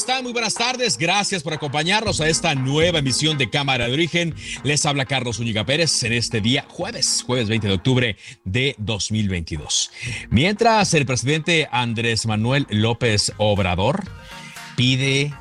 Están? 0.00 0.22
Muy 0.22 0.32
buenas 0.32 0.54
tardes. 0.54 0.96
Gracias 0.96 1.42
por 1.42 1.52
acompañarnos 1.52 2.22
a 2.22 2.28
esta 2.28 2.54
nueva 2.54 3.00
emisión 3.00 3.36
de 3.36 3.50
Cámara 3.50 3.86
de 3.86 3.92
Origen. 3.92 4.34
Les 4.62 4.86
habla 4.86 5.04
Carlos 5.04 5.38
Úñiga 5.38 5.66
Pérez 5.66 6.02
en 6.04 6.14
este 6.14 6.40
día 6.40 6.64
jueves, 6.70 7.22
jueves 7.26 7.50
20 7.50 7.68
de 7.68 7.74
octubre 7.74 8.16
de 8.44 8.74
2022. 8.78 9.90
Mientras 10.30 10.94
el 10.94 11.04
presidente 11.04 11.68
Andrés 11.70 12.24
Manuel 12.24 12.66
López 12.70 13.34
Obrador 13.36 14.04
pide 14.74 15.34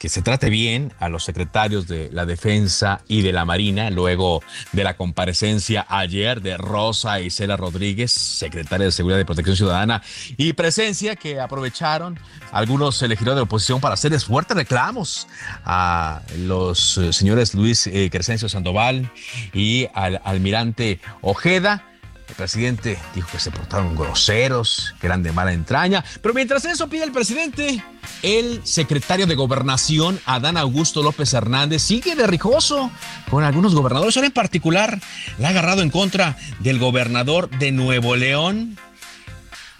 que 0.00 0.08
se 0.08 0.22
trate 0.22 0.48
bien 0.48 0.94
a 0.98 1.10
los 1.10 1.24
secretarios 1.24 1.86
de 1.86 2.08
la 2.10 2.24
Defensa 2.24 3.02
y 3.06 3.20
de 3.20 3.34
la 3.34 3.44
Marina 3.44 3.90
luego 3.90 4.42
de 4.72 4.82
la 4.82 4.96
comparecencia 4.96 5.84
ayer 5.90 6.40
de 6.40 6.56
Rosa 6.56 7.20
Isela 7.20 7.58
Rodríguez, 7.58 8.10
secretaria 8.10 8.86
de 8.86 8.92
Seguridad 8.92 9.20
y 9.20 9.24
Protección 9.24 9.56
Ciudadana, 9.56 10.02
y 10.38 10.54
presencia 10.54 11.16
que 11.16 11.38
aprovecharon 11.38 12.18
algunos 12.50 13.02
elegidos 13.02 13.34
de 13.36 13.42
oposición 13.42 13.82
para 13.82 13.92
hacerles 13.92 14.24
fuertes 14.24 14.56
reclamos 14.56 15.28
a 15.66 16.22
los 16.38 16.96
eh, 16.96 17.12
señores 17.12 17.52
Luis 17.52 17.86
eh, 17.86 18.08
Crescencio 18.10 18.48
Sandoval 18.48 19.12
y 19.52 19.86
al 19.92 20.22
almirante 20.24 20.98
Ojeda. 21.20 21.89
El 22.30 22.36
presidente 22.36 22.96
dijo 23.12 23.28
que 23.32 23.40
se 23.40 23.50
portaron 23.50 23.96
groseros, 23.96 24.94
que 25.00 25.08
eran 25.08 25.24
de 25.24 25.32
mala 25.32 25.52
entraña. 25.52 26.04
Pero 26.22 26.32
mientras 26.32 26.64
eso 26.64 26.88
pide 26.88 27.02
el 27.02 27.10
presidente, 27.10 27.84
el 28.22 28.60
secretario 28.64 29.26
de 29.26 29.34
Gobernación, 29.34 30.20
Adán 30.26 30.56
Augusto 30.56 31.02
López 31.02 31.34
Hernández, 31.34 31.82
sigue 31.82 32.14
de 32.14 32.28
rijoso 32.28 32.92
con 33.28 33.42
algunos 33.42 33.74
gobernadores. 33.74 34.16
Ahora 34.16 34.28
en 34.28 34.32
particular, 34.32 35.00
la 35.38 35.48
ha 35.48 35.50
agarrado 35.50 35.82
en 35.82 35.90
contra 35.90 36.36
del 36.60 36.78
gobernador 36.78 37.50
de 37.50 37.72
Nuevo 37.72 38.14
León 38.14 38.78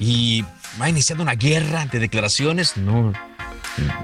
y 0.01 0.45
va 0.81 0.89
iniciando 0.89 1.23
una 1.23 1.37
guerra 1.37 1.87
de 1.87 2.01
declaraciones. 2.01 2.77
No 2.77 3.13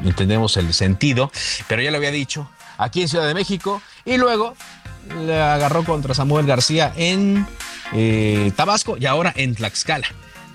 entendemos 0.05 0.57
el 0.57 0.73
sentido, 0.73 1.33
pero 1.67 1.83
ya 1.83 1.91
lo 1.91 1.97
había 1.97 2.13
dicho 2.13 2.49
aquí 2.79 3.03
en 3.03 3.09
Ciudad 3.09 3.27
de 3.27 3.35
México 3.35 3.83
y 4.05 4.19
luego 4.19 4.55
le 5.25 5.41
agarró 5.41 5.85
contra 5.85 6.15
Samuel 6.15 6.47
García 6.47 6.93
en 6.97 7.47
eh, 7.93 8.53
Tabasco 8.57 8.97
y 8.99 9.07
ahora 9.07 9.33
en 9.37 9.55
Tlaxcala, 9.55 10.09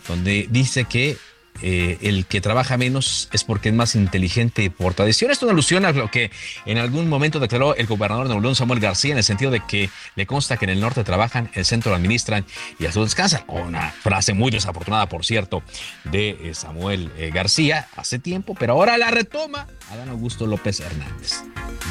donde 0.07 0.47
dice 0.49 0.85
que 0.85 1.17
eh, 1.61 1.97
el 2.01 2.25
que 2.25 2.41
trabaja 2.41 2.77
menos 2.77 3.29
es 3.31 3.43
porque 3.43 3.69
es 3.69 3.75
más 3.75 3.95
inteligente 3.95 4.71
por 4.71 4.93
tradición. 4.93 5.31
Esto 5.31 5.45
es 5.45 5.47
una 5.47 5.53
alusión 5.53 5.85
a 5.85 5.91
lo 5.91 6.09
que 6.09 6.31
en 6.65 6.77
algún 6.77 7.07
momento 7.07 7.39
declaró 7.39 7.75
el 7.75 7.85
gobernador 7.85 8.27
de 8.27 8.35
Nuevo 8.35 8.55
Samuel 8.55 8.79
García, 8.79 9.11
en 9.11 9.17
el 9.17 9.23
sentido 9.23 9.51
de 9.51 9.61
que 9.65 9.89
le 10.15 10.25
consta 10.25 10.57
que 10.57 10.65
en 10.65 10.71
el 10.71 10.79
norte 10.79 11.03
trabajan, 11.03 11.51
el 11.53 11.65
centro 11.65 11.91
lo 11.91 11.97
administran 11.97 12.45
y 12.79 12.85
al 12.85 12.93
sur 12.93 13.03
descansan. 13.03 13.43
Una 13.47 13.91
frase 13.91 14.33
muy 14.33 14.49
desafortunada, 14.49 15.07
por 15.07 15.25
cierto, 15.25 15.61
de 16.05 16.29
eh, 16.29 16.53
Samuel 16.53 17.11
eh, 17.17 17.31
García 17.33 17.87
hace 17.95 18.17
tiempo, 18.17 18.55
pero 18.57 18.73
ahora 18.73 18.97
la 18.97 19.11
retoma 19.11 19.67
Adán 19.91 20.09
Augusto 20.09 20.47
López 20.47 20.79
Hernández. 20.79 21.41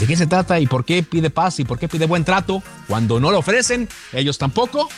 ¿De 0.01 0.07
qué 0.07 0.17
se 0.17 0.27
trata 0.27 0.59
y 0.61 0.67
por 0.67 0.85
qué 0.85 1.03
pide 1.03 1.31
paz 1.31 1.61
y 1.61 1.65
por 1.65 1.79
qué 1.79 1.89
pide 1.89 2.07
buen 2.07 2.25
trato 2.25 2.63
cuando 2.89 3.21
no 3.21 3.31
lo 3.31 3.39
ofrecen? 3.39 3.89
Ellos 4.13 4.39
tampoco. 4.39 4.89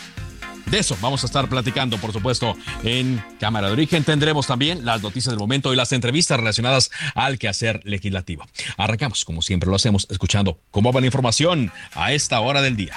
De 0.67 0.79
eso 0.79 0.97
vamos 1.01 1.23
a 1.23 1.27
estar 1.27 1.49
platicando, 1.49 1.99
por 1.99 2.13
supuesto, 2.13 2.57
en 2.83 3.23
Cámara 3.39 3.67
de 3.69 3.75
Origen. 3.75 4.05
Tendremos 4.05 4.47
también 4.47 4.85
las 4.85 5.03
noticias 5.03 5.33
del 5.33 5.39
momento 5.39 5.73
y 5.73 5.77
las 5.77 5.93
entrevistas 5.93 6.39
relacionadas 6.39 6.91
al 7.15 7.39
quehacer 7.39 7.81
legislativo. 7.85 8.47
Arrancamos, 8.77 9.25
como 9.25 9.43
siempre 9.43 9.69
lo 9.69 9.77
hacemos, 9.77 10.07
escuchando 10.11 10.59
cómo 10.71 10.93
va 10.93 11.01
la 11.01 11.07
información 11.07 11.73
a 11.95 12.13
esta 12.13 12.41
hora 12.41 12.63
del 12.63 12.77
día. 12.77 12.95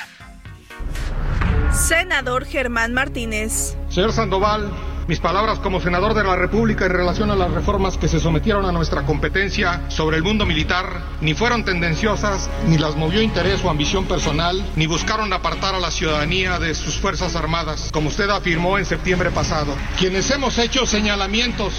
Senador 1.73 2.45
Germán 2.45 2.93
Martínez. 2.93 3.75
Señor 3.89 4.13
Sandoval, 4.13 4.71
mis 5.07 5.19
palabras 5.19 5.59
como 5.59 5.79
senador 5.79 6.15
de 6.15 6.23
la 6.23 6.35
República 6.35 6.85
en 6.85 6.91
relación 6.91 7.29
a 7.29 7.35
las 7.35 7.51
reformas 7.51 7.97
que 7.97 8.07
se 8.07 8.19
sometieron 8.19 8.65
a 8.65 8.71
nuestra 8.71 9.03
competencia 9.03 9.83
sobre 9.89 10.17
el 10.17 10.23
mundo 10.23 10.45
militar 10.45 11.03
ni 11.21 11.33
fueron 11.35 11.63
tendenciosas, 11.63 12.49
ni 12.67 12.77
las 12.77 12.95
movió 12.95 13.21
interés 13.21 13.63
o 13.63 13.69
ambición 13.69 14.05
personal, 14.05 14.65
ni 14.75 14.87
buscaron 14.87 15.31
apartar 15.31 15.75
a 15.75 15.79
la 15.79 15.91
ciudadanía 15.91 16.57
de 16.59 16.73
sus 16.73 16.95
Fuerzas 16.95 17.35
Armadas, 17.35 17.89
como 17.93 18.09
usted 18.09 18.29
afirmó 18.29 18.77
en 18.77 18.85
septiembre 18.85 19.29
pasado. 19.29 19.75
Quienes 19.99 20.29
hemos 20.31 20.57
hecho 20.57 20.85
señalamientos 20.85 21.73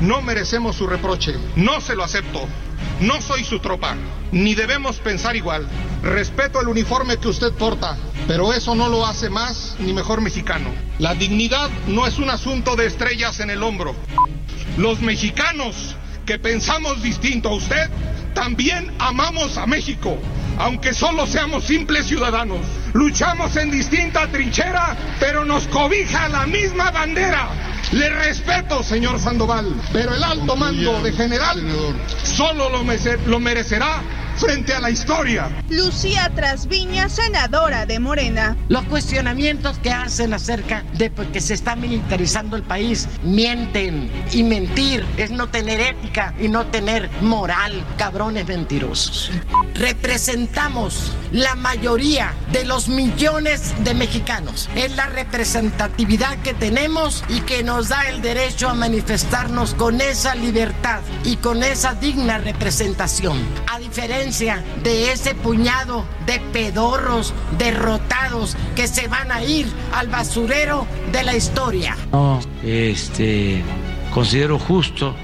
no 0.00 0.20
merecemos 0.20 0.76
su 0.76 0.86
reproche, 0.86 1.34
no 1.56 1.80
se 1.80 1.94
lo 1.94 2.02
acepto. 2.02 2.48
No 3.00 3.20
soy 3.20 3.44
su 3.44 3.58
tropa, 3.58 3.96
ni 4.30 4.54
debemos 4.54 4.98
pensar 4.98 5.34
igual. 5.34 5.66
Respeto 6.02 6.60
el 6.60 6.68
uniforme 6.68 7.16
que 7.16 7.28
usted 7.28 7.52
porta, 7.52 7.96
pero 8.28 8.52
eso 8.52 8.74
no 8.74 8.88
lo 8.88 9.06
hace 9.06 9.28
más 9.30 9.76
ni 9.78 9.92
mejor 9.92 10.20
mexicano. 10.20 10.70
La 10.98 11.14
dignidad 11.14 11.68
no 11.88 12.06
es 12.06 12.18
un 12.18 12.30
asunto 12.30 12.76
de 12.76 12.86
estrellas 12.86 13.40
en 13.40 13.50
el 13.50 13.62
hombro. 13.62 13.94
Los 14.76 15.00
mexicanos 15.00 15.96
que 16.26 16.38
pensamos 16.38 17.02
distinto 17.02 17.48
a 17.48 17.54
usted, 17.54 17.90
también 18.34 18.90
amamos 18.98 19.58
a 19.58 19.66
México, 19.66 20.16
aunque 20.58 20.94
solo 20.94 21.26
seamos 21.26 21.64
simples 21.64 22.06
ciudadanos. 22.06 22.60
Luchamos 22.94 23.56
en 23.56 23.70
distinta 23.70 24.28
trinchera, 24.28 24.96
pero 25.20 25.44
nos 25.44 25.64
cobija 25.68 26.28
la 26.28 26.46
misma 26.46 26.90
bandera. 26.90 27.48
Le 27.92 28.08
respeto, 28.08 28.82
señor 28.82 29.18
Sandoval, 29.18 29.74
pero 29.92 30.14
el 30.14 30.22
alto 30.24 30.56
mando 30.56 31.02
de 31.02 31.12
general 31.12 31.60
solo 32.24 32.70
lo, 32.70 32.84
merece- 32.84 33.18
lo 33.26 33.38
merecerá 33.38 34.00
frente 34.36 34.72
a 34.72 34.80
la 34.80 34.90
historia. 34.90 35.50
Lucía 35.68 36.30
Trasviña, 36.34 37.08
senadora 37.08 37.86
de 37.86 37.98
Morena. 37.98 38.56
Los 38.68 38.84
cuestionamientos 38.84 39.78
que 39.78 39.90
hacen 39.90 40.32
acerca 40.34 40.84
de 40.94 41.12
que 41.32 41.40
se 41.40 41.54
está 41.54 41.76
militarizando 41.76 42.56
el 42.56 42.62
país 42.62 43.08
mienten 43.22 44.10
y 44.32 44.42
mentir 44.42 45.04
es 45.16 45.30
no 45.30 45.48
tener 45.48 45.80
ética 45.80 46.34
y 46.40 46.48
no 46.48 46.66
tener 46.66 47.10
moral, 47.20 47.84
cabrones 47.96 48.46
mentirosos. 48.46 49.30
Representamos 49.74 51.12
la 51.32 51.54
mayoría 51.54 52.32
de 52.52 52.64
los 52.64 52.88
millones 52.88 53.74
de 53.84 53.94
mexicanos. 53.94 54.68
Es 54.74 54.94
la 54.96 55.06
representatividad 55.06 56.38
que 56.38 56.54
tenemos 56.54 57.24
y 57.28 57.40
que 57.40 57.62
nos 57.62 57.88
da 57.88 58.08
el 58.08 58.22
derecho 58.22 58.68
a 58.68 58.74
manifestarnos 58.74 59.74
con 59.74 60.00
esa 60.00 60.34
libertad 60.34 61.00
y 61.24 61.36
con 61.36 61.62
esa 61.62 61.94
digna 61.94 62.38
representación. 62.38 63.38
A 63.70 63.78
diferencia 63.78 64.21
de 64.22 65.10
ese 65.10 65.34
puñado 65.34 66.04
de 66.26 66.38
pedorros 66.52 67.34
derrotados 67.58 68.56
que 68.76 68.86
se 68.86 69.08
van 69.08 69.32
a 69.32 69.42
ir 69.42 69.66
al 69.92 70.06
basurero 70.06 70.86
de 71.10 71.24
la 71.24 71.34
historia. 71.34 71.96
No, 72.12 72.38
este, 72.62 73.64
considero 74.14 74.60
justo 74.60 75.16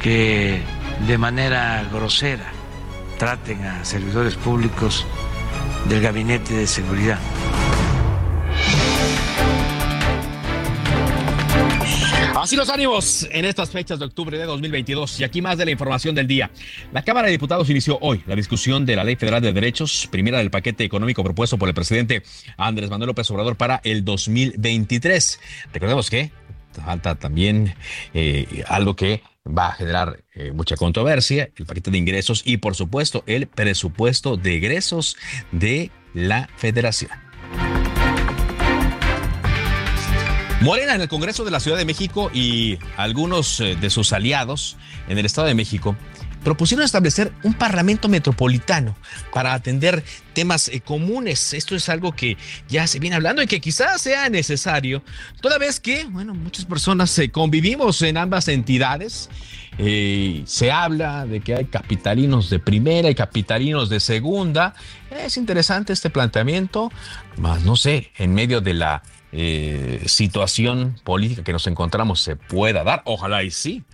que 0.00 0.62
de 1.06 1.18
manera 1.18 1.84
grosera 1.92 2.50
traten 3.18 3.62
a 3.66 3.84
servidores 3.84 4.36
públicos 4.36 5.04
del 5.90 6.00
Gabinete 6.00 6.54
de 6.54 6.66
Seguridad. 6.66 7.18
Así 12.40 12.56
los 12.56 12.70
ánimos 12.70 13.28
en 13.32 13.44
estas 13.44 13.68
fechas 13.68 13.98
de 13.98 14.06
octubre 14.06 14.38
de 14.38 14.46
2022 14.46 15.20
y 15.20 15.24
aquí 15.24 15.42
más 15.42 15.58
de 15.58 15.66
la 15.66 15.72
información 15.72 16.14
del 16.14 16.26
día. 16.26 16.50
La 16.90 17.02
Cámara 17.02 17.26
de 17.26 17.32
Diputados 17.32 17.68
inició 17.68 17.98
hoy 18.00 18.22
la 18.26 18.34
discusión 18.34 18.86
de 18.86 18.96
la 18.96 19.04
Ley 19.04 19.16
Federal 19.16 19.42
de 19.42 19.52
Derechos, 19.52 20.08
primera 20.10 20.38
del 20.38 20.50
paquete 20.50 20.82
económico 20.84 21.22
propuesto 21.22 21.58
por 21.58 21.68
el 21.68 21.74
presidente 21.74 22.22
Andrés 22.56 22.88
Manuel 22.88 23.08
López 23.08 23.30
Obrador 23.30 23.56
para 23.56 23.82
el 23.84 24.06
2023. 24.06 25.38
Recordemos 25.74 26.08
que 26.08 26.32
falta 26.82 27.14
también 27.14 27.74
eh, 28.14 28.64
algo 28.68 28.96
que 28.96 29.22
va 29.46 29.68
a 29.68 29.72
generar 29.72 30.24
eh, 30.34 30.52
mucha 30.52 30.76
controversia, 30.76 31.50
el 31.56 31.66
paquete 31.66 31.90
de 31.90 31.98
ingresos 31.98 32.40
y 32.46 32.56
por 32.56 32.74
supuesto 32.74 33.22
el 33.26 33.48
presupuesto 33.48 34.38
de 34.38 34.56
egresos 34.56 35.18
de 35.52 35.90
la 36.14 36.48
federación. 36.56 37.29
Morena 40.60 40.94
en 40.94 41.00
el 41.00 41.08
Congreso 41.08 41.42
de 41.42 41.50
la 41.50 41.58
Ciudad 41.58 41.78
de 41.78 41.86
México 41.86 42.30
y 42.34 42.78
algunos 42.98 43.60
eh, 43.60 43.76
de 43.80 43.88
sus 43.88 44.12
aliados 44.12 44.76
en 45.08 45.16
el 45.16 45.24
Estado 45.24 45.46
de 45.46 45.54
México 45.54 45.96
propusieron 46.44 46.84
establecer 46.84 47.32
un 47.44 47.54
parlamento 47.54 48.10
metropolitano 48.10 48.94
para 49.32 49.54
atender 49.54 50.04
temas 50.34 50.68
eh, 50.68 50.82
comunes. 50.82 51.54
Esto 51.54 51.76
es 51.76 51.88
algo 51.88 52.12
que 52.12 52.36
ya 52.68 52.86
se 52.86 52.98
viene 52.98 53.16
hablando 53.16 53.40
y 53.40 53.46
que 53.46 53.58
quizás 53.58 54.02
sea 54.02 54.28
necesario, 54.28 55.02
toda 55.40 55.56
vez 55.56 55.80
que, 55.80 56.04
bueno, 56.04 56.34
muchas 56.34 56.66
personas 56.66 57.18
eh, 57.18 57.30
convivimos 57.30 58.02
en 58.02 58.18
ambas 58.18 58.46
entidades. 58.48 59.30
se 59.78 60.70
habla 60.70 61.24
de 61.24 61.40
que 61.40 61.54
hay 61.54 61.64
capitalinos 61.64 62.50
de 62.50 62.58
primera 62.58 63.08
y 63.08 63.14
capitalinos 63.14 63.88
de 63.88 63.98
segunda. 63.98 64.74
Es 65.10 65.38
interesante 65.38 65.94
este 65.94 66.10
planteamiento, 66.10 66.92
más 67.38 67.62
no 67.62 67.76
sé, 67.76 68.10
en 68.18 68.34
medio 68.34 68.60
de 68.60 68.74
la 68.74 69.02
eh, 69.32 70.02
situación 70.06 70.96
política 71.04 71.44
que 71.44 71.52
nos 71.52 71.66
encontramos 71.66 72.20
se 72.20 72.36
pueda 72.36 72.84
dar. 72.84 73.02
Ojalá 73.04 73.42
y 73.42 73.50
sí. 73.50 73.84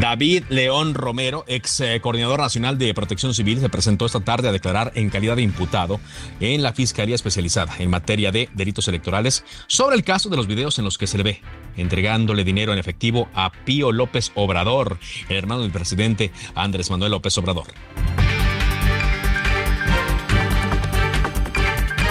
David 0.00 0.44
León 0.48 0.94
Romero, 0.94 1.44
ex 1.48 1.80
eh, 1.80 2.00
coordinador 2.00 2.38
nacional 2.38 2.78
de 2.78 2.94
protección 2.94 3.34
civil, 3.34 3.58
se 3.58 3.68
presentó 3.68 4.06
esta 4.06 4.20
tarde 4.20 4.48
a 4.48 4.52
declarar 4.52 4.92
en 4.94 5.10
calidad 5.10 5.34
de 5.34 5.42
imputado 5.42 5.98
en 6.38 6.62
la 6.62 6.72
Fiscalía 6.72 7.16
Especializada 7.16 7.74
en 7.80 7.90
materia 7.90 8.30
de 8.30 8.48
delitos 8.54 8.86
electorales 8.86 9.44
sobre 9.66 9.96
el 9.96 10.04
caso 10.04 10.28
de 10.28 10.36
los 10.36 10.46
videos 10.46 10.78
en 10.78 10.84
los 10.84 10.98
que 10.98 11.08
se 11.08 11.16
le 11.18 11.24
ve 11.24 11.42
entregándole 11.76 12.44
dinero 12.44 12.72
en 12.72 12.78
efectivo 12.78 13.28
a 13.34 13.50
Pío 13.64 13.90
López 13.90 14.30
Obrador, 14.36 14.98
el 15.28 15.36
hermano 15.36 15.62
del 15.62 15.72
presidente 15.72 16.30
Andrés 16.54 16.90
Manuel 16.90 17.10
López 17.10 17.36
Obrador. 17.38 17.66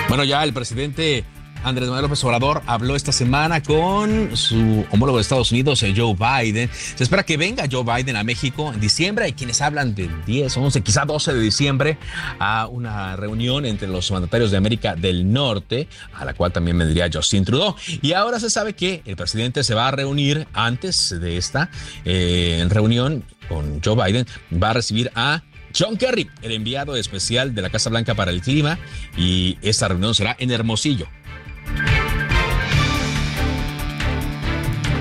Bueno, 0.07 0.23
ya 0.23 0.41
el 0.43 0.53
presidente 0.53 1.25
Andrés 1.63 1.89
Manuel 1.89 2.03
López 2.03 2.23
Obrador 2.23 2.61
habló 2.65 2.95
esta 2.95 3.11
semana 3.11 3.61
con 3.61 4.37
su 4.37 4.85
homólogo 4.89 5.17
de 5.17 5.21
Estados 5.21 5.51
Unidos, 5.51 5.83
eh, 5.83 5.93
Joe 5.95 6.15
Biden. 6.15 6.69
Se 6.95 7.03
espera 7.03 7.23
que 7.23 7.35
venga 7.35 7.65
Joe 7.69 7.83
Biden 7.83 8.15
a 8.15 8.23
México 8.23 8.71
en 8.73 8.79
diciembre. 8.79 9.25
Hay 9.25 9.33
quienes 9.33 9.61
hablan 9.61 9.95
del 9.95 10.23
10, 10.25 10.55
11, 10.55 10.81
quizá 10.81 11.03
12 11.03 11.33
de 11.33 11.41
diciembre 11.41 11.97
a 12.39 12.67
una 12.67 13.17
reunión 13.17 13.65
entre 13.65 13.89
los 13.89 14.09
mandatarios 14.11 14.49
de 14.51 14.57
América 14.57 14.95
del 14.95 15.31
Norte, 15.31 15.89
a 16.13 16.23
la 16.23 16.33
cual 16.33 16.53
también 16.53 16.77
vendría 16.77 17.09
Justin 17.11 17.43
Trudeau. 17.43 17.75
Y 18.01 18.13
ahora 18.13 18.39
se 18.39 18.49
sabe 18.49 18.73
que 18.73 19.01
el 19.05 19.17
presidente 19.17 19.65
se 19.65 19.73
va 19.73 19.89
a 19.89 19.91
reunir 19.91 20.47
antes 20.53 21.19
de 21.19 21.35
esta 21.35 21.69
eh, 22.05 22.65
reunión 22.69 23.25
con 23.49 23.81
Joe 23.83 23.95
Biden, 24.05 24.25
va 24.53 24.69
a 24.69 24.73
recibir 24.73 25.11
a 25.15 25.43
John 25.77 25.97
Kerry, 25.97 26.29
el 26.41 26.51
enviado 26.51 26.95
especial 26.95 27.53
de 27.53 27.61
la 27.61 27.69
Casa 27.69 27.89
Blanca 27.89 28.15
para 28.15 28.31
el 28.31 28.41
Clima, 28.41 28.79
y 29.15 29.57
esta 29.61 29.87
reunión 29.87 30.15
será 30.15 30.35
en 30.39 30.51
Hermosillo. 30.51 31.07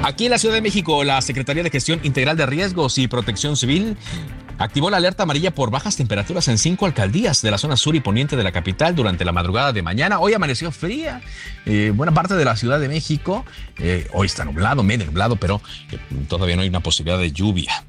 Aquí 0.02 0.26
en 0.26 0.30
la 0.30 0.38
Ciudad 0.38 0.54
de 0.54 0.60
México, 0.60 1.02
la 1.02 1.20
Secretaría 1.20 1.62
de 1.62 1.70
Gestión 1.70 2.00
Integral 2.02 2.36
de 2.36 2.46
Riesgos 2.46 2.98
y 2.98 3.08
Protección 3.08 3.56
Civil 3.56 3.96
activó 4.58 4.88
la 4.88 4.98
alerta 4.98 5.24
amarilla 5.24 5.50
por 5.50 5.70
bajas 5.70 5.96
temperaturas 5.96 6.48
en 6.48 6.58
cinco 6.58 6.86
alcaldías 6.86 7.42
de 7.42 7.50
la 7.50 7.58
zona 7.58 7.76
sur 7.76 7.94
y 7.94 8.00
poniente 8.00 8.36
de 8.36 8.44
la 8.44 8.52
capital 8.52 8.94
durante 8.94 9.24
la 9.24 9.32
madrugada 9.32 9.72
de 9.72 9.82
mañana. 9.82 10.20
Hoy 10.20 10.34
amaneció 10.34 10.70
fría, 10.70 11.22
eh, 11.64 11.92
buena 11.94 12.12
parte 12.12 12.34
de 12.34 12.44
la 12.44 12.56
Ciudad 12.56 12.78
de 12.78 12.88
México. 12.88 13.44
Eh, 13.78 14.06
hoy 14.12 14.26
está 14.26 14.44
nublado, 14.44 14.82
medio 14.82 15.06
nublado, 15.06 15.36
pero 15.36 15.60
eh, 15.90 15.98
todavía 16.28 16.56
no 16.56 16.62
hay 16.62 16.68
una 16.68 16.80
posibilidad 16.80 17.18
de 17.18 17.32
lluvia. 17.32 17.84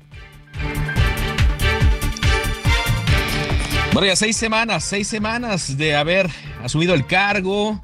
Bueno, 3.98 4.16
seis 4.16 4.38
semanas, 4.38 4.84
seis 4.84 5.08
semanas 5.08 5.76
de 5.76 5.96
haber 5.96 6.30
asumido 6.64 6.94
el 6.94 7.08
cargo, 7.08 7.82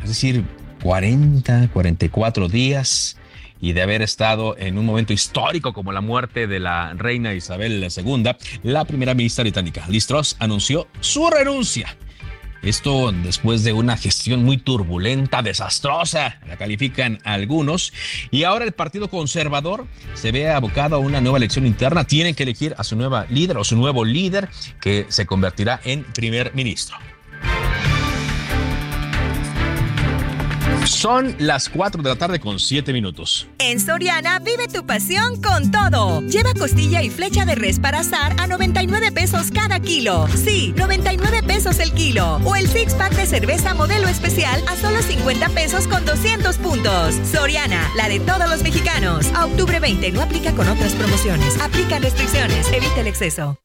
es 0.00 0.08
decir, 0.08 0.44
40, 0.84 1.70
44 1.72 2.48
días 2.48 3.16
y 3.60 3.72
de 3.72 3.82
haber 3.82 4.02
estado 4.02 4.56
en 4.56 4.78
un 4.78 4.86
momento 4.86 5.12
histórico 5.12 5.72
como 5.72 5.90
la 5.90 6.00
muerte 6.00 6.46
de 6.46 6.60
la 6.60 6.94
reina 6.94 7.34
Isabel 7.34 7.82
II, 7.82 8.36
la 8.62 8.84
primera 8.84 9.14
ministra 9.14 9.42
británica, 9.42 9.84
Liz 9.88 10.06
Truss, 10.06 10.36
anunció 10.38 10.86
su 11.00 11.28
renuncia 11.28 11.96
esto 12.68 13.12
después 13.12 13.64
de 13.64 13.72
una 13.72 13.96
gestión 13.96 14.44
muy 14.44 14.58
turbulenta, 14.58 15.42
desastrosa, 15.42 16.40
la 16.46 16.56
califican 16.56 17.18
algunos. 17.24 17.92
Y 18.30 18.44
ahora 18.44 18.64
el 18.64 18.72
Partido 18.72 19.08
Conservador 19.08 19.86
se 20.14 20.32
ve 20.32 20.50
abocado 20.50 20.96
a 20.96 20.98
una 20.98 21.20
nueva 21.20 21.38
elección 21.38 21.66
interna. 21.66 22.04
Tienen 22.04 22.34
que 22.34 22.44
elegir 22.44 22.74
a 22.78 22.84
su 22.84 22.96
nueva 22.96 23.26
líder 23.28 23.58
o 23.58 23.64
su 23.64 23.76
nuevo 23.76 24.04
líder 24.04 24.48
que 24.80 25.06
se 25.08 25.26
convertirá 25.26 25.80
en 25.84 26.04
primer 26.04 26.54
ministro. 26.54 26.96
Son 30.86 31.34
las 31.38 31.68
4 31.68 32.02
de 32.02 32.08
la 32.10 32.16
tarde 32.16 32.40
con 32.40 32.58
7 32.58 32.92
minutos. 32.92 33.48
En 33.58 33.80
Soriana 33.80 34.38
vive 34.38 34.68
tu 34.68 34.84
pasión 34.84 35.40
con 35.40 35.70
todo. 35.70 36.20
Lleva 36.22 36.52
costilla 36.54 37.02
y 37.02 37.10
flecha 37.10 37.44
de 37.44 37.54
res 37.54 37.78
para 37.78 38.00
asar 38.00 38.34
a 38.38 38.46
99 38.46 39.12
pesos 39.12 39.50
cada 39.50 39.80
kilo. 39.80 40.28
Sí, 40.34 40.74
99 40.76 41.42
pesos 41.42 41.78
el 41.78 41.92
kilo. 41.92 42.36
O 42.44 42.54
el 42.56 42.68
six 42.68 42.94
pack 42.94 43.14
de 43.14 43.26
cerveza 43.26 43.74
modelo 43.74 44.08
especial 44.08 44.62
a 44.68 44.76
solo 44.76 45.00
50 45.00 45.48
pesos 45.50 45.88
con 45.88 46.04
200 46.04 46.56
puntos. 46.58 47.14
Soriana, 47.30 47.90
la 47.96 48.08
de 48.08 48.20
todos 48.20 48.48
los 48.48 48.62
mexicanos. 48.62 49.26
A 49.34 49.46
octubre 49.46 49.80
20 49.80 50.12
no 50.12 50.20
aplica 50.22 50.52
con 50.52 50.68
otras 50.68 50.92
promociones. 50.92 51.58
Aplica 51.60 51.98
restricciones. 51.98 52.70
Evita 52.72 53.00
el 53.00 53.06
exceso. 53.06 53.58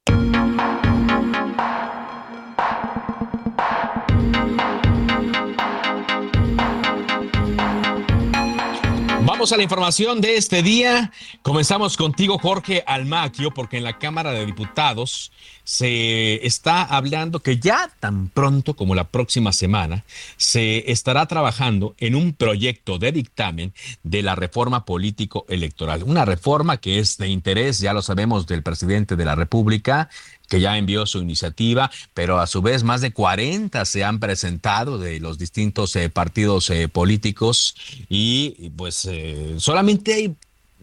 Vamos 9.40 9.54
a 9.54 9.58
la 9.58 9.64
información 9.64 10.20
de 10.20 10.36
este 10.36 10.62
día. 10.62 11.14
Comenzamos 11.44 11.96
contigo, 11.96 12.38
Jorge 12.40 12.84
Almaquio, 12.86 13.52
porque 13.54 13.78
en 13.78 13.86
la 13.86 13.98
Cámara 13.98 14.34
de 14.34 14.46
Diputados 14.46 15.32
se 15.64 16.46
está 16.46 16.84
hablando 16.84 17.40
que 17.40 17.58
ya 17.58 17.90
tan 18.02 18.28
pronto 18.28 18.76
como 18.76 18.96
la 18.96 19.06
próxima 19.06 19.54
semana 19.54 20.04
se 20.36 20.92
estará 20.92 21.26
trabajando 21.28 21.96
en 22.00 22.16
un 22.16 22.34
proyecto 22.34 22.98
de 23.00 23.14
dictamen 23.14 23.74
de 24.04 24.24
la 24.24 24.36
reforma 24.36 24.84
político 24.84 25.46
electoral. 25.48 26.04
Una 26.04 26.26
reforma 26.26 26.76
que 26.76 27.00
es 27.00 27.18
de 27.18 27.30
interés, 27.30 27.80
ya 27.80 27.94
lo 27.94 28.02
sabemos, 28.02 28.46
del 28.46 28.62
presidente 28.62 29.16
de 29.16 29.24
la 29.24 29.36
República, 29.36 30.10
que 30.50 30.60
ya 30.60 30.78
envió 30.78 31.06
su 31.06 31.20
iniciativa, 31.20 31.90
pero 32.14 32.40
a 32.40 32.48
su 32.48 32.62
vez 32.62 32.84
más 32.84 33.02
de 33.02 33.12
40 33.12 33.86
se 33.86 34.04
han 34.04 34.20
presentado 34.20 34.98
de 34.98 35.20
los 35.20 35.38
distintos 35.38 35.96
eh, 35.96 36.10
partidos 36.10 36.70
eh, 36.70 36.90
políticos 36.90 37.76
y 38.10 38.72
pues 38.72 39.06
eh, 39.10 39.56
solamente 39.58 40.14
hay 40.14 40.36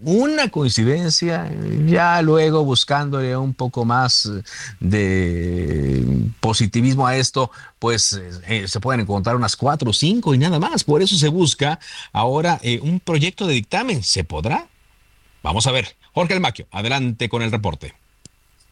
una 0.03 0.51
coincidencia, 0.51 1.51
ya 1.87 2.21
luego 2.21 2.63
buscándole 2.65 3.35
un 3.35 3.55
poco 3.55 3.87
más 3.87 4.31
de 4.79 6.05
positivismo 6.41 7.07
a 7.07 7.17
esto, 7.17 7.51
pues 7.79 8.21
se 8.67 8.81
pueden 8.81 9.01
encontrar 9.01 9.37
unas 9.37 9.57
cuatro 9.57 9.91
o 9.91 9.95
cinco 9.95 10.35
y 10.35 10.39
nada 10.39 10.59
más. 10.59 10.85
Por 10.85 11.01
eso 11.01 11.17
se 11.17 11.29
busca 11.29 11.81
ahora 12.13 12.61
un 12.83 13.01
proyecto 13.01 13.47
de 13.47 13.55
dictamen. 13.55 14.03
¿Se 14.03 14.23
podrá? 14.23 14.69
Vamos 15.43 15.67
a 15.67 15.73
ver. 15.73 15.97
Jorge 16.13 16.35
Almaquio, 16.35 16.67
adelante 16.71 17.31
con 17.31 17.41
el 17.41 17.51
reporte. 17.51 17.95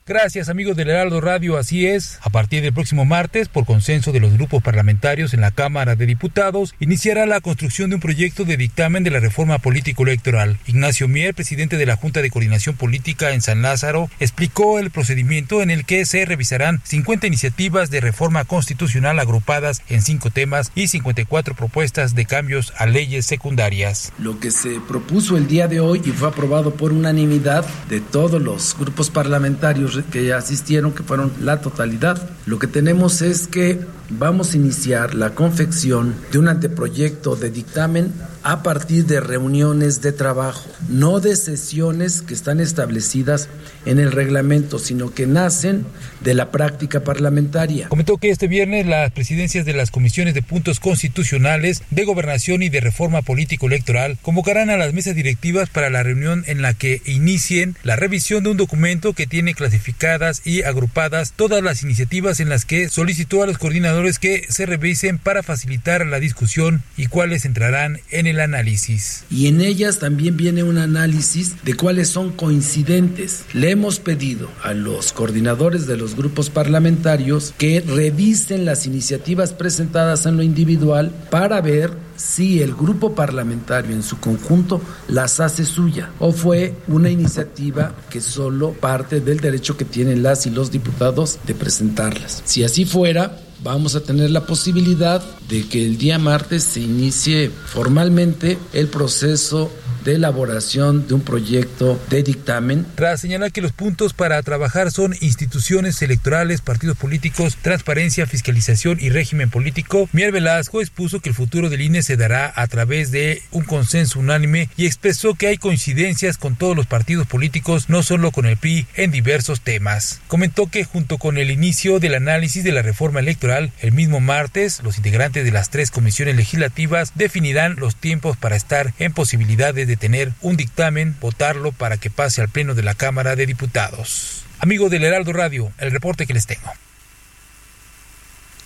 Gracias 0.07 0.51
amigos 0.51 0.77
del 0.77 0.91
Heraldo 0.91 1.23
Radio, 1.23 1.57
así 1.57 1.87
es. 1.87 2.19
A 2.21 2.29
partir 2.29 2.63
del 2.63 2.75
próximo 2.75 3.07
martes, 3.07 3.49
por 3.49 3.65
consenso 3.65 4.13
de 4.13 4.21
los 4.21 4.35
grupos 4.35 4.63
parlamentarios 4.63 5.33
en 5.33 5.41
la 5.41 5.51
Cámara 5.51 5.97
de 5.97 6.05
Diputados, 6.05 6.75
iniciará 6.79 7.25
la 7.25 7.41
construcción 7.41 7.89
de 7.89 7.97
un 7.97 8.03
proyecto 8.03 8.45
de 8.45 8.59
dictamen 8.59 9.03
de 9.03 9.11
la 9.11 9.21
reforma 9.21 9.61
político-electoral. 9.61 10.59
Ignacio 10.67 11.09
Mier, 11.09 11.35
presidente 11.35 11.79
de 11.79 11.87
la 11.87 11.97
Junta 11.97 12.21
de 12.21 12.29
Coordinación 12.29 12.77
Política 12.77 13.31
en 13.31 13.41
San 13.41 13.63
Lázaro, 13.63 14.11
explicó 14.21 14.79
el 14.79 14.91
procedimiento 14.91 15.63
en 15.63 15.71
el 15.71 15.87
que 15.87 16.05
se 16.05 16.27
revisarán 16.27 16.83
50 16.85 17.27
iniciativas 17.27 17.89
de 17.89 18.03
reforma 18.03 18.45
constitucional 18.45 19.19
agrupadas 19.19 19.81
en 19.89 20.03
cinco 20.03 20.29
temas 20.29 20.71
y 20.75 20.89
54 20.89 21.55
propuestas 21.55 22.15
de 22.15 22.27
cambios 22.27 22.75
a 22.77 22.85
leyes 22.85 23.25
secundarias. 23.25 24.13
Lo 24.19 24.39
que 24.39 24.51
se 24.51 24.81
propuso 24.87 25.39
el 25.39 25.47
día 25.47 25.67
de 25.67 25.81
hoy 25.81 26.03
y 26.05 26.11
fue 26.11 26.29
aprobado 26.29 26.75
por 26.75 26.93
unanimidad 26.93 27.65
de 27.89 28.03
todos 28.03 28.43
los 28.43 28.77
grupos 28.79 29.09
parlamentarios 29.09 29.94
que 30.11 30.33
asistieron, 30.33 30.93
que 30.93 31.03
fueron 31.03 31.33
la 31.41 31.61
totalidad. 31.61 32.21
Lo 32.47 32.59
que 32.59 32.67
tenemos 32.67 33.23
es 33.23 33.47
que 33.47 33.81
vamos 34.11 34.53
a 34.53 34.57
iniciar 34.57 35.15
la 35.15 35.31
confección 35.31 36.15
de 36.31 36.39
un 36.39 36.49
anteproyecto 36.49 37.37
de 37.37 37.51
dictamen 37.51 38.13
a 38.43 38.63
partir 38.63 39.07
de 39.07 39.21
reuniones 39.21 40.03
de 40.03 40.13
trabajo, 40.13 40.69
no 40.89 41.21
de 41.21 41.35
sesiones 41.35 42.21
que 42.21 42.35
están 42.35 42.61
establecidas 42.61 43.49
en 43.87 43.99
el 43.99 44.13
reglamento, 44.13 44.79
sino 44.79 45.15
que 45.15 45.27
nacen 45.27 45.87
de 46.21 46.35
la 46.35 46.51
práctica 46.51 47.05
parlamentaria. 47.05 47.89
Comentó 47.89 48.19
que 48.19 48.31
este 48.31 48.47
viernes 48.47 48.87
las 48.87 49.13
presidencias 49.13 49.65
de 49.65 49.73
las 49.73 49.91
comisiones 49.91 50.35
de 50.35 50.43
puntos 50.43 50.79
constitucionales, 50.79 51.83
de 51.91 52.05
gobernación 52.05 52.63
y 52.63 52.69
de 52.69 52.81
reforma 52.81 53.23
político-electoral 53.23 54.19
convocarán 54.21 54.69
a 54.69 54.77
las 54.77 54.93
mesas 54.93 55.15
directivas 55.15 55.71
para 55.71 55.89
la 55.89 56.03
reunión 56.03 56.45
en 56.47 56.61
la 56.61 56.75
que 56.75 57.01
inicien 57.07 57.77
la 57.83 57.97
revisión 57.97 58.45
de 58.45 58.51
un 58.51 58.57
documento 58.59 59.15
que 59.15 59.27
tiene 59.27 59.55
clasificadas 59.55 60.43
y 60.45 60.63
agrupadas 60.63 61.33
todas 61.33 61.63
las 61.63 61.83
iniciativas 61.83 62.41
en 62.41 62.51
las 62.51 62.67
que 62.67 62.91
solicitó 62.91 63.43
a 63.43 63.47
los 63.47 63.57
coordinadores 63.57 63.94
que 64.19 64.47
se 64.49 64.67
revisen 64.67 65.19
para 65.19 65.43
facilitar 65.43 66.05
la 66.05 66.19
discusión 66.19 66.83
y 66.97 67.07
cuáles 67.07 67.45
entrarán 67.45 68.01
en 68.11 68.27
el 68.27 68.41
análisis. 68.41 69.25
Y 69.31 69.47
en 69.47 69.61
ellas 69.61 70.01
también 70.01 70.37
viene 70.37 70.65
un 70.65 70.79
análisis 70.79 71.55
de 71.63 71.75
cuáles 71.75 72.09
son 72.09 72.33
coincidentes. 72.33 73.45
Le 73.53 73.71
hemos 73.71 74.01
pedido 74.01 74.51
a 74.63 74.75
los 74.75 75.13
coordinadores 75.13 75.87
de 75.87 75.97
los 75.97 76.17
grupos 76.17 76.51
parlamentarios 76.51 77.55
que 77.57 77.81
revisen 77.81 78.65
las 78.65 78.87
iniciativas 78.87 79.53
presentadas 79.53 80.27
en 80.27 80.37
lo 80.37 80.43
individual 80.43 81.13
para 81.31 81.61
ver 81.61 81.93
si 82.17 82.63
el 82.63 82.75
grupo 82.75 83.15
parlamentario 83.15 83.95
en 83.95 84.03
su 84.03 84.19
conjunto 84.19 84.81
las 85.09 85.41
hace 85.41 85.65
suya 85.65 86.11
o 86.19 86.33
fue 86.33 86.75
una 86.87 87.11
iniciativa 87.11 87.95
que 88.11 88.21
solo 88.21 88.73
parte 88.73 89.21
del 89.21 89.41
derecho 89.41 89.77
que 89.77 89.85
tienen 89.85 90.23
las 90.23 90.47
y 90.47 90.51
los 90.51 90.71
diputados 90.71 91.39
de 91.47 91.55
presentarlas. 91.55 92.43
Si 92.45 92.65
así 92.65 92.85
fuera, 92.85 93.39
vamos 93.65 93.97
a 93.97 94.01
tener 94.01 94.31
la 94.31 94.47
posibilidad 94.47 95.25
de 95.49 95.67
que 95.67 95.85
el 95.85 95.97
día 95.97 96.19
martes 96.19 96.63
se 96.65 96.81
inicie 96.81 97.51
formalmente 97.51 98.59
el 98.75 98.89
proceso 98.89 99.71
de 100.05 100.15
elaboración 100.15 101.07
de 101.09 101.15
un 101.15 101.21
proyecto 101.23 102.01
de 102.11 102.23
dictamen. 102.23 102.87
Tras 102.95 103.21
señalar 103.21 103.53
que 103.53 103.63
los 103.63 103.73
puntos 103.73 104.13
para 104.13 104.43
trabajar 104.43 104.91
son 104.91 105.15
instituciones 105.21 106.01
electorales, 106.03 106.61
partidos 106.61 106.97
políticos, 106.97 107.57
transparencia, 107.61 108.27
fiscalización 108.27 108.99
y 109.01 109.11
régimen 109.11 109.51
político, 109.51 110.09
Mier 110.13 110.33
Velasco 110.33 110.81
expuso 110.81 111.21
que 111.21 111.31
el 111.31 111.35
futuro 111.35 111.71
del 111.71 111.81
INE 111.81 112.03
se 112.03 112.17
dará 112.17 112.53
a 112.55 112.67
través 112.67 113.11
de 113.11 113.43
un 113.51 113.65
consenso 113.65 114.21
unánime 114.21 114.69
y 114.77 114.87
expresó 114.87 115.35
que 115.35 115.47
hay 115.47 115.57
coincidencias 115.57 116.39
con 116.39 116.57
todos 116.57 116.77
los 116.77 116.87
partidos 116.87 117.27
políticos, 117.27 117.89
no 117.89 118.03
solo 118.03 118.31
con 118.31 118.47
el 118.47 118.57
PRI, 118.57 118.87
en 118.95 119.11
diversos 119.11 119.61
temas. 119.61 120.21
Comentó 120.29 120.67
que 120.67 120.85
junto 120.85 121.19
con 121.19 121.39
el 121.39 121.51
inicio 121.51 122.01
del 122.01 122.15
análisis 122.15 122.65
de 122.65 122.73
la 122.73 122.83
reforma 122.83 123.21
electoral, 123.21 123.73
el 123.81 123.93
mismo 123.93 124.21
martes, 124.21 124.83
los 124.83 124.97
integrantes 124.97 125.45
de 125.45 125.53
las 125.53 125.71
tres 125.71 125.91
comisiones 125.91 126.37
legislativas 126.37 127.13
definirán 127.15 127.77
los 127.77 127.97
tiempos 127.97 128.37
para 128.37 128.57
estar 128.57 128.93
en 128.99 129.13
posibilidades 129.13 129.87
de 129.87 129.94
tener 129.97 130.33
un 130.41 130.57
dictamen, 130.57 131.17
votarlo 131.21 131.73
para 131.73 131.97
que 131.97 132.11
pase 132.11 132.41
al 132.41 132.49
Pleno 132.49 132.75
de 132.75 132.83
la 132.83 132.95
Cámara 132.95 133.37
de 133.37 133.47
Diputados. 133.47 134.45
Amigo 134.59 134.89
del 134.89 135.05
Heraldo 135.05 135.33
Radio, 135.33 135.73
el 135.79 135.91
reporte 135.91 136.27
que 136.27 136.35
les 136.35 136.47
tengo. 136.47 136.71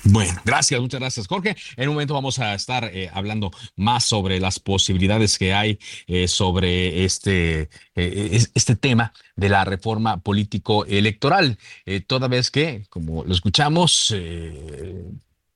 Bueno, 0.05 0.33
gracias, 0.45 0.81
muchas 0.81 1.01
gracias, 1.01 1.27
Jorge. 1.27 1.57
En 1.77 1.89
un 1.89 1.95
momento 1.95 2.15
vamos 2.15 2.39
a 2.39 2.55
estar 2.55 2.85
eh, 2.85 3.11
hablando 3.13 3.51
más 3.77 4.05
sobre 4.05 4.41
las 4.41 4.59
posibilidades 4.59 5.39
que 5.39 5.53
hay 5.53 5.79
eh, 6.07 6.29
sobre 6.29 7.05
este, 7.05 7.69
eh, 7.95 8.47
este 8.55 8.77
tema 8.77 9.13
de 9.37 9.49
la 9.49 9.65
reforma 9.65 10.21
político-electoral, 10.21 11.59
toda 12.07 12.29
vez 12.29 12.51
que, 12.51 12.87
como 12.89 13.25
lo 13.25 13.35
escuchamos, 13.35 14.15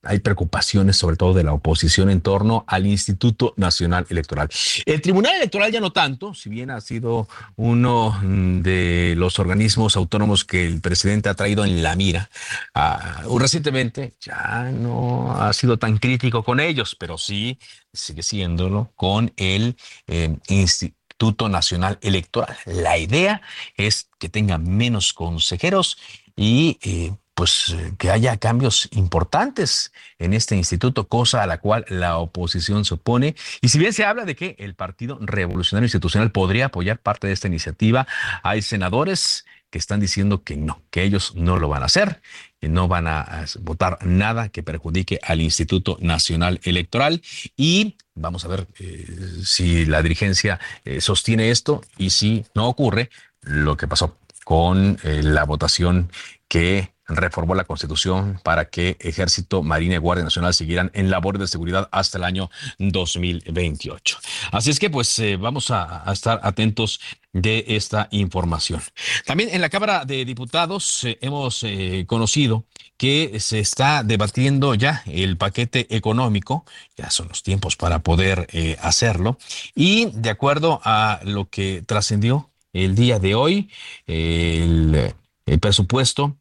hay 0.02 0.18
preocupaciones, 0.18 0.96
sobre 0.96 1.16
todo 1.16 1.32
de 1.32 1.44
la 1.44 1.52
oposición, 1.52 2.10
en 2.10 2.20
torno 2.20 2.64
al 2.66 2.86
Instituto 2.86 3.54
Nacional 3.56 4.06
Electoral. 4.08 4.48
El 4.84 5.00
Tribunal 5.00 5.36
Electoral 5.36 5.70
ya 5.70 5.80
no 5.80 5.92
tanto, 5.92 6.34
si 6.34 6.50
bien 6.50 6.70
ha 6.70 6.80
sido 6.80 7.28
uno 7.56 8.18
de 8.22 9.14
los 9.16 9.38
organismos 9.38 9.96
autónomos 9.96 10.44
que 10.44 10.66
el 10.66 10.80
presidente 10.80 11.28
ha 11.28 11.34
traído 11.34 11.64
en 11.64 11.82
la 11.82 11.94
mira, 11.94 12.30
uh, 12.74 13.38
recientemente 13.38 14.14
ya 14.20 14.70
no 14.72 15.32
ha 15.36 15.52
sido 15.52 15.78
tan 15.78 15.98
crítico 15.98 16.42
con 16.42 16.58
ellos, 16.58 16.96
pero 16.98 17.16
sí 17.16 17.58
sigue 17.92 18.22
siéndolo 18.22 18.92
con 18.96 19.32
el 19.36 19.76
eh, 20.06 20.36
Instituto 20.48 21.48
Nacional 21.48 21.98
Electoral. 22.00 22.56
La 22.66 22.98
idea 22.98 23.42
es 23.76 24.08
que 24.18 24.28
tenga 24.28 24.58
menos 24.58 25.12
consejeros 25.12 25.98
y 26.34 26.78
eh, 26.82 27.12
pues 27.42 27.74
eh, 27.76 27.94
que 27.98 28.08
haya 28.08 28.36
cambios 28.36 28.88
importantes 28.92 29.90
en 30.20 30.32
este 30.32 30.54
instituto, 30.54 31.08
cosa 31.08 31.42
a 31.42 31.46
la 31.48 31.58
cual 31.58 31.84
la 31.88 32.18
oposición 32.18 32.84
se 32.84 32.94
opone. 32.94 33.34
Y 33.60 33.70
si 33.70 33.80
bien 33.80 33.92
se 33.92 34.04
habla 34.04 34.24
de 34.24 34.36
que 34.36 34.54
el 34.60 34.76
Partido 34.76 35.18
Revolucionario 35.20 35.86
Institucional 35.86 36.30
podría 36.30 36.66
apoyar 36.66 37.00
parte 37.00 37.26
de 37.26 37.32
esta 37.32 37.48
iniciativa, 37.48 38.06
hay 38.44 38.62
senadores 38.62 39.44
que 39.70 39.78
están 39.78 39.98
diciendo 39.98 40.44
que 40.44 40.56
no, 40.56 40.82
que 40.90 41.02
ellos 41.02 41.34
no 41.34 41.58
lo 41.58 41.68
van 41.68 41.82
a 41.82 41.86
hacer, 41.86 42.22
que 42.60 42.68
no 42.68 42.86
van 42.86 43.08
a 43.08 43.44
votar 43.58 43.98
nada 44.06 44.48
que 44.48 44.62
perjudique 44.62 45.18
al 45.24 45.40
Instituto 45.40 45.98
Nacional 46.00 46.60
Electoral. 46.62 47.22
Y 47.56 47.96
vamos 48.14 48.44
a 48.44 48.48
ver 48.48 48.68
eh, 48.78 49.04
si 49.44 49.84
la 49.84 50.00
dirigencia 50.00 50.60
eh, 50.84 51.00
sostiene 51.00 51.50
esto 51.50 51.82
y 51.98 52.10
si 52.10 52.44
no 52.54 52.68
ocurre 52.68 53.10
lo 53.40 53.76
que 53.76 53.88
pasó 53.88 54.16
con 54.44 54.98
la 55.02 55.44
votación 55.44 56.10
que 56.48 56.92
reformó 57.16 57.54
la 57.54 57.64
Constitución 57.64 58.40
para 58.42 58.66
que 58.66 58.96
Ejército, 59.00 59.62
Marina 59.62 59.94
y 59.94 59.98
Guardia 59.98 60.24
Nacional 60.24 60.54
siguieran 60.54 60.90
en 60.94 61.10
labores 61.10 61.40
de 61.40 61.46
seguridad 61.46 61.88
hasta 61.92 62.18
el 62.18 62.24
año 62.24 62.50
2028. 62.78 64.18
Así 64.52 64.70
es 64.70 64.78
que 64.78 64.90
pues 64.90 65.18
eh, 65.18 65.36
vamos 65.36 65.70
a, 65.70 66.04
estar 66.12 66.40
atentos 66.42 67.00
de 67.32 67.64
esta 67.68 68.08
información. 68.10 68.82
También 69.26 69.50
en 69.52 69.60
la 69.60 69.70
Cámara 69.70 70.04
de 70.04 70.24
Diputados 70.24 71.04
eh, 71.04 71.18
hemos 71.20 71.62
eh, 71.62 72.04
conocido 72.06 72.64
que 72.96 73.40
se 73.40 73.58
está 73.58 74.02
debatiendo 74.04 74.74
ya 74.74 75.02
el 75.06 75.36
paquete 75.36 75.94
económico, 75.94 76.64
ya 76.96 77.10
son 77.10 77.28
los 77.28 77.42
tiempos 77.42 77.74
para 77.76 77.98
poder 77.98 78.46
hacerlo, 78.80 79.38
y 79.74 80.10
de 80.12 80.30
acuerdo 80.30 80.80
a 80.84 81.18
lo 81.24 81.48
que 81.48 81.82
trascendió 81.84 82.50
el 82.72 82.94
día 82.94 83.18
de 83.18 83.34
hoy, 83.34 83.70
el 84.06 85.12
presupuesto 85.60 86.36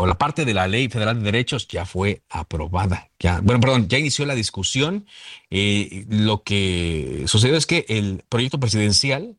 o 0.00 0.06
la 0.06 0.16
parte 0.16 0.44
de 0.44 0.54
la 0.54 0.66
Ley 0.66 0.88
Federal 0.88 1.18
de 1.18 1.24
Derechos 1.24 1.68
ya 1.68 1.84
fue 1.84 2.22
aprobada. 2.30 3.10
Ya, 3.18 3.40
bueno, 3.42 3.60
perdón, 3.60 3.88
ya 3.88 3.98
inició 3.98 4.24
la 4.24 4.34
discusión. 4.34 5.06
Eh, 5.50 6.06
lo 6.08 6.42
que 6.42 7.24
sucedió 7.26 7.56
es 7.56 7.66
que 7.66 7.84
el 7.88 8.24
proyecto 8.28 8.58
presidencial 8.58 9.36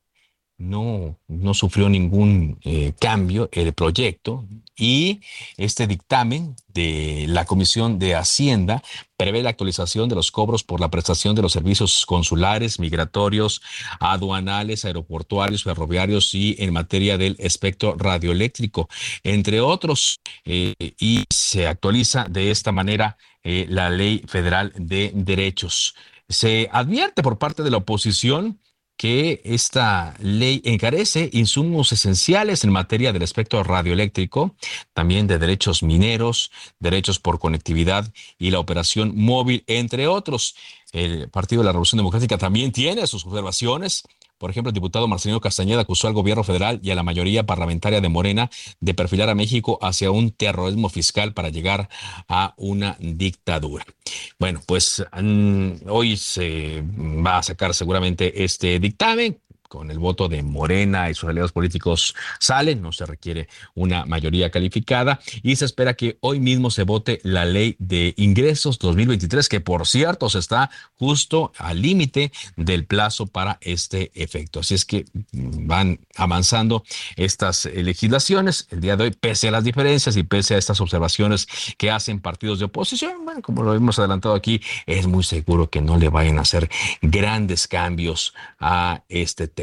no, 0.62 1.18
no 1.28 1.54
sufrió 1.54 1.90
ningún 1.90 2.60
eh, 2.64 2.94
cambio, 3.00 3.50
el 3.52 3.74
proyecto, 3.74 4.46
y 4.78 5.22
este 5.58 5.86
dictamen 5.86 6.56
de 6.68 7.26
la 7.28 7.46
Comisión 7.46 8.00
de 8.00 8.16
Hacienda 8.16 8.82
prevé 9.18 9.44
la 9.44 9.50
actualización 9.50 10.08
de 10.10 10.16
los 10.16 10.32
cobros 10.32 10.64
por 10.64 10.80
la 10.80 10.90
prestación 10.90 11.36
de 11.36 11.42
los 11.42 11.52
servicios 11.52 12.06
consulares, 12.06 12.80
migratorios, 12.80 13.62
aduanales, 14.00 14.86
aeroportuarios, 14.86 15.64
ferroviarios 15.64 16.34
y 16.34 16.56
en 16.60 16.74
materia 16.74 17.18
del 17.18 17.36
espectro 17.40 17.96
radioeléctrico, 17.98 18.88
entre 19.24 19.62
otros. 19.62 20.22
Eh, 20.46 20.74
y 21.00 21.26
se 21.30 21.68
actualiza 21.68 22.26
de 22.30 22.50
esta 22.52 22.72
manera 22.72 23.18
eh, 23.44 23.66
la 23.70 23.90
Ley 23.90 24.24
Federal 24.28 24.74
de 24.76 25.12
Derechos. 25.14 25.96
Se 26.30 26.70
advierte 26.72 27.22
por 27.22 27.38
parte 27.38 27.62
de 27.62 27.72
la 27.72 27.78
oposición 27.78 28.61
que 29.02 29.42
esta 29.44 30.14
ley 30.20 30.62
encarece 30.64 31.32
insumos 31.34 31.92
esenciales 31.92 32.64
en 32.64 32.72
materia 32.72 33.12
del 33.12 33.24
espectro 33.24 33.64
radioeléctrico, 33.64 34.56
también 34.94 35.26
de 35.26 35.40
derechos 35.40 35.82
mineros, 35.82 36.52
derechos 36.80 37.18
por 37.18 37.40
conectividad 37.40 38.14
y 38.38 38.52
la 38.52 38.60
operación 38.60 39.14
móvil, 39.16 39.64
entre 39.66 40.08
otros. 40.08 40.56
El 40.92 41.30
Partido 41.30 41.62
de 41.62 41.66
la 41.66 41.72
Revolución 41.72 41.98
Democrática 41.98 42.38
también 42.38 42.72
tiene 42.72 43.08
sus 43.08 43.26
observaciones 43.26 44.04
por 44.42 44.50
ejemplo, 44.50 44.70
el 44.70 44.74
diputado 44.74 45.08
Marcelino 45.08 45.40
Castañeda 45.40 45.82
acusó 45.82 46.08
al 46.08 46.16
gobierno 46.16 46.44
federal 46.44 46.80
y 46.82 46.90
a 46.90 46.96
la 46.96 47.04
mayoría 47.04 47.46
parlamentaria 47.46 48.02
de 48.02 48.10
Morena 48.10 48.50
de 48.80 48.96
perfilar 48.96 49.30
a 49.30 49.36
México 49.36 49.78
hacia 49.84 50.10
un 50.10 50.32
terrorismo 50.32 50.90
fiscal 50.90 51.32
para 51.36 51.50
llegar 51.50 51.90
a 52.28 52.56
una 52.58 52.98
dictadura. 53.00 53.86
Bueno, 54.40 54.60
pues 54.66 55.06
mm, 55.22 55.88
hoy 55.88 56.18
se 56.18 56.84
va 57.24 57.38
a 57.38 57.44
sacar 57.44 57.76
seguramente 57.76 58.44
este 58.44 58.80
dictamen 58.80 59.38
con 59.72 59.90
el 59.90 60.00
voto 60.00 60.28
de 60.28 60.44
Morena 60.44 61.10
y 61.10 61.14
sus 61.14 61.30
aliados 61.30 61.54
políticos 61.54 62.14
salen, 62.42 62.82
no 62.82 62.92
se 62.92 63.06
requiere 63.06 63.48
una 63.74 64.06
mayoría 64.06 64.52
calificada 64.52 65.22
y 65.44 65.56
se 65.56 65.64
espera 65.64 65.94
que 65.94 66.18
hoy 66.20 66.42
mismo 66.42 66.70
se 66.72 66.84
vote 66.84 67.22
la 67.24 67.46
ley 67.46 67.78
de 67.80 68.14
ingresos 68.18 68.78
2023, 68.80 69.48
que 69.48 69.62
por 69.62 69.88
cierto 69.88 70.30
se 70.30 70.40
está 70.40 70.70
justo 70.96 71.54
al 71.58 71.82
límite 71.82 72.34
del 72.58 72.84
plazo 72.84 73.28
para 73.28 73.60
este 73.62 74.12
efecto. 74.14 74.60
Así 74.60 74.76
es 74.76 74.84
que 74.84 75.06
van 75.32 76.02
avanzando 76.18 76.84
estas 77.16 77.64
legislaciones 77.64 78.68
el 78.72 78.82
día 78.82 78.98
de 78.98 79.06
hoy, 79.06 79.12
pese 79.12 79.48
a 79.48 79.52
las 79.52 79.64
diferencias 79.64 80.18
y 80.18 80.24
pese 80.24 80.56
a 80.56 80.58
estas 80.58 80.82
observaciones 80.82 81.48
que 81.78 81.92
hacen 81.92 82.20
partidos 82.20 82.60
de 82.60 82.66
oposición, 82.66 83.24
bueno, 83.24 83.42
como 83.42 83.64
lo 83.64 83.74
hemos 83.74 84.00
adelantado 84.00 84.36
aquí, 84.36 84.62
es 84.86 85.08
muy 85.08 85.24
seguro 85.24 85.70
que 85.70 85.80
no 85.80 85.98
le 85.98 86.10
vayan 86.10 86.40
a 86.40 86.42
hacer 86.42 86.70
grandes 87.02 87.70
cambios 87.70 88.34
a 88.60 89.04
este 89.08 89.48
tema. 89.48 89.61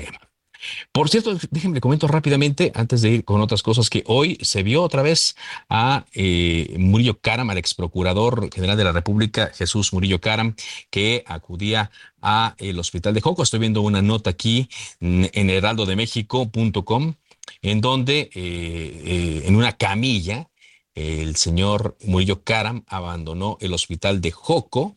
Por 0.93 1.09
cierto, 1.09 1.39
déjenme 1.51 1.77
le 1.77 1.81
comento 1.81 2.09
rápidamente, 2.09 2.73
antes 2.75 3.03
de 3.03 3.11
ir 3.11 3.25
con 3.25 3.41
otras 3.41 3.63
cosas, 3.63 3.91
que 3.91 4.03
hoy 4.07 4.39
se 4.43 4.63
vio 4.63 4.83
otra 4.83 5.03
vez 5.03 5.37
a 5.69 6.05
eh, 6.13 6.75
Murillo 6.79 7.21
Caram, 7.21 7.51
al 7.51 7.59
ex 7.59 7.75
procurador 7.75 8.53
general 8.53 8.77
de 8.77 8.85
la 8.85 8.93
República, 8.93 9.51
Jesús 9.55 9.93
Murillo 9.93 10.21
Caram, 10.21 10.55
que 10.91 11.23
acudía 11.27 11.91
a 12.21 12.55
el 12.59 12.79
hospital 12.79 13.15
de 13.15 13.21
Joco. 13.21 13.43
Estoy 13.43 13.61
viendo 13.61 13.83
una 13.83 14.03
nota 14.03 14.31
aquí 14.31 14.69
en 15.01 15.51
heraldodemexico.com, 15.51 17.15
en 17.63 17.81
donde 17.81 18.21
eh, 18.21 18.31
eh, 18.35 19.43
en 19.45 19.57
una 19.57 19.77
camilla 19.77 20.49
el 20.95 21.37
señor 21.37 21.97
Murillo 22.05 22.43
Caram 22.43 22.83
abandonó 22.89 23.57
el 23.61 23.73
hospital 23.73 24.21
de 24.21 24.33
Joco 24.33 24.97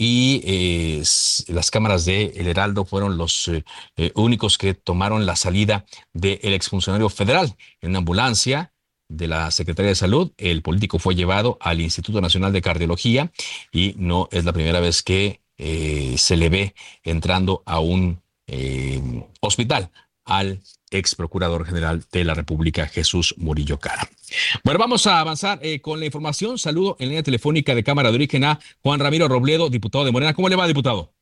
y 0.00 0.40
eh, 0.44 1.02
las 1.48 1.72
cámaras 1.72 2.04
de 2.04 2.32
El 2.36 2.46
Heraldo 2.46 2.84
fueron 2.84 3.18
los 3.18 3.48
eh, 3.48 3.64
eh, 3.96 4.12
únicos 4.14 4.56
que 4.56 4.72
tomaron 4.72 5.26
la 5.26 5.34
salida 5.34 5.86
del 6.12 6.54
exfuncionario 6.54 7.08
federal 7.08 7.56
en 7.80 7.90
una 7.90 7.98
ambulancia 7.98 8.72
de 9.08 9.26
la 9.26 9.50
Secretaría 9.50 9.88
de 9.88 9.96
Salud. 9.96 10.30
El 10.38 10.62
político 10.62 11.00
fue 11.00 11.16
llevado 11.16 11.58
al 11.60 11.80
Instituto 11.80 12.20
Nacional 12.20 12.52
de 12.52 12.62
Cardiología 12.62 13.32
y 13.72 13.94
no 13.96 14.28
es 14.30 14.44
la 14.44 14.52
primera 14.52 14.78
vez 14.78 15.02
que 15.02 15.40
se 15.56 16.36
le 16.36 16.48
ve 16.48 16.74
entrando 17.02 17.64
a 17.66 17.80
un 17.80 18.22
hospital 19.40 19.90
al 20.24 20.60
ex 20.90 21.14
procurador 21.14 21.66
general 21.66 22.04
de 22.12 22.24
la 22.24 22.34
República, 22.34 22.86
Jesús 22.86 23.34
Murillo 23.38 23.78
Cara. 23.78 24.08
Bueno, 24.64 24.78
vamos 24.78 25.06
a 25.06 25.20
avanzar 25.20 25.58
eh, 25.62 25.80
con 25.80 26.00
la 26.00 26.06
información. 26.06 26.58
Saludo 26.58 26.96
en 26.98 27.08
línea 27.08 27.22
telefónica 27.22 27.74
de 27.74 27.84
Cámara 27.84 28.10
de 28.10 28.16
Origen 28.16 28.44
a 28.44 28.60
Juan 28.82 29.00
Ramiro 29.00 29.28
Robledo, 29.28 29.70
diputado 29.70 30.04
de 30.04 30.12
Morena. 30.12 30.34
¿Cómo 30.34 30.48
le 30.48 30.56
va, 30.56 30.66
diputado? 30.66 31.17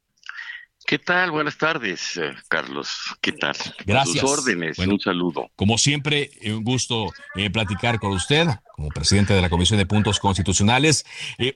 ¿Qué 0.86 1.00
tal? 1.00 1.32
Buenas 1.32 1.58
tardes, 1.58 2.16
eh, 2.16 2.32
Carlos. 2.46 2.88
¿Qué 3.20 3.32
tal? 3.32 3.56
Gracias. 3.84 4.20
sus 4.20 4.30
órdenes. 4.30 4.78
un 4.78 5.00
saludo. 5.00 5.50
Como 5.56 5.78
siempre, 5.78 6.30
eh, 6.40 6.52
un 6.52 6.62
gusto 6.62 7.12
eh, 7.34 7.50
platicar 7.50 7.98
con 7.98 8.12
usted 8.12 8.46
como 8.76 8.90
presidente 8.90 9.34
de 9.34 9.42
la 9.42 9.50
Comisión 9.50 9.78
de 9.78 9.86
Puntos 9.86 10.20
Constitucionales. 10.20 11.04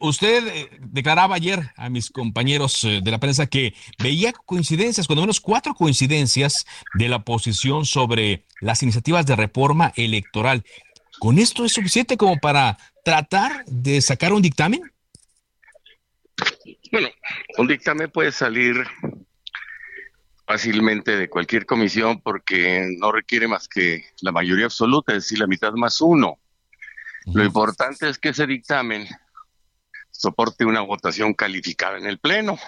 usted 0.01 0.71
declaraba 0.81 1.37
ayer 1.37 1.71
a 1.77 1.91
mis 1.91 2.11
compañeros 2.11 2.81
de 2.83 3.11
la 3.11 3.21
prensa 3.21 3.47
que 3.47 3.75
veía 4.03 4.33
coincidencias, 4.33 5.07
cuando 5.07 5.21
menos 5.21 5.41
cuatro 5.41 5.75
coincidencias 5.75 6.67
de 6.95 7.11
la 7.11 7.23
posición 7.23 7.85
sobre 7.85 8.47
las 8.61 8.83
iniciativas 8.83 9.27
de 9.27 9.37
reforma 9.37 9.93
electoral. 9.97 10.65
¿Con 11.19 11.39
esto 11.39 11.67
es 11.67 11.75
suficiente 11.75 12.17
como 12.17 12.39
para 12.39 12.79
tratar 13.05 13.67
de 13.67 14.01
sacar 14.01 14.33
un 14.33 14.41
dictamen? 14.41 14.81
Bueno, 16.91 17.09
un 17.59 17.67
dictamen 17.67 18.11
puede 18.11 18.33
salir 18.33 18.85
fácilmente 20.47 21.17
de 21.17 21.31
cualquier 21.31 21.65
comisión 21.65 22.21
porque 22.21 22.85
no 22.99 23.13
requiere 23.13 23.47
más 23.47 23.69
que 23.69 24.05
la 24.21 24.33
mayoría 24.33 24.65
absoluta, 24.65 25.13
es 25.13 25.25
decir, 25.25 25.39
la 25.39 25.47
mitad 25.47 25.73
más 25.75 26.01
uno. 26.01 26.39
Lo 27.27 27.45
importante 27.45 28.09
es 28.09 28.19
que 28.19 28.31
ese 28.31 28.47
dictamen 28.47 29.07
soporte 30.11 30.65
una 30.65 30.81
votación 30.81 31.35
calificada 31.35 31.99
en 31.99 32.07
el 32.07 32.19
Pleno. 32.19 32.59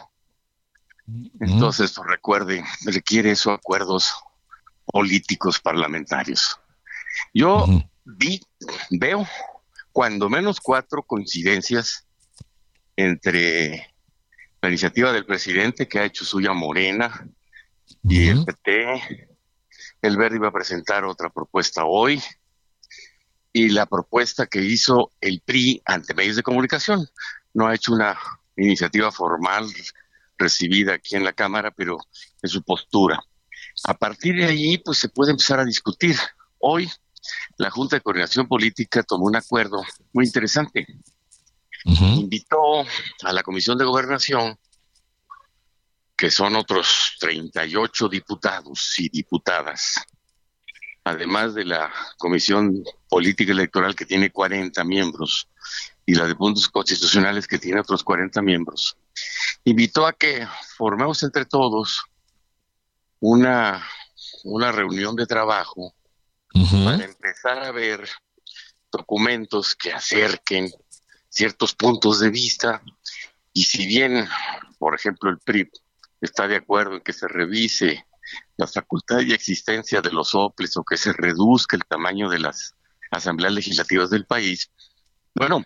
Entonces, 1.41 1.95
recuerde, 2.07 2.65
requiere 2.85 3.33
esos 3.33 3.55
acuerdos 3.55 4.15
políticos 4.85 5.59
parlamentarios. 5.59 6.59
Yo 7.35 7.67
vi, 8.05 8.41
veo 8.91 9.27
cuando 9.91 10.29
menos 10.29 10.61
cuatro 10.61 11.03
coincidencias 11.03 12.07
entre 13.05 13.95
la 14.61 14.69
iniciativa 14.69 15.13
del 15.13 15.27
presidente 15.27 15.89
que 15.89 15.99
ha 15.99 16.05
hecho 16.05 16.25
suya 16.25 16.53
Morena 16.53 17.29
y 18.05 18.29
el 18.29 18.45
PT. 18.45 19.29
El 20.01 20.17
Verde 20.17 20.37
iba 20.37 20.49
a 20.49 20.53
presentar 20.53 21.05
otra 21.05 21.31
propuesta 21.31 21.85
hoy 21.85 22.23
y 23.53 23.69
la 23.69 23.87
propuesta 23.87 24.47
que 24.47 24.61
hizo 24.61 25.13
el 25.21 25.43
PRI 25.45 25.83
ante 25.85 26.15
medios 26.15 26.37
de 26.37 26.43
comunicación. 26.43 27.07
No 27.53 27.67
ha 27.67 27.75
hecho 27.75 27.93
una 27.93 28.19
iniciativa 28.57 29.11
formal 29.11 29.67
recibida 30.39 30.95
aquí 30.95 31.17
en 31.17 31.25
la 31.25 31.33
Cámara, 31.33 31.71
pero 31.71 31.99
en 32.41 32.49
su 32.49 32.63
postura. 32.63 33.23
A 33.85 33.95
partir 33.95 34.37
de 34.37 34.45
ahí, 34.45 34.79
pues 34.79 34.99
se 34.99 35.09
puede 35.09 35.33
empezar 35.33 35.59
a 35.61 35.65
discutir. 35.65 36.17
Hoy, 36.59 36.91
la 37.59 37.71
Junta 37.71 37.97
de 37.97 38.01
Coordinación 38.01 38.49
Política 38.49 39.03
tomó 39.03 39.27
un 39.27 39.37
acuerdo 39.37 39.83
muy 40.13 40.25
interesante 40.25 40.87
invitó 41.85 42.85
a 43.23 43.33
la 43.33 43.43
Comisión 43.43 43.79
de 43.79 43.85
Gobernación, 43.85 44.59
que 46.17 46.31
son 46.31 46.57
otros 46.57 47.17
38 47.21 48.09
diputados 48.09 48.99
y 48.99 49.09
diputadas, 49.09 49.97
además 51.05 51.55
de 51.55 51.65
la 51.65 51.93
Comisión 52.19 52.85
Política 53.09 53.53
Electoral 53.53 53.97
que 53.97 54.07
tiene 54.07 54.31
40 54.31 54.85
miembros 54.85 55.49
y 56.07 56.15
la 56.15 56.27
de 56.27 56.35
puntos 56.35 56.69
constitucionales 56.69 57.47
que 57.47 57.59
tiene 57.59 57.81
otros 57.81 58.05
40 58.05 58.41
miembros, 58.43 58.97
invitó 59.65 60.07
a 60.07 60.13
que 60.13 60.47
formemos 60.77 61.23
entre 61.23 61.45
todos 61.45 62.03
una, 63.21 63.85
una 64.45 64.73
reunión 64.73 65.15
de 65.17 65.27
trabajo 65.27 65.95
para 66.85 67.05
empezar 67.05 67.65
a 67.65 67.73
ver 67.73 68.09
documentos 68.91 69.75
que 69.75 69.93
acerquen 69.93 70.71
ciertos 71.33 71.75
puntos 71.75 72.21
de 72.21 72.29
vista 72.29 72.83
y 73.55 73.65
si 73.65 73.87
bien, 73.87 74.29
por 74.79 74.95
ejemplo, 74.95 75.31
el 75.31 75.39
PRI 75.39 75.71
está 76.21 76.47
de 76.47 76.57
acuerdo 76.57 76.95
en 76.95 77.01
que 77.01 77.13
se 77.13 77.27
revise 77.27 78.07
la 78.57 78.67
facultad 78.67 79.21
y 79.21 79.33
existencia 79.33 80.03
de 80.03 80.13
los 80.13 80.35
OPLES 80.35 80.77
o 80.77 80.85
que 80.85 80.97
se 80.97 81.13
reduzca 81.13 81.77
el 81.77 81.85
tamaño 81.85 82.29
de 82.29 82.39
las 82.39 82.75
asambleas 83.11 83.53
legislativas 83.53 84.11
del 84.11 84.27
país, 84.27 84.71
bueno, 85.35 85.65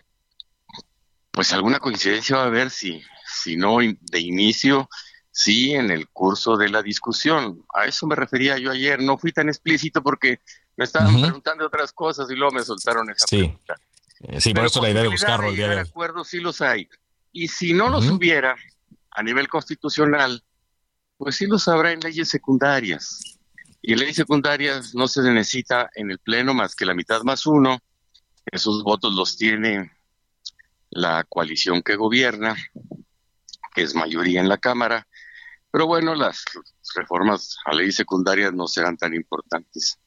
pues 1.31 1.51
alguna 1.53 1.79
coincidencia 1.79 2.37
va 2.37 2.43
a 2.43 2.47
haber 2.47 2.69
si, 2.69 3.01
si 3.25 3.57
no 3.57 3.77
de 3.79 4.19
inicio, 4.19 4.89
sí 5.31 5.73
en 5.73 5.91
el 5.91 6.09
curso 6.09 6.57
de 6.57 6.69
la 6.69 6.81
discusión. 6.81 7.65
A 7.73 7.85
eso 7.85 8.07
me 8.07 8.15
refería 8.15 8.57
yo 8.57 8.71
ayer, 8.71 9.01
no 9.01 9.17
fui 9.17 9.31
tan 9.31 9.49
explícito 9.49 10.01
porque 10.01 10.39
me 10.77 10.85
estaban 10.85 11.21
preguntando 11.21 11.65
otras 11.65 11.91
cosas 11.91 12.29
y 12.31 12.35
luego 12.35 12.53
me 12.53 12.63
soltaron 12.63 13.09
esa 13.09 13.25
pregunta. 13.27 13.75
Eh, 14.21 14.41
sí, 14.41 14.53
por 14.53 14.65
eso 14.65 14.81
la 14.81 14.89
idea 14.89 15.03
de 15.03 15.09
buscarlo 15.09 15.49
el 15.49 15.55
día 15.55 15.67
de 15.67 15.79
acuerdos 15.81 16.29
sí 16.29 16.39
los 16.39 16.61
hay. 16.61 16.89
Y 17.31 17.47
si 17.47 17.73
no 17.73 17.89
los 17.89 18.09
hubiera 18.09 18.55
a 19.11 19.23
nivel 19.23 19.47
constitucional, 19.47 20.43
pues 21.17 21.35
sí 21.35 21.45
los 21.45 21.67
habrá 21.67 21.91
en 21.91 21.99
leyes 21.99 22.29
secundarias. 22.29 23.37
Y 23.81 23.93
en 23.93 23.99
leyes 23.99 24.15
secundarias 24.15 24.95
no 24.95 25.07
se 25.07 25.21
necesita 25.21 25.89
en 25.95 26.11
el 26.11 26.19
Pleno 26.19 26.53
más 26.53 26.75
que 26.75 26.85
la 26.85 26.93
mitad 26.93 27.21
más 27.23 27.45
uno. 27.45 27.79
Esos 28.45 28.83
votos 28.83 29.13
los 29.13 29.37
tiene 29.37 29.91
la 30.89 31.23
coalición 31.25 31.81
que 31.81 31.95
gobierna, 31.95 32.55
que 33.75 33.83
es 33.83 33.93
mayoría 33.93 34.39
en 34.39 34.49
la 34.49 34.57
Cámara. 34.57 35.07
Pero 35.69 35.85
bueno, 35.85 36.15
las 36.15 36.43
reformas 36.95 37.57
a 37.65 37.73
leyes 37.73 37.95
secundarias 37.95 38.53
no 38.53 38.67
serán 38.67 38.97
tan 38.97 39.13
importantes 39.13 39.99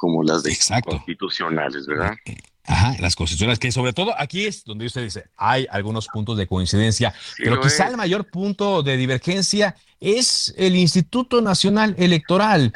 como 0.00 0.22
las 0.22 0.42
de 0.42 0.56
constitucionales, 0.82 1.86
¿verdad? 1.86 2.14
Eh, 2.24 2.38
Ajá, 2.64 2.96
las 3.00 3.16
constitucionales, 3.16 3.58
que 3.58 3.70
sobre 3.70 3.92
todo 3.92 4.14
aquí 4.18 4.46
es 4.46 4.64
donde 4.64 4.86
usted 4.86 5.02
dice, 5.02 5.24
hay 5.36 5.66
algunos 5.70 6.06
puntos 6.06 6.38
de 6.38 6.46
coincidencia, 6.46 7.12
pero 7.36 7.60
quizá 7.60 7.88
el 7.88 7.96
mayor 7.96 8.30
punto 8.30 8.82
de 8.82 8.96
divergencia 8.96 9.76
es 9.98 10.54
el 10.56 10.76
Instituto 10.76 11.42
Nacional 11.42 11.94
Electoral, 11.98 12.72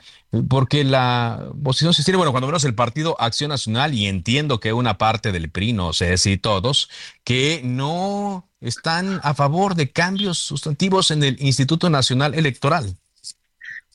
porque 0.49 0.85
la 0.85 1.47
oposición 1.49 1.95
se 1.95 2.05
tiene, 2.05 2.17
bueno, 2.19 2.33
cuando 2.33 2.49
menos 2.49 2.65
el 2.65 2.75
Partido 2.75 3.19
Acción 3.19 3.51
Nacional, 3.51 3.95
y 3.95 4.07
entiendo 4.07 4.61
que 4.61 4.75
una 4.75 4.99
parte 4.99 5.33
del 5.33 5.49
PRI, 5.49 5.73
no 5.73 5.95
sé 5.95 6.19
si 6.19 6.37
todos, 6.37 6.91
que 7.23 7.63
no 7.65 8.49
están 8.61 9.21
a 9.23 9.33
favor 9.33 9.77
de 9.77 9.91
cambios 9.91 10.39
sustantivos 10.39 11.11
en 11.11 11.23
el 11.23 11.37
Instituto 11.41 11.89
Nacional 11.89 12.35
Electoral. 12.35 12.97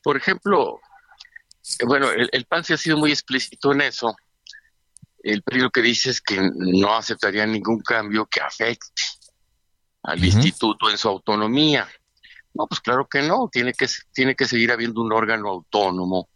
Por 0.01 0.17
ejemplo, 0.17 0.79
bueno, 1.85 2.11
el, 2.11 2.29
el 2.31 2.45
PAN 2.45 2.63
se 2.63 2.73
ha 2.73 2.77
sido 2.77 2.97
muy 2.97 3.11
explícito 3.11 3.71
en 3.73 3.81
eso 3.81 4.15
el 5.23 5.43
PRI 5.43 5.59
lo 5.59 5.69
que 5.69 5.81
dice 5.81 6.11
es 6.11 6.21
que 6.21 6.39
no 6.55 6.95
aceptaría 6.95 7.45
ningún 7.45 7.81
cambio 7.81 8.25
que 8.25 8.41
afecte 8.41 9.03
al 10.03 10.23
instituto 10.23 10.89
en 10.89 10.97
su 10.97 11.09
autonomía. 11.09 11.87
No, 12.53 12.65
pues 12.67 12.79
claro 12.79 13.07
que 13.07 13.21
no, 13.21 13.49
tiene 13.51 13.73
que, 13.73 13.87
tiene 14.13 14.35
que 14.35 14.45
seguir 14.45 14.71
habiendo 14.71 15.01
un 15.01 15.11
órgano 15.11 15.49
autónomo 15.49 16.29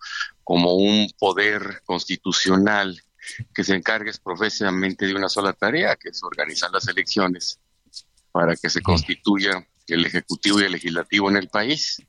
como 0.43 0.73
un 0.73 1.09
poder 1.17 1.81
constitucional 1.85 3.01
que 3.53 3.63
se 3.63 3.73
encargue 3.73 4.11
profesionalmente 4.21 5.07
de 5.07 5.15
una 5.15 5.29
sola 5.29 5.53
tarea, 5.53 5.95
que 5.95 6.09
es 6.09 6.21
organizar 6.23 6.69
las 6.71 6.87
elecciones 6.87 7.59
para 8.31 8.55
que 8.55 8.69
se 8.69 8.81
constituya 8.81 9.65
el 9.87 10.05
Ejecutivo 10.05 10.59
y 10.59 10.63
el 10.63 10.73
Legislativo 10.73 11.29
en 11.29 11.37
el 11.37 11.47
país. 11.47 12.03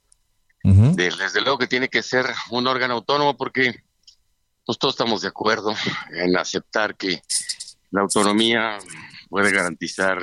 Desde 0.65 1.43
luego 1.43 1.59
que 1.59 1.67
tiene 1.67 1.91
que 1.91 2.03
ser 2.03 2.25
un 2.51 2.67
órgano 2.67 2.95
autónomo 2.95 3.37
porque 3.37 3.85
pues, 4.65 4.79
todos 4.79 4.95
estamos 4.95 5.21
de 5.21 5.29
acuerdo 5.29 5.75
en 6.11 6.35
aceptar 6.39 6.97
que 6.97 7.21
la 7.91 8.01
autonomía 8.01 8.79
puede 9.29 9.53
garantizar 9.53 10.19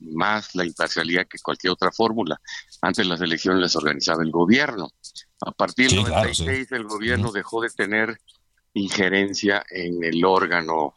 más 0.00 0.54
la 0.54 0.64
imparcialidad 0.64 1.26
que 1.26 1.38
cualquier 1.40 1.72
otra 1.72 1.92
fórmula. 1.92 2.40
Antes 2.80 3.06
las 3.06 3.20
elecciones 3.20 3.60
las 3.60 3.76
organizaba 3.76 4.22
el 4.22 4.30
gobierno. 4.30 4.88
A 5.44 5.52
partir 5.52 5.90
del 5.90 6.04
96 6.04 6.72
el 6.72 6.84
gobierno 6.84 7.30
dejó 7.30 7.60
de 7.60 7.68
tener 7.68 8.18
injerencia 8.72 9.62
en 9.68 10.02
el 10.02 10.24
órgano 10.24 10.94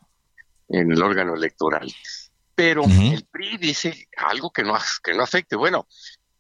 en 0.70 0.92
el 0.92 1.04
órgano 1.04 1.36
electoral. 1.36 1.94
Pero 2.56 2.86
el 2.86 3.26
PRI 3.30 3.58
dice 3.58 4.08
algo 4.16 4.52
que 4.52 4.64
no 4.64 4.78
que 5.04 5.14
no 5.14 5.24
afecte. 5.24 5.58
Bueno, 5.58 5.86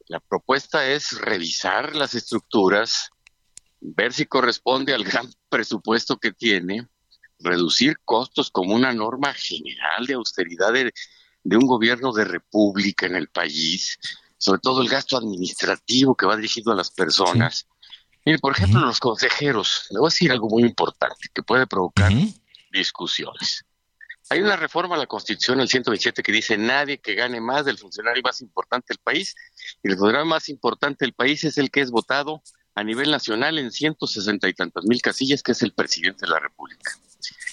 la 0.08 0.20
propuesta 0.20 0.88
es 0.88 1.20
revisar 1.20 1.96
las 1.96 2.13
estructuras, 2.13 3.10
ver 3.80 4.13
si 4.13 4.26
corresponde 4.26 4.94
al 4.94 5.04
gran 5.04 5.28
presupuesto 5.50 6.18
que 6.18 6.32
tiene, 6.32 6.88
reducir 7.39 7.98
costos 8.06 8.50
como 8.52 8.76
una 8.76 8.94
norma 8.94 9.34
general 9.34 10.06
de 10.06 10.13
austeridad 10.13 10.74
de, 10.74 10.91
un 11.58 11.68
gobierno 11.68 12.12
de 12.13 12.26
república 12.26 13.06
en 13.06 13.15
el 13.15 13.30
país, 13.30 13.98
sobre 14.38 14.62
todo 14.62 14.82
el 14.82 14.89
gasto 14.89 15.18
administrativo 15.18 16.15
que 16.15 16.26
va 16.26 16.36
dirigido 16.36 16.72
a 16.72 16.76
las 16.76 16.91
personas. 16.91 17.68
Mire, 18.26 18.39
por 18.39 18.54
ejemplo, 18.54 18.80
los 18.80 19.00
consejeros, 19.00 19.88
le 19.91 20.00
voy 20.00 20.08
a 20.08 20.12
decir 20.12 20.32
algo 20.32 20.50
muy 20.50 20.63
importante 20.63 21.30
que 21.34 21.44
puede 21.44 21.68
provocar 21.68 22.12
discusiones. 22.72 23.63
Hay 24.29 24.41
una 24.41 24.55
reforma 24.55 24.95
a 24.95 24.97
la 24.97 25.05
Constitución, 25.05 25.59
el 25.59 25.67
127, 25.67 26.23
que 26.23 26.31
dice 26.31 26.57
nadie 26.57 26.97
que 26.97 27.13
gane 27.13 27.39
más 27.39 27.65
del 27.65 27.77
funcionario 27.77 28.23
más 28.23 28.41
importante 28.41 28.88
del 28.89 28.99
país. 28.99 29.35
Y 29.83 29.89
el 29.89 29.93
funcionario 29.93 30.25
más 30.25 30.49
importante 30.49 31.05
del 31.05 31.13
país 31.13 31.43
es 31.43 31.57
el 31.57 31.69
que 31.69 31.81
es 31.81 31.91
votado 31.91 32.41
a 32.73 32.83
nivel 32.83 33.11
nacional 33.11 33.57
en 33.59 33.71
160 33.71 34.49
y 34.49 34.53
tantas 34.53 34.83
mil 34.85 35.01
casillas, 35.01 35.43
que 35.43 35.51
es 35.53 35.61
el 35.61 35.73
presidente 35.73 36.25
de 36.25 36.31
la 36.31 36.39
República. 36.39 36.91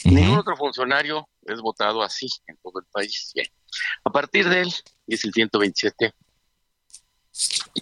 Ningún 0.04 0.38
otro 0.38 0.56
funcionario 0.56 1.28
es 1.42 1.60
votado 1.60 2.02
así 2.02 2.26
en 2.46 2.56
todo 2.56 2.80
el 2.80 2.86
país. 2.86 3.32
A 4.04 4.10
partir 4.10 4.48
de 4.48 4.62
él, 4.62 4.74
es 5.06 5.24
el 5.24 5.32
127, 5.32 6.12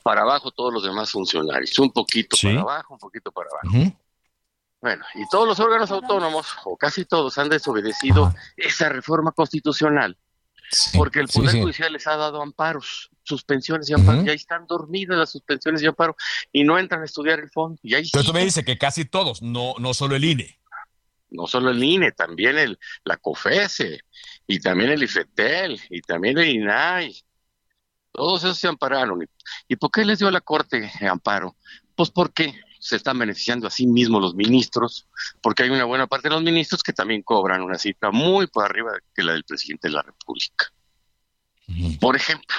para 0.02 0.22
abajo 0.22 0.50
todos 0.50 0.72
los 0.72 0.82
demás 0.82 1.10
funcionarios, 1.10 1.78
un 1.78 1.92
poquito 1.92 2.36
para 2.42 2.60
abajo, 2.60 2.94
un 2.94 3.00
poquito 3.00 3.32
para 3.32 3.48
abajo. 3.50 3.96
Bueno, 4.80 5.04
y 5.14 5.28
todos 5.28 5.46
los 5.46 5.60
órganos 5.60 5.90
autónomos, 5.90 6.46
o 6.64 6.76
casi 6.76 7.04
todos, 7.04 7.36
han 7.36 7.50
desobedecido 7.50 8.34
esa 8.56 8.88
reforma 8.88 9.32
constitucional, 9.32 10.16
porque 10.96 11.20
el 11.20 11.28
Poder 11.28 11.60
Judicial 11.60 11.92
les 11.92 12.06
ha 12.06 12.16
dado 12.16 12.40
amparos, 12.40 13.10
suspensiones 13.22 13.90
y 13.90 13.94
amparos, 13.94 14.24
y 14.24 14.30
ahí 14.30 14.36
están 14.36 14.66
dormidas 14.66 15.18
las 15.18 15.30
suspensiones 15.30 15.82
y 15.82 15.86
amparos, 15.86 16.16
y 16.50 16.64
no 16.64 16.78
entran 16.78 17.02
a 17.02 17.04
estudiar 17.04 17.40
el 17.40 17.50
fondo. 17.50 17.78
Y 17.82 17.94
ahí 17.94 18.08
Pero 18.10 18.24
tú 18.24 18.32
me 18.32 18.42
dices 18.42 18.64
que 18.64 18.78
casi 18.78 19.04
todos, 19.04 19.42
no, 19.42 19.74
no 19.78 19.92
solo 19.92 20.16
el 20.16 20.24
INE. 20.24 20.58
No 21.28 21.46
solo 21.46 21.70
el 21.70 21.84
INE, 21.84 22.12
también 22.12 22.56
el, 22.56 22.78
la 23.04 23.18
COFESE, 23.18 24.00
y 24.46 24.60
también 24.60 24.90
el 24.90 25.02
IFETEL, 25.02 25.78
y 25.90 26.00
también 26.00 26.38
el 26.38 26.48
INAI. 26.48 27.22
Todos 28.12 28.44
esos 28.44 28.58
se 28.58 28.66
ampararon. 28.66 29.28
¿Y 29.68 29.76
por 29.76 29.90
qué 29.90 30.04
les 30.04 30.18
dio 30.18 30.30
la 30.30 30.40
Corte 30.40 30.90
amparo? 31.02 31.54
Pues 31.94 32.10
porque 32.10 32.58
se 32.80 32.96
están 32.96 33.18
beneficiando 33.18 33.66
a 33.66 33.70
sí 33.70 33.86
mismos 33.86 34.22
los 34.22 34.34
ministros, 34.34 35.06
porque 35.42 35.62
hay 35.62 35.70
una 35.70 35.84
buena 35.84 36.06
parte 36.06 36.28
de 36.28 36.34
los 36.34 36.42
ministros 36.42 36.82
que 36.82 36.94
también 36.94 37.22
cobran 37.22 37.60
una 37.60 37.78
cifra 37.78 38.10
muy 38.10 38.46
por 38.46 38.64
arriba 38.64 38.92
que 39.14 39.22
la 39.22 39.34
del 39.34 39.44
presidente 39.44 39.88
de 39.88 39.94
la 39.94 40.02
República. 40.02 40.72
Por 42.00 42.16
ejemplo, 42.16 42.56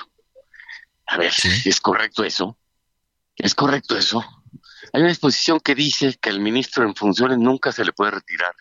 a 1.07 1.17
ver, 1.17 1.33
¿es 1.65 1.81
correcto 1.81 2.23
eso? 2.23 2.57
¿Es 3.35 3.55
correcto 3.55 3.97
eso? 3.97 4.23
Hay 4.93 5.01
una 5.01 5.09
disposición 5.09 5.59
que 5.59 5.73
dice 5.73 6.15
que 6.21 6.29
al 6.29 6.39
ministro 6.39 6.83
en 6.83 6.95
funciones 6.95 7.39
nunca 7.39 7.71
se 7.71 7.83
le 7.83 7.91
puede 7.91 8.11
retirar, 8.11 8.53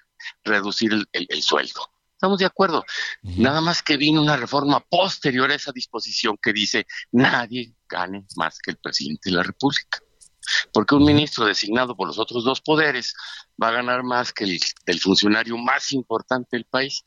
reducir 0.43 0.93
el, 1.13 1.43
sueldo. 1.43 1.89
Estamos 2.13 2.39
de 2.39 2.47
acuerdo. 2.47 2.85
Nada 3.23 3.61
más 3.61 3.83
que 3.83 3.99
vino 3.99 4.23
una 4.23 4.37
reforma 4.37 4.81
posterior 4.81 5.51
a 5.51 5.55
esa 5.55 5.73
disposición 5.73 6.39
que 6.41 6.53
dice 6.53 6.87
nadie 7.13 7.75
gane 7.89 8.27
más 8.37 8.59
que 8.59 8.71
el 8.71 8.79
presidente 8.79 9.31
de 9.31 9.37
la 9.37 9.43
República 9.43 10.01
porque 10.73 10.95
un 10.95 11.05
ministro 11.05 11.45
designado 11.45 11.97
por 11.97 12.09
los 12.09 12.19
otros 12.19 12.45
dos 12.45 12.61
poderes 12.61 13.15
va 13.63 13.69
a 13.69 13.73
ganar 13.73 14.03
más 14.03 14.33
que 14.33 14.59
el 14.87 15.01
funcionario 15.01 15.57
más 15.57 15.93
importante 15.93 16.57
del 16.57 16.65
país. 16.65 17.05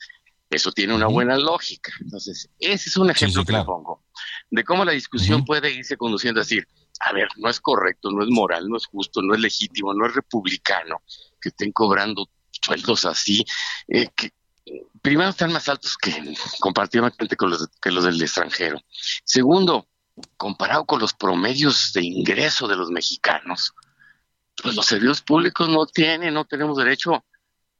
Eso 0.49 0.71
tiene 0.71 0.93
una 0.93 1.07
buena 1.07 1.35
lógica. 1.37 1.91
Entonces, 1.99 2.49
ese 2.59 2.89
es 2.89 2.97
un 2.97 3.09
ejemplo 3.09 3.43
que 3.43 3.53
le 3.53 3.63
pongo 3.63 4.03
de 4.51 4.63
cómo 4.63 4.85
la 4.85 4.91
discusión 4.91 5.45
puede 5.45 5.71
irse 5.71 5.97
conduciendo 5.97 6.39
a 6.39 6.43
decir, 6.43 6.67
a 6.99 7.11
ver, 7.11 7.27
no 7.37 7.49
es 7.49 7.59
correcto, 7.59 8.11
no 8.11 8.23
es 8.23 8.29
moral, 8.29 8.69
no 8.69 8.77
es 8.77 8.85
justo, 8.85 9.21
no 9.21 9.33
es 9.33 9.41
legítimo, 9.41 9.93
no 9.93 10.05
es 10.05 10.13
republicano 10.13 11.01
que 11.41 11.49
estén 11.49 11.71
cobrando 11.71 12.29
sueldos 12.51 13.05
así, 13.05 13.43
eh, 13.87 14.09
que 14.15 14.31
primero 15.01 15.31
están 15.31 15.51
más 15.51 15.67
altos 15.67 15.97
que 15.97 16.35
comparativamente 16.59 17.35
con 17.35 17.49
los, 17.49 17.67
que 17.81 17.91
los 17.91 18.03
del 18.03 18.21
extranjero. 18.21 18.79
Segundo, 19.25 19.87
comparado 20.37 20.85
con 20.85 20.99
los 20.99 21.13
promedios 21.13 21.91
de 21.93 22.03
ingreso 22.03 22.67
de 22.67 22.75
los 22.75 22.89
mexicanos, 22.89 23.73
pues 24.61 24.75
los 24.75 24.85
servicios 24.85 25.21
públicos 25.21 25.67
no 25.69 25.85
tienen, 25.85 26.33
no 26.33 26.45
tenemos 26.45 26.77
derecho 26.77 27.15
a, 27.15 27.23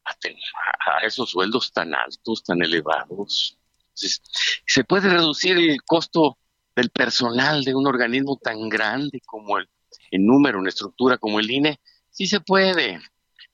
a 0.06 1.06
esos 1.06 1.30
sueldos 1.30 1.72
tan 1.72 1.94
altos, 1.94 2.44
tan 2.44 2.62
elevados. 2.62 3.58
se 3.94 4.84
puede 4.84 5.10
reducir 5.10 5.58
el 5.58 5.82
costo 5.84 6.38
del 6.76 6.90
personal 6.90 7.64
de 7.64 7.76
un 7.76 7.88
organismo 7.88 8.40
tan 8.42 8.68
grande 8.70 9.22
como 9.26 9.58
el, 9.60 9.70
en 10.12 10.26
número, 10.26 10.60
en 10.60 10.68
estructura 10.68 11.18
como 11.18 11.40
el 11.40 11.50
INE, 11.50 11.80
sí 12.10 12.28
se 12.28 12.40
puede. 12.40 13.02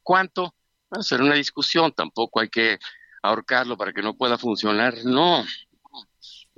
¿Cuánto? 0.04 0.56
Va 0.94 1.02
a 1.02 1.22
una 1.22 1.36
discusión, 1.36 1.92
tampoco 1.92 2.40
hay 2.40 2.50
que 2.50 2.80
ahorcarlo 3.22 3.78
para 3.78 3.94
que 3.94 4.02
no 4.02 4.16
pueda 4.16 4.38
funcionar, 4.38 4.96
no. 5.04 5.46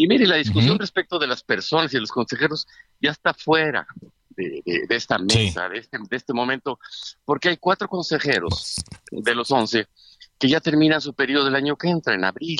Y 0.02 0.08
mire, 0.08 0.26
la 0.26 0.38
discusión 0.38 0.80
respecto 0.80 1.20
de 1.20 1.28
las 1.28 1.44
personas 1.44 1.94
y 1.94 1.98
de 1.98 2.02
los 2.02 2.12
consejeros 2.12 2.68
ya 3.00 3.12
está 3.12 3.36
fuera 3.36 3.86
de, 4.32 4.64
esta 4.90 5.20
mesa, 5.20 5.68
este, 5.76 6.00
de, 6.00 6.18
este, 6.18 6.34
momento, 6.34 6.80
porque 7.24 7.50
hay 7.50 7.58
cuatro 7.58 7.88
consejeros 7.88 8.78
de 9.12 9.36
los 9.36 9.52
once 9.52 9.88
que 10.40 10.50
ya 10.50 10.60
terminan 10.60 11.02
su 11.02 11.14
periodo 11.14 11.46
del 11.46 11.54
año 11.54 11.76
que 11.76 11.88
entra, 11.88 12.16
en 12.16 12.24
abril. 12.24 12.60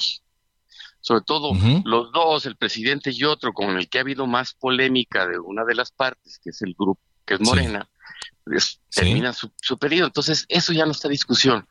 Sobre 1.00 1.24
todo 1.26 1.54
los 1.84 2.12
dos, 2.12 2.46
el 2.46 2.58
presidente 2.58 3.10
y 3.12 3.24
otro, 3.24 3.54
con 3.54 3.76
el 3.76 3.90
que 3.90 3.98
ha 3.98 4.02
habido 4.02 4.28
más 4.28 4.54
polémica 4.54 5.26
de 5.26 5.40
una 5.40 5.66
de 5.66 5.74
las 5.74 5.90
partes, 5.90 6.38
que 6.44 6.52
es 6.52 6.62
el 6.62 6.76
grupo, 6.78 7.02
que 7.26 7.34
es 7.34 7.42
Morena, 7.42 7.90
termina 8.94 9.34
su, 9.34 9.80
periodo. 9.80 10.06
Entonces, 10.06 10.46
eso 10.48 10.74
ya 10.74 10.86
no 10.86 10.92
está 10.92 11.10
discusión. 11.10 11.68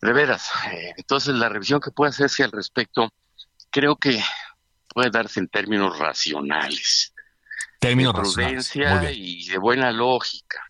De 0.00 0.14
veras, 0.14 0.48
eh, 0.72 0.94
entonces 0.96 1.34
la 1.34 1.50
revisión 1.50 1.78
que 1.78 1.90
puede 1.90 2.08
hacerse 2.08 2.42
al 2.42 2.52
respecto, 2.52 3.12
creo 3.70 3.96
que 3.96 4.18
puede 4.92 5.10
darse 5.10 5.40
en 5.40 5.48
términos 5.48 5.98
racionales. 5.98 7.14
Términos 7.78 8.14
de 8.14 8.20
prudencia 8.20 9.10
y 9.12 9.46
de 9.46 9.58
buena 9.58 9.90
lógica. 9.90 10.62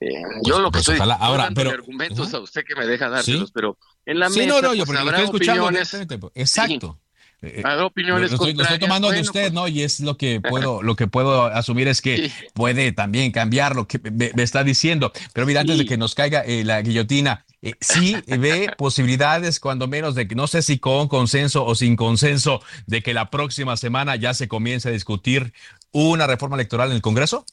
Eh, 0.00 0.22
yo 0.44 0.54
pues, 0.54 0.58
lo 0.58 0.70
que 0.70 0.70
pues, 0.70 0.88
estoy 0.88 1.16
ahora, 1.18 1.50
pero 1.54 1.70
argumentos 1.70 2.32
a 2.32 2.38
usted 2.38 2.64
que 2.64 2.76
me 2.76 2.86
deja 2.86 3.08
dárselos, 3.08 3.50
pero 3.50 3.76
en 4.06 4.20
la 4.20 4.30
sí, 4.30 4.40
mesa 4.40 4.54
no, 4.54 4.68
no, 4.68 4.74
yo 4.74 4.86
pues, 4.86 4.98
habrá 4.98 5.24
opiniones. 5.24 5.94
Exacto. 6.34 7.00
Eh, 7.40 7.62
opiniones 7.80 8.32
lo, 8.32 8.46
estoy, 8.46 8.78
tomando 8.80 9.10
de 9.10 9.20
usted, 9.20 9.52
¿no? 9.52 9.68
Y 9.68 9.82
es 9.82 10.00
lo 10.00 10.16
que 10.16 10.40
puedo, 10.48 10.82
lo 10.82 10.96
que 10.96 11.06
puedo 11.06 11.44
asumir 11.44 11.86
es 11.86 12.02
que 12.02 12.32
puede 12.52 12.90
también 12.92 13.30
cambiar 13.30 13.76
lo 13.76 13.86
que 13.86 14.00
me, 14.10 14.42
está 14.42 14.64
diciendo. 14.64 15.12
Pero 15.32 15.46
mira, 15.46 15.60
antes 15.60 15.78
de 15.78 15.86
que 15.86 15.96
nos 15.96 16.14
caiga 16.14 16.40
eh, 16.40 16.64
la 16.64 16.82
guillotina, 16.82 17.44
eh, 17.62 17.74
sí 17.80 18.16
ve 18.26 18.72
posibilidades, 18.76 19.60
cuando 19.60 19.86
menos, 19.86 20.16
de 20.16 20.26
que 20.26 20.34
no 20.34 20.48
sé 20.48 20.62
si 20.62 20.78
con 20.78 21.06
consenso 21.06 21.64
o 21.64 21.74
sin 21.76 21.94
consenso, 21.94 22.60
de 22.86 23.02
que 23.02 23.14
la 23.14 23.30
próxima 23.30 23.76
semana 23.76 24.16
ya 24.16 24.34
se 24.34 24.48
comience 24.48 24.88
a 24.88 24.92
discutir 24.92 25.52
una 25.92 26.26
reforma 26.26 26.56
electoral 26.56 26.90
en 26.90 26.96
el 26.96 27.02
Congreso. 27.02 27.46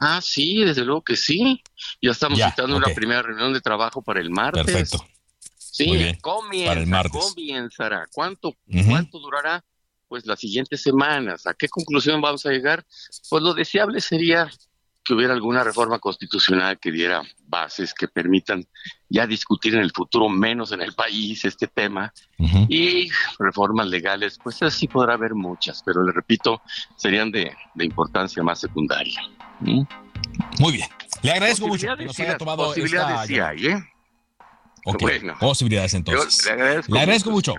Ah, 0.00 0.20
sí, 0.22 0.64
desde 0.64 0.84
luego 0.84 1.02
que 1.02 1.16
sí. 1.16 1.60
Ya 2.00 2.12
estamos 2.12 2.38
citando 2.38 2.76
una 2.76 2.94
primera 2.94 3.22
reunión 3.22 3.52
de 3.52 3.60
trabajo 3.60 4.00
para 4.00 4.20
el 4.20 4.30
martes. 4.30 4.64
Perfecto. 4.64 5.04
Sí, 5.78 6.18
comienza, 6.20 7.08
comenzará. 7.08 8.06
¿Cuánto, 8.12 8.54
¿Cuánto 8.88 9.18
durará? 9.20 9.64
Pues 10.08 10.26
las 10.26 10.40
siguientes 10.40 10.82
semanas. 10.82 11.46
¿A 11.46 11.54
qué 11.54 11.68
conclusión 11.68 12.20
vamos 12.20 12.44
a 12.46 12.50
llegar? 12.50 12.84
Pues 13.30 13.42
lo 13.42 13.54
deseable 13.54 14.00
sería 14.00 14.50
que 15.04 15.14
hubiera 15.14 15.32
alguna 15.32 15.64
reforma 15.64 15.98
constitucional 15.98 16.78
que 16.78 16.92
diera 16.92 17.22
bases 17.46 17.94
que 17.94 18.08
permitan 18.08 18.66
ya 19.08 19.26
discutir 19.26 19.74
en 19.74 19.80
el 19.80 19.90
futuro 19.90 20.28
menos 20.28 20.72
en 20.72 20.82
el 20.82 20.94
país 20.94 21.46
este 21.46 21.66
tema 21.66 22.12
y 22.68 23.08
reformas 23.38 23.86
legales, 23.86 24.38
pues 24.42 24.62
así 24.62 24.86
podrá 24.86 25.14
haber 25.14 25.34
muchas, 25.34 25.82
pero 25.82 26.02
le 26.02 26.12
repito, 26.12 26.60
serían 26.96 27.30
de, 27.30 27.56
importancia 27.80 28.42
más 28.42 28.60
secundaria. 28.60 29.18
Muy 29.60 30.72
bien. 30.72 30.88
Le 31.22 31.30
agradezco 31.30 31.68
mucho 31.68 31.96
que 31.96 32.04
nos 32.04 32.20
haya 32.20 32.36
tomado 32.36 32.74
sí 32.74 33.38
hay, 33.38 33.66
¿eh? 33.66 33.82
Posibilidades 35.38 35.94
entonces. 35.94 36.48
le 36.88 37.00
agradezco, 37.00 37.30
mucho. 37.30 37.54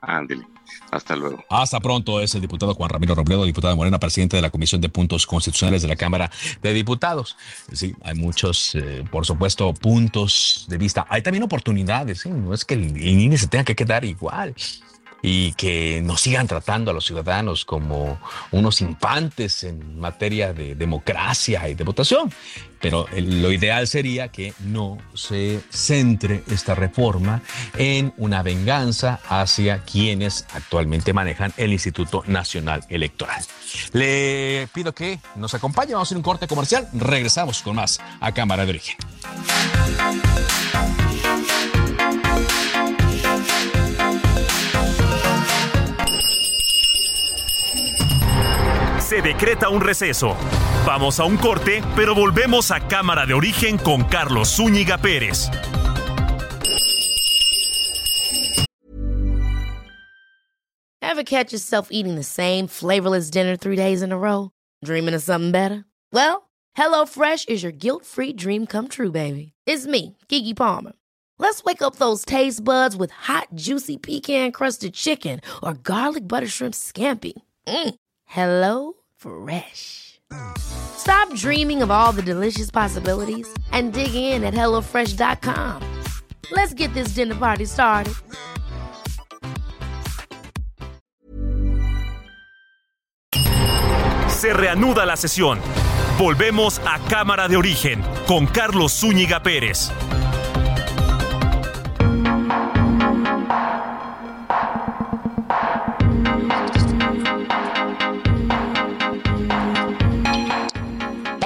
Ándele. 0.00 0.44
Hasta 0.90 1.16
luego. 1.16 1.44
Hasta 1.50 1.80
pronto. 1.80 2.20
Es 2.20 2.34
el 2.34 2.40
diputado 2.40 2.74
Juan 2.74 2.88
Ramiro 2.88 3.14
Robledo, 3.14 3.44
diputado 3.44 3.72
de 3.72 3.76
Morena, 3.76 3.98
presidente 3.98 4.36
de 4.36 4.42
la 4.42 4.50
Comisión 4.50 4.80
de 4.80 4.88
Puntos 4.88 5.26
Constitucionales 5.26 5.82
de 5.82 5.88
la 5.88 5.96
Cámara 5.96 6.30
de 6.62 6.72
Diputados. 6.72 7.36
Sí, 7.72 7.94
hay 8.02 8.14
muchos, 8.14 8.74
eh, 8.74 9.04
por 9.10 9.26
supuesto, 9.26 9.72
puntos 9.74 10.66
de 10.68 10.78
vista. 10.78 11.06
Hay 11.08 11.22
también 11.22 11.42
oportunidades. 11.42 12.20
¿sí? 12.20 12.30
No 12.30 12.54
es 12.54 12.64
que 12.64 12.74
el 12.74 12.96
INE 12.96 13.36
se 13.36 13.48
tenga 13.48 13.64
que 13.64 13.74
quedar 13.74 14.04
igual 14.04 14.54
y 15.26 15.52
que 15.54 16.02
nos 16.04 16.20
sigan 16.20 16.46
tratando 16.46 16.90
a 16.90 16.94
los 16.94 17.06
ciudadanos 17.06 17.64
como 17.64 18.20
unos 18.50 18.82
infantes 18.82 19.64
en 19.64 19.98
materia 19.98 20.52
de 20.52 20.74
democracia 20.74 21.66
y 21.66 21.74
de 21.74 21.82
votación. 21.82 22.30
Pero 22.78 23.06
lo 23.16 23.50
ideal 23.50 23.86
sería 23.86 24.28
que 24.28 24.52
no 24.66 24.98
se 25.14 25.62
centre 25.70 26.44
esta 26.50 26.74
reforma 26.74 27.40
en 27.78 28.12
una 28.18 28.42
venganza 28.42 29.18
hacia 29.26 29.78
quienes 29.78 30.44
actualmente 30.52 31.14
manejan 31.14 31.54
el 31.56 31.72
Instituto 31.72 32.22
Nacional 32.26 32.84
Electoral. 32.90 33.42
Le 33.94 34.68
pido 34.74 34.94
que 34.94 35.20
nos 35.36 35.54
acompañe, 35.54 35.94
vamos 35.94 36.08
a 36.08 36.08
hacer 36.08 36.18
un 36.18 36.22
corte 36.22 36.46
comercial, 36.46 36.86
regresamos 36.92 37.62
con 37.62 37.76
más 37.76 37.98
a 38.20 38.32
Cámara 38.32 38.66
de 38.66 38.70
Origen. 38.72 38.96
Se 49.04 49.20
decreta 49.20 49.68
un 49.68 49.80
receso. 49.80 50.34
Vamos 50.86 51.20
a 51.20 51.24
un 51.24 51.36
corte, 51.36 51.82
pero 51.94 52.14
volvemos 52.14 52.70
a 52.70 52.80
Cámara 52.80 53.26
de 53.26 53.34
Origen 53.34 53.78
con 53.78 54.02
Carlos 54.04 54.48
Zúñiga 54.48 54.98
Pérez. 54.98 55.50
Ever 61.00 61.22
catch 61.22 61.52
yourself 61.52 61.88
eating 61.92 62.16
the 62.16 62.24
same 62.24 62.66
flavorless 62.66 63.30
dinner 63.30 63.56
three 63.56 63.76
days 63.76 64.02
in 64.02 64.10
a 64.10 64.18
row? 64.18 64.50
Dreaming 64.84 65.14
of 65.14 65.22
something 65.22 65.52
better? 65.52 65.84
Well, 66.12 66.48
HelloFresh 66.76 67.48
is 67.48 67.62
your 67.62 67.72
guilt-free 67.72 68.32
dream 68.32 68.66
come 68.66 68.88
true, 68.88 69.12
baby. 69.12 69.52
It's 69.66 69.86
me, 69.86 70.16
Kiki 70.28 70.54
Palmer. 70.54 70.92
Let's 71.38 71.62
wake 71.62 71.82
up 71.82 71.96
those 71.96 72.24
taste 72.24 72.64
buds 72.64 72.96
with 72.96 73.10
hot, 73.12 73.48
juicy 73.54 73.96
pecan-crusted 73.96 74.94
chicken 74.94 75.40
or 75.62 75.74
garlic 75.74 76.26
butter 76.26 76.48
shrimp 76.48 76.74
scampi. 76.74 77.34
Mm. 77.66 77.94
Hello 78.34 78.94
Fresh. 79.14 80.20
Stop 80.58 81.32
dreaming 81.36 81.82
of 81.82 81.90
all 81.92 82.10
the 82.10 82.20
delicious 82.20 82.68
possibilities 82.68 83.46
and 83.70 83.92
dig 83.92 84.12
in 84.12 84.42
at 84.42 84.54
HelloFresh.com. 84.54 85.80
Let's 86.50 86.74
get 86.74 86.92
this 86.94 87.14
dinner 87.14 87.36
party 87.36 87.64
started. 87.64 88.14
Se 94.26 94.52
reanuda 94.52 95.06
la 95.06 95.16
sesión. 95.16 95.60
Volvemos 96.18 96.80
a 96.80 96.98
Cámara 97.08 97.46
de 97.46 97.56
Origen 97.56 98.02
con 98.26 98.46
Carlos 98.46 99.00
Zúñiga 99.00 99.44
Pérez. 99.44 99.92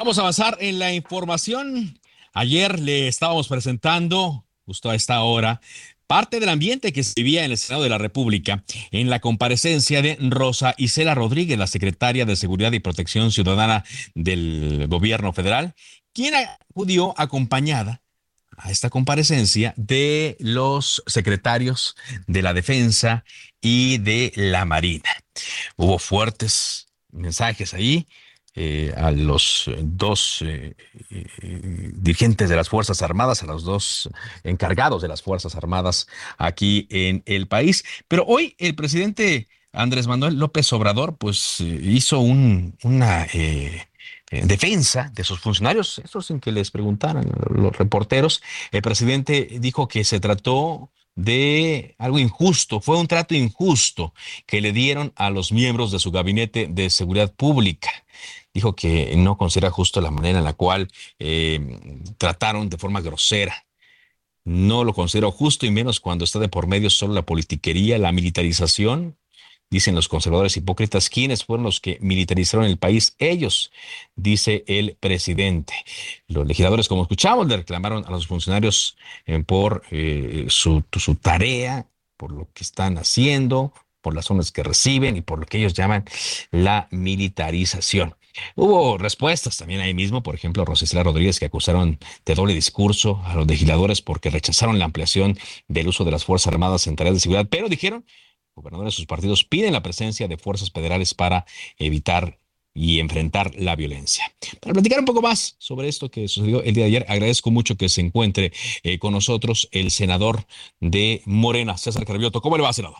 Vamos 0.09 0.17
a 0.17 0.21
avanzar 0.21 0.57
en 0.59 0.79
la 0.79 0.91
información. 0.91 1.99
Ayer 2.33 2.79
le 2.79 3.07
estábamos 3.07 3.47
presentando, 3.47 4.43
justo 4.65 4.89
a 4.89 4.95
esta 4.95 5.21
hora, 5.21 5.61
parte 6.07 6.39
del 6.39 6.49
ambiente 6.49 6.91
que 6.91 7.03
se 7.03 7.13
vivía 7.15 7.45
en 7.45 7.51
el 7.51 7.59
Senado 7.59 7.83
de 7.83 7.89
la 7.89 7.99
República 7.99 8.63
en 8.89 9.11
la 9.11 9.19
comparecencia 9.19 10.01
de 10.01 10.17
Rosa 10.19 10.73
Isela 10.79 11.13
Rodríguez, 11.13 11.59
la 11.59 11.67
secretaria 11.67 12.25
de 12.25 12.35
Seguridad 12.35 12.71
y 12.71 12.79
Protección 12.79 13.31
Ciudadana 13.31 13.85
del 14.15 14.87
gobierno 14.87 15.31
federal, 15.31 15.75
quien 16.11 16.33
acudió 16.33 17.13
acompañada 17.15 18.01
a 18.57 18.71
esta 18.71 18.89
comparecencia 18.89 19.75
de 19.77 20.37
los 20.39 21.03
secretarios 21.05 21.95
de 22.25 22.41
la 22.41 22.55
Defensa 22.55 23.25
y 23.61 23.99
de 23.99 24.31
la 24.35 24.65
Marina. 24.65 25.11
Hubo 25.75 25.99
fuertes 25.99 26.87
mensajes 27.11 27.75
ahí 27.75 28.07
eh, 28.61 28.93
a 28.97 29.11
los 29.11 29.71
dos 29.81 30.41
eh, 30.41 30.75
eh, 31.11 31.91
dirigentes 31.93 32.49
de 32.49 32.57
las 32.57 32.67
Fuerzas 32.67 33.01
Armadas, 33.01 33.41
a 33.41 33.45
los 33.45 33.63
dos 33.63 34.09
encargados 34.43 35.01
de 35.01 35.07
las 35.07 35.21
Fuerzas 35.21 35.55
Armadas 35.55 36.07
aquí 36.37 36.85
en 36.89 37.23
el 37.25 37.47
país. 37.47 37.85
Pero 38.09 38.25
hoy 38.27 38.57
el 38.57 38.75
presidente 38.75 39.47
Andrés 39.71 40.07
Manuel 40.07 40.37
López 40.37 40.73
Obrador 40.73 41.15
pues 41.15 41.61
hizo 41.61 42.19
un, 42.19 42.77
una 42.83 43.25
defensa 44.29 45.09
de 45.15 45.23
sus 45.23 45.39
funcionarios, 45.39 46.01
eso 46.03 46.21
sin 46.21 46.41
que 46.41 46.51
les 46.51 46.69
preguntaran 46.69 47.31
los 47.49 47.77
reporteros. 47.77 48.43
El 48.71 48.81
presidente 48.81 49.55
dijo 49.61 49.87
que 49.87 50.03
se 50.03 50.19
trató 50.19 50.91
de 51.15 51.95
algo 51.97 52.19
injusto, 52.19 52.81
fue 52.81 52.97
un 52.97 53.07
trato 53.07 53.35
injusto 53.35 54.13
que 54.45 54.59
le 54.59 54.73
dieron 54.73 55.13
a 55.15 55.29
los 55.29 55.53
miembros 55.53 55.93
de 55.93 55.99
su 55.99 56.11
gabinete 56.11 56.67
de 56.69 56.89
seguridad 56.89 57.33
pública 57.33 57.89
dijo 58.53 58.75
que 58.75 59.15
no 59.15 59.37
considera 59.37 59.71
justo 59.71 60.01
la 60.01 60.11
manera 60.11 60.39
en 60.39 60.45
la 60.45 60.53
cual 60.53 60.89
eh, 61.19 61.59
trataron 62.17 62.69
de 62.69 62.77
forma 62.77 63.01
grosera. 63.01 63.65
No 64.43 64.83
lo 64.83 64.93
considero 64.93 65.31
justo 65.31 65.65
y 65.65 65.71
menos 65.71 65.99
cuando 65.99 66.25
está 66.25 66.39
de 66.39 66.49
por 66.49 66.67
medio 66.67 66.89
solo 66.89 67.13
la 67.13 67.21
politiquería, 67.21 67.97
la 67.97 68.11
militarización. 68.11 69.15
Dicen 69.71 69.93
los 69.93 70.07
conservadores 70.07 70.57
hipócritas, 70.57 71.09
¿quiénes 71.09 71.45
fueron 71.45 71.63
los 71.63 71.79
que 71.79 71.99
militarizaron 72.01 72.65
el 72.65 72.77
país? 72.77 73.15
Ellos, 73.19 73.71
dice 74.15 74.63
el 74.65 74.97
presidente. 74.99 75.73
Los 76.27 76.47
legisladores, 76.47 76.87
como 76.87 77.03
escuchamos, 77.03 77.47
le 77.47 77.57
reclamaron 77.57 78.03
a 78.05 78.09
los 78.09 78.25
funcionarios 78.25 78.97
eh, 79.27 79.43
por 79.45 79.83
eh, 79.91 80.47
su, 80.49 80.83
su 80.93 81.13
tarea, 81.15 81.85
por 82.17 82.31
lo 82.31 82.47
que 82.51 82.63
están 82.63 82.97
haciendo, 82.97 83.71
por 84.01 84.15
las 84.15 84.25
zonas 84.25 84.51
que 84.51 84.63
reciben 84.63 85.17
y 85.17 85.21
por 85.21 85.39
lo 85.39 85.45
que 85.45 85.59
ellos 85.59 85.75
llaman 85.75 86.05
la 86.49 86.87
militarización. 86.89 88.15
Hubo 88.55 88.97
respuestas 88.97 89.57
también 89.57 89.81
ahí 89.81 89.93
mismo, 89.93 90.23
por 90.23 90.35
ejemplo, 90.35 90.65
Rosicela 90.65 91.03
Rodríguez, 91.03 91.39
que 91.39 91.45
acusaron 91.45 91.99
de 92.25 92.35
doble 92.35 92.53
discurso 92.53 93.21
a 93.25 93.35
los 93.35 93.47
legisladores 93.47 94.01
porque 94.01 94.29
rechazaron 94.29 94.79
la 94.79 94.85
ampliación 94.85 95.37
del 95.67 95.87
uso 95.87 96.05
de 96.05 96.11
las 96.11 96.25
Fuerzas 96.25 96.53
Armadas 96.53 96.87
en 96.87 96.95
tareas 96.95 97.15
de 97.15 97.19
seguridad, 97.21 97.47
pero 97.49 97.69
dijeron, 97.69 98.05
gobernadores 98.55 98.93
de 98.93 98.97
sus 98.97 99.05
partidos 99.05 99.43
piden 99.43 99.73
la 99.73 99.83
presencia 99.83 100.27
de 100.27 100.37
fuerzas 100.37 100.71
federales 100.71 101.13
para 101.13 101.45
evitar 101.77 102.39
y 102.73 102.99
enfrentar 102.99 103.51
la 103.55 103.75
violencia. 103.75 104.31
Para 104.61 104.73
platicar 104.73 104.99
un 104.99 105.05
poco 105.05 105.21
más 105.21 105.55
sobre 105.57 105.87
esto 105.87 106.09
que 106.09 106.27
sucedió 106.27 106.63
el 106.63 106.73
día 106.73 106.83
de 106.83 106.89
ayer, 106.89 107.05
agradezco 107.09 107.51
mucho 107.51 107.75
que 107.75 107.89
se 107.89 108.01
encuentre 108.01 108.51
eh, 108.83 108.99
con 108.99 109.13
nosotros 109.13 109.67
el 109.71 109.91
senador 109.91 110.45
de 110.79 111.21
Morena, 111.25 111.77
César 111.77 112.05
Carvioto. 112.05 112.41
¿Cómo 112.41 112.57
le 112.57 112.63
va, 112.63 112.71
senador? 112.71 112.99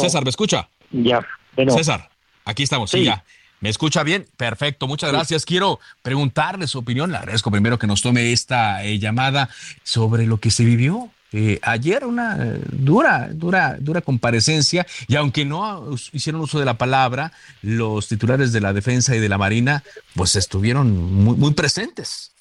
César, 0.00 0.22
¿me 0.24 0.30
escucha? 0.30 0.70
Ya, 0.92 1.26
César, 1.68 2.10
aquí 2.44 2.62
estamos, 2.62 2.90
sí, 2.90 3.04
ya. 3.04 3.24
¿Me 3.64 3.70
escucha 3.70 4.02
bien? 4.02 4.26
Perfecto, 4.36 4.86
muchas 4.86 5.10
gracias. 5.10 5.46
Quiero 5.46 5.80
preguntarle 6.02 6.66
su 6.66 6.80
opinión. 6.80 7.10
Le 7.10 7.16
agradezco 7.16 7.50
primero 7.50 7.78
que 7.78 7.86
nos 7.86 8.02
tome 8.02 8.30
esta 8.30 8.84
eh, 8.84 8.98
llamada 8.98 9.48
sobre 9.82 10.26
lo 10.26 10.36
que 10.36 10.50
se 10.50 10.66
vivió 10.66 11.08
eh, 11.32 11.60
ayer 11.62 12.04
una 12.04 12.36
eh, 12.36 12.60
dura, 12.70 13.30
dura, 13.32 13.78
dura 13.80 14.02
comparecencia 14.02 14.84
y 15.08 15.16
aunque 15.16 15.46
no 15.46 15.94
hicieron 16.12 16.42
uso 16.42 16.58
de 16.58 16.66
la 16.66 16.74
palabra, 16.74 17.32
los 17.62 18.06
titulares 18.06 18.52
de 18.52 18.60
la 18.60 18.74
defensa 18.74 19.16
y 19.16 19.18
de 19.18 19.30
la 19.30 19.38
marina, 19.38 19.82
pues 20.14 20.36
estuvieron 20.36 21.14
muy, 21.14 21.34
muy 21.34 21.54
presentes. 21.54 22.34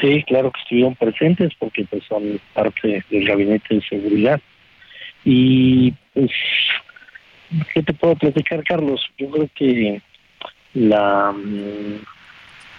Sí, 0.00 0.22
claro 0.28 0.52
que 0.52 0.60
estuvieron 0.60 0.94
presentes 0.94 1.54
porque 1.58 1.84
pues 1.86 2.04
son 2.08 2.40
parte 2.54 3.04
del 3.10 3.26
gabinete 3.26 3.74
de 3.74 3.82
seguridad 3.88 4.40
y 5.24 5.90
pues 6.14 6.30
¿Qué 7.74 7.82
te 7.82 7.92
puedo 7.92 8.16
platicar, 8.16 8.64
Carlos? 8.64 9.00
Yo 9.18 9.30
creo 9.30 9.48
que 9.54 10.02
la 10.74 11.32
mm, 11.32 12.00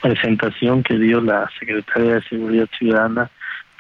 presentación 0.01 0.83
que 0.83 0.97
dio 0.97 1.21
la 1.21 1.49
Secretaría 1.59 2.15
de 2.15 2.23
Seguridad 2.23 2.67
Ciudadana 2.77 3.29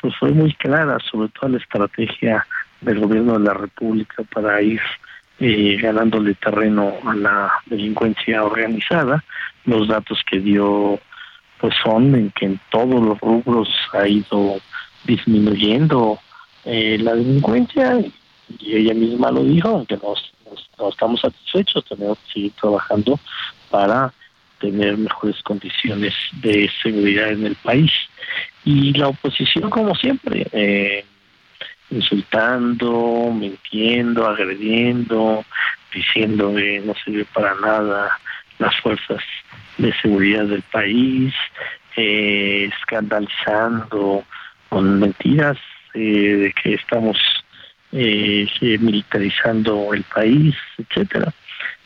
pues 0.01 0.13
fue 0.19 0.31
muy 0.31 0.53
clara, 0.55 0.97
sobre 0.99 1.29
todo 1.29 1.49
la 1.49 1.57
estrategia 1.57 2.45
del 2.81 2.99
gobierno 2.99 3.39
de 3.39 3.45
la 3.45 3.53
República 3.53 4.23
para 4.33 4.61
ir 4.61 4.81
eh, 5.39 5.77
ganándole 5.81 6.35
terreno 6.35 6.93
a 7.05 7.15
la 7.15 7.53
delincuencia 7.65 8.43
organizada, 8.43 9.23
los 9.65 9.87
datos 9.87 10.21
que 10.29 10.39
dio 10.39 10.99
pues 11.59 11.73
son 11.81 12.13
en 12.13 12.31
que 12.31 12.45
en 12.45 12.59
todos 12.69 13.01
los 13.01 13.19
rubros 13.21 13.69
ha 13.93 14.05
ido 14.05 14.59
disminuyendo 15.05 16.19
eh, 16.65 16.97
la 16.99 17.15
delincuencia 17.15 17.99
y 18.59 18.75
ella 18.75 18.93
misma 18.93 19.31
lo 19.31 19.43
dijo, 19.43 19.69
aunque 19.69 19.95
no, 19.95 20.13
no 20.77 20.89
estamos 20.89 21.21
satisfechos, 21.21 21.85
tenemos 21.85 22.17
que 22.19 22.33
seguir 22.33 22.51
trabajando 22.53 23.19
para 23.69 24.13
tener 24.59 24.97
mejores 24.97 25.41
condiciones 25.43 26.13
de 26.41 26.69
seguridad 26.81 27.31
en 27.31 27.45
el 27.45 27.55
país. 27.55 27.91
Y 28.63 28.93
la 28.93 29.09
oposición, 29.09 29.69
como 29.69 29.93
siempre, 29.95 30.47
eh, 30.53 31.05
insultando, 31.89 33.29
mintiendo, 33.33 34.25
agrediendo, 34.25 35.43
diciendo 35.93 36.53
que 36.55 36.81
no 36.85 36.93
sirve 37.03 37.25
para 37.33 37.55
nada 37.55 38.17
las 38.59 38.75
fuerzas 38.77 39.21
de 39.77 39.93
seguridad 40.01 40.45
del 40.45 40.61
país, 40.63 41.33
eh, 41.97 42.69
escandalizando 42.73 44.23
con 44.69 44.99
mentiras 44.99 45.57
eh, 45.93 45.99
de 45.99 46.53
que 46.53 46.75
estamos 46.75 47.17
eh, 47.93 48.47
militarizando 48.79 49.93
el 49.93 50.03
país, 50.03 50.55
etcétera. 50.77 51.33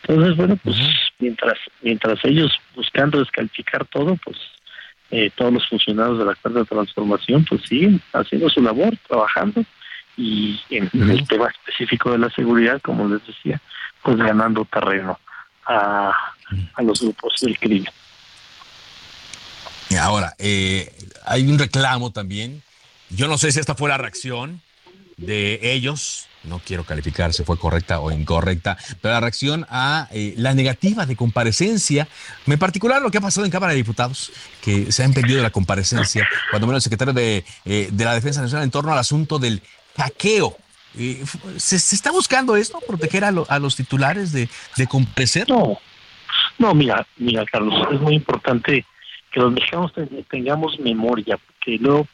Entonces, 0.02 0.38
bueno, 0.38 0.56
pues 0.64 0.78
mientras 1.20 1.58
mientras 1.82 2.24
ellos 2.24 2.52
buscando 2.76 3.20
descalificar 3.20 3.86
todo, 3.86 4.16
pues 4.24 4.38
eh, 5.12 5.30
todos 5.36 5.54
los 5.54 5.68
funcionarios 5.68 6.18
de 6.18 6.26
la 6.26 6.36
Cuarta 6.36 6.64
Transformación 6.64 7.46
pues 7.46 7.62
siguen 7.64 8.02
haciendo 8.14 8.50
su 8.50 8.62
labor, 8.62 8.96
trabajando 9.08 9.64
y 10.16 10.60
en, 10.70 10.90
el 10.94 11.28
tema 11.28 11.50
específico 11.50 12.12
de 12.12 12.20
la 12.20 12.30
seguridad, 12.32 12.82
como 12.82 13.08
les 13.08 13.26
decía, 13.28 13.62
pues 14.02 14.18
ganando 14.18 14.66
terreno 14.66 15.20
a, 15.66 16.12
a 16.74 16.82
los 16.82 17.02
grupos 17.02 17.36
del 17.42 17.60
crimen. 17.60 17.92
Ahora, 20.00 20.36
eh, 20.40 20.92
hay 21.26 21.48
un 21.48 21.60
reclamo 21.60 22.12
también. 22.12 22.64
Yo 23.10 23.28
no 23.28 23.38
sé 23.38 23.52
si 23.52 23.60
esta 23.60 23.76
fue 23.76 23.90
la 23.90 23.98
reacción 23.98 24.62
de 25.18 25.60
ellos, 25.74 26.28
no 26.44 26.60
quiero 26.60 26.84
calificar 26.84 27.34
si 27.34 27.44
fue 27.44 27.58
correcta 27.58 28.00
o 28.00 28.12
incorrecta, 28.12 28.78
pero 29.02 29.16
la 29.16 29.20
reacción 29.20 29.66
a 29.70 30.08
eh, 30.12 30.36
la 30.38 30.54
negativa 30.54 31.06
de 31.06 31.16
comparecencia, 31.16 32.08
en 32.46 32.60
particular 32.60 33.02
lo 33.02 33.10
que 33.10 33.18
ha 33.18 33.22
pasado 33.22 33.46
en 33.46 33.52
Cámara 33.52 33.72
de 33.72 33.78
Diputados, 33.78 34.32
que 34.62 34.92
se 34.92 35.04
ha 35.04 35.06
impedido 35.06 35.42
la 35.42 35.50
comparecencia, 35.50 36.28
cuando 36.52 36.68
menos 36.68 36.82
el 36.82 36.84
secretario 36.84 37.14
de, 37.14 37.44
eh, 37.66 37.90
de 37.92 38.06
la 38.06 38.14
Defensa 38.14 38.42
Nacional 38.42 38.64
en 38.64 38.72
torno 38.72 38.94
al 38.94 39.00
asunto 39.00 39.40
del 39.40 39.62
hackeo. 39.98 40.56
Eh, 40.98 41.24
¿se, 41.58 41.76
está 41.76 42.12
buscando 42.12 42.56
esto, 42.56 42.80
proteger 42.88 43.24
a, 43.24 43.30
a 43.50 43.60
los 43.60 43.76
titulares 43.76 44.32
de, 44.32 44.48
de 44.78 44.88
comparecer? 44.88 45.50
No, 45.50 45.80
no, 46.60 46.74
mira, 46.74 47.06
mira, 47.18 47.44
Carlos, 47.46 47.88
es 47.92 48.00
muy 48.00 48.16
importante 48.16 48.86
que 49.32 49.40
los 49.40 49.52
mexicanos 49.52 49.92
tengamos 50.30 50.80
memoria, 50.80 51.38
porque 51.38 51.78
luego 51.80 52.08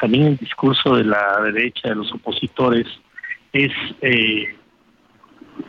también 0.00 0.26
el 0.26 0.36
discurso 0.36 0.96
de 0.96 1.04
la 1.04 1.40
derecha, 1.42 1.88
de 1.88 1.94
los 1.96 2.12
opositores, 2.12 2.86
es 3.52 3.72
eh, 4.02 4.56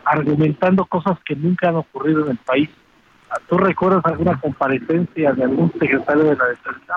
argumentando 0.05 0.85
cosas 0.85 1.17
que 1.25 1.35
nunca 1.35 1.69
han 1.69 1.75
ocurrido 1.75 2.25
en 2.25 2.31
el 2.31 2.37
país. 2.37 2.69
¿Tú 3.49 3.57
recuerdas 3.57 4.05
alguna 4.05 4.39
comparecencia 4.39 5.33
de 5.33 5.43
algún 5.43 5.71
secretario 5.73 6.23
de 6.23 6.35
la 6.35 6.45
defensa? 6.45 6.93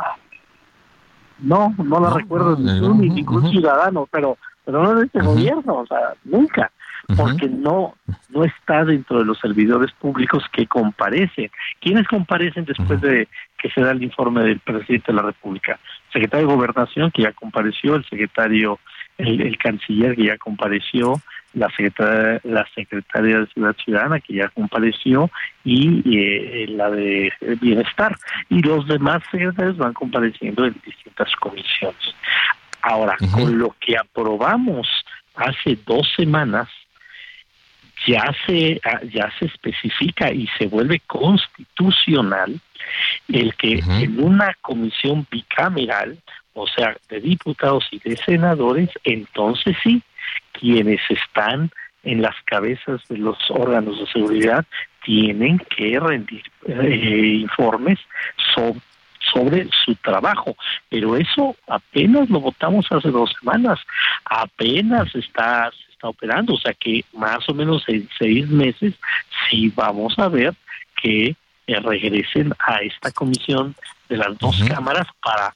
No, 1.38 1.74
no 1.78 2.00
la 2.00 2.10
recuerdo 2.10 2.56
ni 2.56 2.78
tú 2.78 2.94
ni 2.94 3.08
ningún 3.08 3.50
ciudadano, 3.50 4.06
pero 4.10 4.36
pero 4.64 4.82
no 4.82 4.94
de 4.94 5.06
este 5.06 5.20
gobierno, 5.20 5.78
o 5.78 5.86
sea, 5.86 6.14
nunca, 6.24 6.70
porque 7.16 7.48
no 7.48 7.94
no 8.32 8.44
está 8.44 8.84
dentro 8.84 9.18
de 9.18 9.24
los 9.24 9.38
servidores 9.38 9.92
públicos 9.92 10.44
que 10.52 10.66
comparecen. 10.66 11.50
¿Quiénes 11.80 12.06
comparecen 12.06 12.64
después 12.64 13.00
de 13.00 13.28
que 13.58 13.70
se 13.70 13.80
da 13.80 13.90
el 13.90 14.02
informe 14.02 14.42
del 14.42 14.60
presidente 14.60 15.12
de 15.12 15.16
la 15.16 15.22
República? 15.22 15.78
El 16.06 16.12
secretario 16.12 16.46
de 16.46 16.54
Gobernación, 16.54 17.10
que 17.10 17.22
ya 17.22 17.32
compareció, 17.32 17.96
el 17.96 18.04
secretario, 18.04 18.78
el, 19.18 19.56
canciller, 19.58 20.14
que 20.14 20.24
ya 20.24 20.38
compareció, 20.38 21.20
la 21.54 21.68
secretaria, 21.70 22.40
la 22.44 22.66
secretaria 22.74 23.40
de 23.40 23.46
Ciudad 23.46 23.76
Ciudadana, 23.84 24.20
que 24.20 24.34
ya 24.34 24.48
compareció, 24.48 25.30
y 25.64 26.02
eh, 26.16 26.66
la 26.68 26.90
de 26.90 27.32
Bienestar. 27.60 28.16
Y 28.48 28.62
los 28.62 28.86
demás 28.86 29.22
secretarios 29.30 29.76
van 29.76 29.92
compareciendo 29.92 30.64
en 30.64 30.74
distintas 30.84 31.34
comisiones. 31.36 32.14
Ahora, 32.82 33.16
con 33.32 33.58
lo 33.58 33.76
que 33.80 33.96
aprobamos 33.96 34.88
hace 35.34 35.78
dos 35.86 36.10
semanas, 36.16 36.68
ya 38.06 38.34
se 38.46 38.80
ah, 38.84 39.00
ya 39.12 39.30
se 39.38 39.46
especifica 39.46 40.32
y 40.32 40.46
se 40.58 40.66
vuelve 40.66 41.00
constitucional 41.00 42.58
el 43.28 43.54
que 43.56 43.74
en 43.74 44.22
una 44.22 44.56
comisión 44.62 45.26
bicameral, 45.30 46.18
o 46.54 46.66
sea, 46.66 46.96
de 47.08 47.20
diputados 47.20 47.86
y 47.90 47.98
de 48.00 48.16
senadores, 48.16 48.88
entonces 49.04 49.76
sí, 49.82 50.02
quienes 50.52 51.00
están 51.08 51.70
en 52.02 52.22
las 52.22 52.34
cabezas 52.44 53.06
de 53.08 53.18
los 53.18 53.38
órganos 53.50 53.98
de 53.98 54.06
seguridad 54.06 54.64
tienen 55.04 55.58
que 55.76 55.98
rendir 56.00 56.42
eh, 56.66 57.38
informes 57.42 57.98
sobre 58.54 58.80
sobre 59.32 59.68
su 59.84 59.94
trabajo. 59.96 60.56
Pero 60.88 61.16
eso 61.16 61.56
apenas 61.68 62.28
lo 62.30 62.40
votamos 62.40 62.86
hace 62.90 63.10
dos 63.10 63.32
semanas, 63.38 63.78
apenas 64.24 65.14
está, 65.14 65.70
está 65.90 66.08
operando, 66.08 66.54
o 66.54 66.58
sea 66.58 66.74
que 66.74 67.04
más 67.12 67.48
o 67.48 67.54
menos 67.54 67.84
en 67.88 68.08
seis 68.18 68.48
meses 68.48 68.94
sí 69.48 69.72
vamos 69.74 70.18
a 70.18 70.28
ver 70.28 70.54
que 71.00 71.36
eh, 71.66 71.80
regresen 71.80 72.52
a 72.58 72.78
esta 72.78 73.12
comisión 73.12 73.74
de 74.08 74.16
las 74.16 74.36
dos 74.38 74.62
cámaras 74.64 75.06
para 75.22 75.54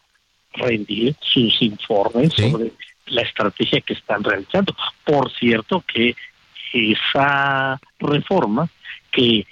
rendir 0.53 1.17
sus 1.21 1.61
informes 1.63 2.33
sobre 2.35 2.73
la 3.07 3.23
estrategia 3.23 3.81
que 3.81 3.95
están 3.95 4.23
realizando. 4.23 4.75
Por 5.05 5.31
cierto 5.33 5.83
que 5.87 6.15
esa 6.73 7.81
reforma, 7.99 8.69
que 9.11 9.47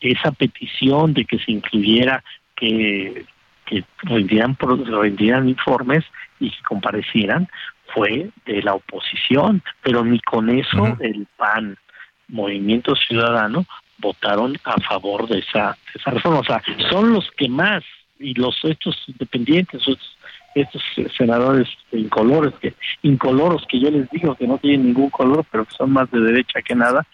esa 0.00 0.32
petición 0.32 1.12
de 1.12 1.24
que 1.24 1.38
se 1.38 1.52
incluyera 1.52 2.24
que 2.60 3.24
que 3.70 3.84
rendieran, 4.02 5.48
informes 5.48 6.04
y 6.40 6.50
que 6.50 6.62
comparecieran 6.64 7.48
fue 7.94 8.30
de 8.46 8.62
la 8.62 8.74
oposición, 8.74 9.62
pero 9.82 10.04
ni 10.04 10.20
con 10.20 10.50
eso 10.50 10.96
el 11.00 11.26
PAN, 11.36 11.76
Movimiento 12.28 12.94
Ciudadano, 12.94 13.64
votaron 13.98 14.56
a 14.64 14.80
favor 14.80 15.28
de 15.28 15.40
esa, 15.40 15.76
esa 15.94 16.10
reforma. 16.10 16.40
O 16.40 16.44
sea, 16.44 16.62
son 16.88 17.12
los 17.12 17.28
que 17.32 17.48
más, 17.48 17.82
y 18.18 18.34
los 18.34 18.56
estos 18.64 18.96
independientes, 19.08 19.82
estos, 20.54 20.82
senadores 21.16 21.68
incolores, 21.92 22.54
que, 22.60 22.74
incoloros 23.02 23.64
que 23.68 23.80
yo 23.80 23.90
les 23.90 24.08
digo 24.10 24.34
que 24.34 24.46
no 24.46 24.58
tienen 24.58 24.86
ningún 24.86 25.10
color, 25.10 25.44
pero 25.50 25.64
que 25.64 25.74
son 25.76 25.92
más 25.92 26.10
de 26.10 26.20
derecha 26.20 26.62
que 26.62 26.74
nada, 26.74 27.06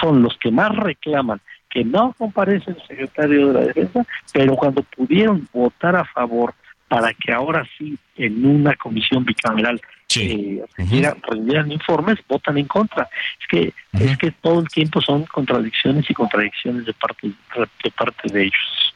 son 0.00 0.22
los 0.22 0.36
que 0.38 0.50
más 0.50 0.74
reclaman 0.74 1.40
que 1.76 1.84
no 1.84 2.14
comparece 2.16 2.70
el 2.70 2.82
secretario 2.88 3.48
de 3.48 3.52
la 3.52 3.66
Defensa, 3.66 4.06
pero 4.32 4.56
cuando 4.56 4.82
pudieron 4.82 5.46
votar 5.52 5.94
a 5.94 6.06
favor 6.06 6.54
para 6.88 7.12
que 7.12 7.30
ahora 7.30 7.68
sí 7.76 7.98
en 8.16 8.46
una 8.46 8.74
comisión 8.76 9.26
bicameral 9.26 9.78
eh, 10.14 10.64
rendieran, 11.28 11.70
informes, 11.70 12.16
votan 12.26 12.56
en 12.56 12.64
contra. 12.64 13.10
Es 13.38 13.46
que 13.46 13.74
es 13.92 14.16
que 14.16 14.30
todo 14.30 14.60
el 14.60 14.68
tiempo 14.68 15.02
son 15.02 15.24
contradicciones 15.24 16.08
y 16.08 16.14
contradicciones 16.14 16.86
de 16.86 16.94
parte 16.94 17.28
de 17.28 17.90
parte 17.90 18.32
de 18.32 18.44
ellos. 18.44 18.94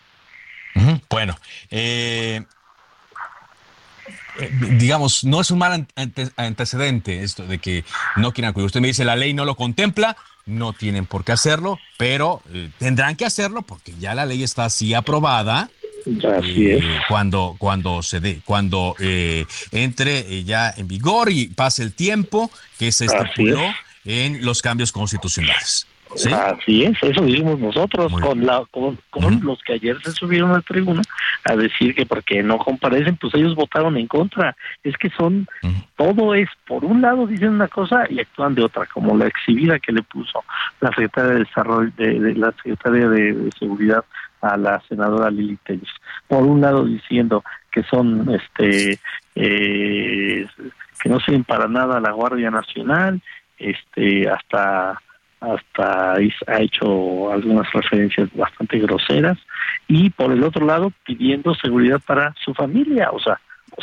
Bueno, 1.11 1.35
eh, 1.71 2.41
eh, 2.41 2.45
digamos, 4.79 5.25
no 5.25 5.41
es 5.41 5.51
un 5.51 5.59
mal 5.59 5.87
antecedente 6.37 7.23
esto 7.23 7.47
de 7.47 7.59
que 7.59 7.85
no 8.17 8.33
quieran 8.33 8.51
acudir. 8.51 8.67
Usted 8.67 8.81
me 8.81 8.89
dice 8.89 9.05
la 9.05 9.17
ley 9.17 9.35
no 9.35 9.45
lo 9.45 9.57
contempla, 9.57 10.17
no 10.47 10.73
tienen 10.73 11.07
por 11.07 11.25
qué 11.25 11.33
hacerlo, 11.33 11.79
pero 11.99 12.43
eh, 12.53 12.71
tendrán 12.79 13.17
que 13.17 13.25
hacerlo 13.25 13.63
porque 13.63 13.95
ya 13.99 14.15
la 14.15 14.27
ley 14.27 14.43
está 14.43 14.65
así 14.65 14.95
aprobada. 14.95 15.71
Eh, 16.07 16.81
cuando 17.09 17.57
cuando 17.59 18.03
se 18.03 18.21
dé 18.21 18.41
cuando 18.47 18.97
eh, 19.01 19.45
entre 19.71 20.45
ya 20.45 20.73
en 20.75 20.89
vigor 20.89 21.31
y 21.31 21.49
pase 21.49 21.83
el 21.83 21.93
tiempo 21.93 22.51
que 22.79 22.91
se 22.91 23.05
estipuló 23.05 23.61
en 24.07 24.43
los 24.45 24.63
cambios 24.63 24.93
constitucionales. 24.93 25.87
Así 26.13 26.85
es, 26.85 27.01
eso 27.03 27.23
vivimos 27.23 27.61
nosotros 27.61 28.13
con 28.21 28.45
la 28.45 28.65
con, 28.71 28.99
los 29.43 29.63
que 29.63 29.75
ayer 29.75 29.97
se 30.03 30.11
subieron 30.11 30.51
a 30.51 30.55
la 30.55 30.61
tribuna 30.61 31.03
a 31.45 31.55
decir 31.55 31.95
que 31.95 32.05
porque 32.05 32.43
no 32.43 32.59
comparecen, 32.59 33.17
pues 33.17 33.33
ellos 33.35 33.55
votaron 33.55 33.97
en 33.97 34.09
contra. 34.09 34.57
Es 34.83 34.97
que 34.97 35.09
son 35.11 35.47
todo 35.97 36.35
es 36.35 36.49
por 36.67 36.85
un 36.85 37.01
lado 37.01 37.27
dicen 37.27 37.51
una 37.51 37.69
cosa 37.69 38.07
y 38.11 38.19
actúan 38.19 38.57
de 38.57 38.65
otra, 38.65 38.87
como 38.87 39.17
la 39.17 39.27
exhibida 39.27 39.79
que 39.79 39.93
le 39.93 40.03
puso 40.03 40.45
la 40.81 40.89
secretaria 40.89 41.33
de 41.33 41.39
desarrollo 41.45 41.93
de, 41.97 42.35
la 42.35 42.53
secretaria 42.53 43.09
de, 43.09 43.51
seguridad 43.59 44.05
a 44.41 44.57
la 44.57 44.83
senadora 44.89 45.31
Lili 45.31 45.59
Telles. 45.65 45.91
Por 46.27 46.43
un 46.43 46.61
lado 46.61 46.85
diciendo 46.87 47.45
que 47.71 47.85
son 47.85 48.35
este 48.35 48.99
eh, 49.37 50.47
que 51.03 51.09
no 51.09 51.21
sirven 51.21 51.45
para 51.45 51.69
nada 51.69 52.01
la 52.01 52.11
Guardia 52.11 52.51
Nacional, 52.51 53.23
este 53.59 54.29
hasta 54.29 55.01
hasta 55.41 56.13
ha 56.13 56.61
hecho 56.61 57.33
algunas 57.33 57.71
referencias 57.73 58.29
bastante 58.35 58.79
groseras 58.79 59.39
y 59.89 60.11
por 60.11 60.33
el 60.33 60.45
otro 60.45 60.67
lado 60.67 60.93
pidiendo 61.05 61.55
seguridad 61.55 62.01
para 62.07 62.35
su 62.45 62.53
familia, 62.55 63.11
o 63.11 63.19
sea, 63.19 63.41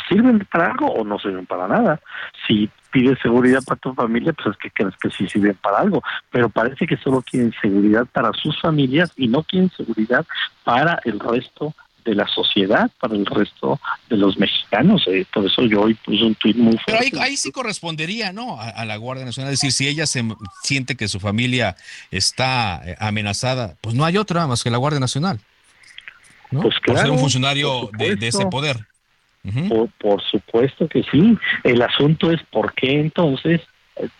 sirven 0.08 0.46
para 0.50 0.66
algo 0.66 0.86
o 0.86 1.04
no 1.04 1.18
sirven 1.18 1.46
para 1.46 1.66
nada. 1.66 2.00
Si 2.46 2.70
pides 2.92 3.18
seguridad 3.20 3.60
para 3.66 3.80
tu 3.80 3.92
familia, 3.94 4.32
pues 4.32 4.48
es 4.54 4.56
que 4.56 4.70
crees 4.70 4.96
que 4.96 5.10
sí 5.10 5.28
sirven 5.28 5.56
para 5.60 5.78
algo, 5.78 6.02
pero 6.30 6.48
parece 6.48 6.86
que 6.86 6.96
solo 6.96 7.22
quieren 7.22 7.52
seguridad 7.60 8.06
para 8.12 8.32
sus 8.32 8.60
familias 8.60 9.12
y 9.16 9.28
no 9.28 9.42
quieren 9.42 9.70
seguridad 9.70 10.24
para 10.64 11.00
el 11.04 11.18
resto 11.18 11.74
de 12.08 12.14
la 12.14 12.26
sociedad, 12.26 12.90
para 13.00 13.14
el 13.14 13.26
resto 13.26 13.78
de 14.08 14.16
los 14.16 14.38
mexicanos. 14.38 15.02
Eh, 15.06 15.26
por 15.32 15.44
eso 15.44 15.62
yo 15.62 15.82
hoy 15.82 15.94
puse 15.94 16.24
un 16.24 16.34
tuit 16.34 16.56
muy 16.56 16.76
fuerte. 16.78 17.08
Pero 17.10 17.22
ahí, 17.22 17.36
sí 17.36 17.52
correspondería, 17.52 18.32
¿no? 18.32 18.58
A, 18.58 18.84
la 18.84 18.96
Guardia 18.96 19.26
Nacional. 19.26 19.52
Es 19.52 19.60
decir, 19.60 19.72
si 19.72 19.88
ella 19.88 20.06
se 20.06 20.24
siente 20.62 20.96
que 20.96 21.08
su 21.08 21.20
familia 21.20 21.76
está 22.10 22.80
eh, 22.84 22.96
amenazada, 22.98 23.74
pues 23.80 23.94
no 23.94 24.04
hay 24.04 24.16
otra 24.16 24.46
más 24.46 24.64
que 24.64 24.70
la 24.70 24.78
Guardia 24.78 25.00
Nacional. 25.00 25.38
¿no? 26.50 26.62
Pues 26.62 26.76
claro, 26.80 26.94
por 26.94 27.02
ser 27.02 27.10
un 27.10 27.18
funcionario 27.18 27.90
de, 27.98 28.16
ese 28.26 28.46
poder. 28.46 28.78
por, 29.98 30.22
supuesto 30.22 30.88
que 30.88 31.02
sí. 31.10 31.36
El 31.62 31.82
asunto 31.82 32.30
es 32.30 32.40
por 32.50 32.72
qué 32.72 33.00
entonces 33.00 33.60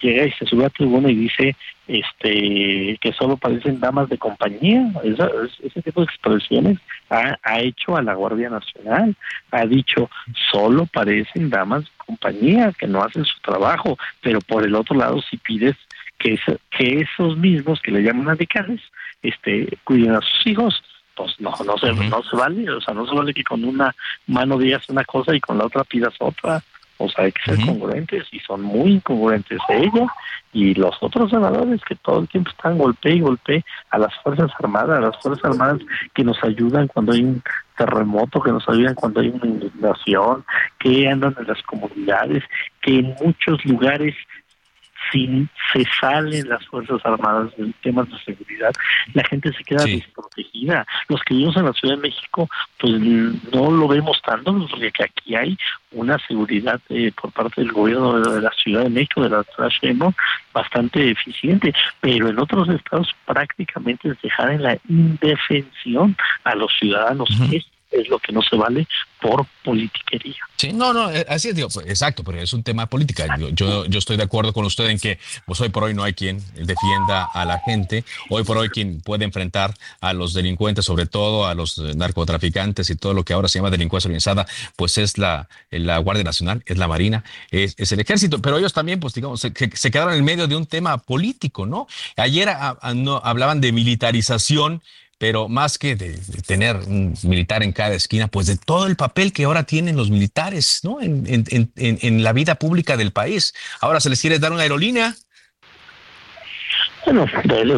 llega 0.01 0.27
y 0.27 0.33
se 0.33 0.47
sube 0.47 0.67
a 0.67 0.71
tribuna 0.71 1.11
y 1.11 1.15
dice 1.15 1.57
este 1.87 2.99
que 3.01 3.13
solo 3.13 3.37
parecen 3.37 3.81
damas 3.81 4.09
de 4.09 4.19
compañía. 4.19 4.93
ese 5.03 5.83
tipo 5.83 6.01
de 6.01 6.07
expresiones 6.07 6.79
ha, 7.11 7.39
ha, 7.43 7.61
hecho 7.61 7.97
a 7.97 8.03
la 8.03 8.15
Guardia 8.15 8.51
Nacional. 8.51 9.17
Ha 9.51 9.67
dicho, 9.67 10.11
solo 10.53 10.87
parecen 10.87 11.51
damas 11.51 11.85
de 11.85 11.91
compañía, 11.97 12.73
que 12.79 12.87
no 12.87 13.03
hacen 13.03 13.25
su 13.25 13.41
trabajo. 13.41 13.99
Pero 14.21 14.41
por 14.41 14.65
el 14.65 14.75
otro 14.75 14.97
lado, 14.97 15.23
si 15.23 15.37
pides 15.39 15.77
que, 16.19 16.39
que 16.71 17.01
esos 17.01 17.37
mismos 17.37 17.81
que 17.81 17.93
le 17.93 18.03
llaman 18.03 18.27
radicales 18.27 18.81
este, 19.23 19.79
cuiden 19.85 20.15
a 20.15 20.21
sus 20.21 20.47
hijos, 20.47 20.83
pues 21.17 21.35
no, 21.41 21.53
no 21.65 21.79
se, 21.79 21.93
no 21.93 22.23
se 22.23 22.37
vale. 22.37 22.71
O 22.71 22.81
sea, 22.81 22.95
no 22.95 23.07
se 23.07 23.15
vale 23.15 23.35
que 23.35 23.45
con 23.45 23.65
una 23.65 23.95
mano 24.27 24.59
digas 24.59 24.89
una 24.89 25.05
cosa 25.05 25.35
y 25.35 25.41
con 25.41 25.59
la 25.59 25.67
otra 25.67 25.85
pidas 25.85 26.15
otra. 26.19 26.63
O 26.99 27.09
sea, 27.09 27.25
hay 27.25 27.33
que 27.33 27.43
ser 27.45 27.65
congruentes 27.65 28.25
y 28.33 28.41
son 28.41 28.63
muy 28.63 28.95
incongruentes 28.95 29.61
ella 29.69 30.07
y 30.53 30.75
los 30.75 30.97
otros 31.01 31.31
senadores 31.31 31.81
que 31.85 31.95
todo 31.97 32.21
el 32.21 32.29
tiempo 32.29 32.51
están 32.51 32.79
golpe 32.79 33.15
y 33.15 33.21
golpe 33.21 33.65
a 33.91 33.99
las 33.99 34.15
Fuerzas 34.23 34.51
Armadas, 34.59 34.99
a 34.99 35.01
las 35.01 35.17
Fuerzas 35.23 35.45
Armadas 35.45 35.81
que 36.15 36.25
nos 36.25 36.43
ayudan 36.43 36.89
cuando 36.89 37.13
hay 37.13 37.23
un 37.23 37.43
terremoto, 37.77 38.41
que 38.41 38.51
nos 38.51 38.69
ayudan 38.69 38.95
cuando 38.95 39.21
hay 39.21 39.29
una 39.29 39.47
inundación, 39.47 40.45
que 40.79 41.09
andan 41.09 41.37
en 41.39 41.47
las 41.47 41.63
comunidades, 41.63 42.43
que 42.81 42.99
en 42.99 43.15
muchos 43.23 43.65
lugares 43.65 44.15
si 45.13 45.49
se 45.73 45.85
salen 46.01 46.49
las 46.49 46.65
Fuerzas 46.67 47.01
Armadas 47.05 47.53
en 47.59 47.73
temas 47.83 48.09
de 48.11 48.19
seguridad, 48.19 48.73
la 49.15 49.25
gente 49.25 49.53
se 49.53 49.65
queda 49.65 49.85
desprotegida. 49.85 50.87
Los 51.09 51.23
que 51.23 51.35
vivimos 51.35 51.57
en 51.57 51.67
la 51.67 51.73
Ciudad 51.73 51.97
de 51.97 52.03
México, 52.03 52.49
pues 52.79 53.01
no 53.01 53.71
lo 53.71 53.89
vemos 53.89 54.21
tanto, 54.23 54.67
porque 54.69 55.05
aquí 55.05 55.35
hay 55.35 55.57
una 55.93 56.19
seguridad 56.27 56.81
eh, 56.89 57.13
por 57.21 57.33
parte 57.33 57.61
del 57.61 57.73
gobierno 57.73 58.21
de 58.21 58.43
la 58.43 58.51
Ciudad 58.63 58.85
de 58.85 58.91
México, 58.91 59.23
de 59.23 59.31
la 59.31 59.45
ciudad 59.45 60.15
bastante 60.53 61.11
eficiente, 61.11 61.73
pero 62.01 62.29
en 62.29 62.39
otros 62.39 62.69
estados 62.69 63.15
prácticamente 63.27 64.11
es 64.11 64.21
dejar 64.23 64.51
en 64.51 64.63
la 64.63 64.79
indefensión 64.89 66.17
a 66.45 66.55
los 66.55 66.73
ciudadanos 66.79 67.29
es 67.91 68.09
lo 68.09 68.19
que 68.19 68.33
no 68.33 68.43
se 68.43 68.57
vale 68.57 68.87
por 69.21 69.47
politiquería. 69.65 70.37
Sí, 70.57 70.73
no, 70.73 70.93
no, 70.93 71.11
eh, 71.11 71.25
así 71.29 71.49
es, 71.49 71.55
digo, 71.55 71.69
exacto, 71.87 72.23
pero 72.23 72.41
es 72.41 72.53
un 72.53 72.63
tema 72.63 72.87
política. 72.87 73.27
Yo, 73.53 73.87
yo, 73.87 73.99
estoy 73.99 74.17
de 74.17 74.23
acuerdo 74.23 74.53
con 74.53 74.65
usted 74.65 74.89
en 74.89 74.99
que 74.99 75.19
pues 75.47 75.61
hoy 75.61 75.71
por 75.71 75.85
hoy 75.85 75.95
no 75.95 76.05
hay 76.05 76.13
quien 76.13 76.43
defienda 76.55 77.25
a 77.33 77.45
la 77.45 77.59
gente, 77.61 78.05
hoy 78.29 78.45
por 78.45 78.59
hoy 78.59 78.69
quien 78.69 79.01
puede 79.01 79.25
enfrentar 79.25 79.75
a 80.01 80.13
los 80.13 80.35
delincuentes, 80.35 80.85
sobre 80.85 81.07
todo 81.07 81.47
a 81.47 81.55
los 81.55 81.79
narcotraficantes 81.79 82.91
y 82.91 82.97
todo 82.97 83.15
lo 83.15 83.25
que 83.25 83.33
ahora 83.33 83.49
se 83.49 83.59
llama 83.59 83.71
delincuencia 83.71 84.09
organizada, 84.09 84.47
pues 84.77 84.99
es 84.99 85.19
la, 85.19 85.49
la 85.71 85.99
Guardia 85.99 86.25
Nacional, 86.25 86.63
es 86.67 86.77
la 86.77 86.89
Marina, 86.89 87.25
es, 87.51 87.75
es 87.79 87.93
el 87.93 88.01
ejército, 88.01 88.41
pero 88.41 88.59
ellos 88.59 88.73
también, 88.73 89.01
pues 89.01 89.15
digamos, 89.15 89.41
se, 89.41 89.53
se, 89.53 89.91
quedaron 89.91 90.15
en 90.15 90.25
medio 90.25 90.47
de 90.47 90.57
un 90.57 90.67
tema 90.67 90.99
político, 90.99 91.67
¿no? 91.67 91.89
Ayer 92.17 92.49
no, 92.95 93.21
hablaban 93.25 93.61
de 93.61 93.73
militarización 93.73 94.83
pero 95.19 95.49
más 95.49 95.79
que 95.79 95.97
de, 95.97 96.19
tener 96.47 96.77
un 96.77 97.15
militar 97.25 97.63
en 97.63 97.73
cada 97.73 97.95
esquina, 97.95 98.29
pues 98.29 98.47
de 98.47 98.57
todo 98.57 98.87
el 98.87 98.97
papel 98.97 99.33
que 99.33 99.45
ahora 99.45 99.65
tienen 99.65 99.97
los 99.97 100.11
militares, 100.11 100.81
¿no? 100.85 101.01
En, 101.01 101.25
en, 101.27 101.71
en, 101.77 102.23
la 102.23 102.33
vida 102.33 102.55
pública 102.55 102.97
del 102.97 103.11
país. 103.11 103.53
Ahora 103.81 104.01
se 104.01 104.09
les 104.11 104.21
quiere 104.21 104.39
dar 104.39 104.53
una 104.53 104.63
aerolínea. 104.63 105.15
Bueno, 107.05 107.27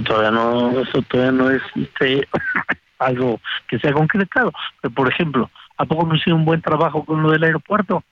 todavía 0.05 0.31
no, 0.31 0.81
eso 0.81 1.03
todavía 1.03 1.33
no 1.33 1.51
es 1.51 1.63
este, 1.77 2.29
algo 2.99 3.41
que 3.69 3.79
sea 3.79 3.93
concretado. 3.93 4.53
Pero, 4.83 4.95
por 4.95 5.11
ejemplo, 5.11 5.51
¿a 5.79 5.87
poco 5.87 6.07
no 6.07 6.15
hizo 6.15 6.35
un 6.35 6.45
buen 6.45 6.61
trabajo 6.61 7.05
con 7.05 7.23
lo 7.23 7.31
del 7.31 7.45
aeropuerto? 7.45 8.05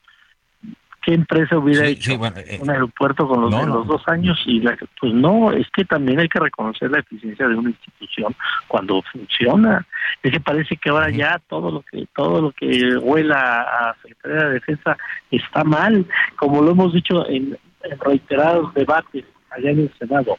Qué 1.03 1.14
empresa 1.14 1.57
hubiera 1.59 1.86
hecho 1.86 2.12
eh, 2.12 2.59
un 2.61 2.70
aeropuerto 2.70 3.26
con 3.28 3.42
los, 3.42 3.66
los 3.66 3.86
dos 3.86 4.03
años 4.09 4.38
y 4.46 4.61
pues 5.01 5.12
no 5.12 5.53
es 5.53 5.66
que 5.70 5.84
también 5.84 6.20
hay 6.20 6.28
que 6.28 6.40
reconocer 6.40 6.90
la 6.90 7.01
eficiencia 7.01 7.49
de 7.49 7.55
una 7.55 7.70
institución 7.70 8.34
cuando 8.66 9.03
funciona. 9.03 9.86
Es 10.22 10.32
que 10.32 10.40
parece 10.40 10.76
que 10.76 10.90
ahora 10.90 11.11
ya 11.11 11.40
todo 11.49 11.70
lo 11.70 11.82
que 11.82 12.07
todo 12.14 12.42
lo 12.42 12.53
que 12.53 12.96
huela 12.96 13.62
a 13.62 13.96
Secretaría 14.03 14.49
de 14.49 14.55
Defensa 14.55 14.96
está 15.30 15.64
mal 15.64 16.07
como 16.36 16.62
lo 16.62 16.72
hemos 16.72 16.92
dicho 16.92 17.28
en, 17.28 17.57
reiterados 18.01 18.74
debates 18.74 19.24
allá 19.51 19.70
en 19.70 19.80
el 19.80 19.92
Senado. 19.99 20.36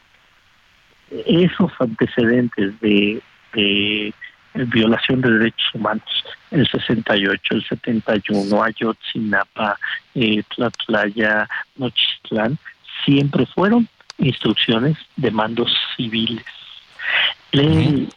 Esos 1.25 1.71
antecedentes 1.79 2.79
de, 2.81 3.21
de 3.53 4.13
violación 4.65 5.21
de 5.21 5.31
derechos 5.31 5.69
humanos, 5.73 6.23
el 6.51 6.67
68, 6.67 7.55
el 7.55 7.65
71, 7.65 8.63
Ayotzinapa, 8.63 9.77
eh, 10.15 10.43
Tlatlaya, 10.55 11.47
Nochistlán, 11.77 12.57
siempre 13.05 13.45
fueron 13.45 13.87
instrucciones 14.17 14.97
de 15.15 15.31
mandos 15.31 15.71
civiles. 15.95 16.45
El 17.51 18.09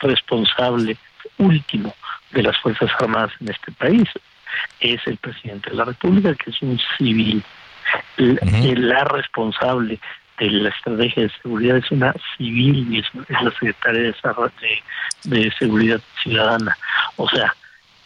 responsable 0.00 0.96
último 1.38 1.94
de 2.32 2.42
las 2.42 2.58
Fuerzas 2.58 2.90
Armadas 2.98 3.32
en 3.40 3.50
este 3.50 3.72
país 3.72 4.08
es 4.80 5.00
el 5.06 5.16
presidente 5.16 5.70
de 5.70 5.76
la 5.76 5.84
República, 5.84 6.34
que 6.34 6.50
es 6.50 6.62
un 6.62 6.78
civil. 6.98 7.42
La 8.16 9.04
responsable 9.04 10.00
de 10.38 10.50
la 10.50 10.68
estrategia 10.70 11.24
de 11.24 11.30
seguridad 11.42 11.76
es 11.76 11.90
una 11.90 12.14
civil 12.36 12.92
y 12.92 12.98
es, 12.98 13.06
la 13.28 13.50
secretaria 13.50 14.02
de, 14.02 14.14
de, 15.24 15.52
Seguridad 15.58 16.00
Ciudadana. 16.22 16.76
O 17.16 17.28
sea, 17.28 17.54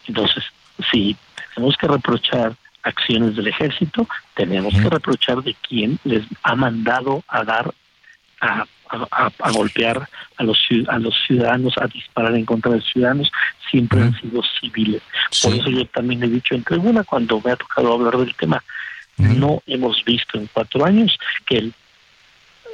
entonces, 0.06 0.44
si 0.90 1.16
tenemos 1.54 1.76
que 1.76 1.88
reprochar 1.88 2.54
acciones 2.82 3.36
del 3.36 3.48
ejército, 3.48 4.06
tenemos 4.34 4.74
que 4.74 4.88
reprochar 4.88 5.42
de 5.42 5.54
quién 5.66 5.98
les 6.04 6.24
ha 6.42 6.54
mandado 6.54 7.22
a 7.28 7.44
dar 7.44 7.74
a, 8.40 8.64
a, 8.90 9.50
golpear 9.50 10.08
a 10.36 10.42
los 10.42 10.58
a 10.88 10.98
los 10.98 11.14
ciudadanos, 11.26 11.74
a 11.78 11.86
disparar 11.86 12.34
en 12.34 12.44
contra 12.44 12.72
de 12.72 12.80
ciudadanos, 12.82 13.30
siempre 13.70 14.00
han 14.00 14.18
sido 14.20 14.42
civiles. 14.60 15.02
Por 15.42 15.54
eso 15.54 15.68
yo 15.70 15.84
también 15.86 16.22
he 16.22 16.28
dicho 16.28 16.54
en 16.54 16.62
tribuna 16.62 17.04
cuando 17.04 17.40
me 17.44 17.52
ha 17.52 17.56
tocado 17.56 17.92
hablar 17.92 18.16
del 18.16 18.34
tema, 18.34 18.62
no 19.16 19.62
hemos 19.66 20.04
visto 20.04 20.38
en 20.38 20.48
cuatro 20.52 20.84
años 20.86 21.18
que 21.44 21.58
el 21.58 21.74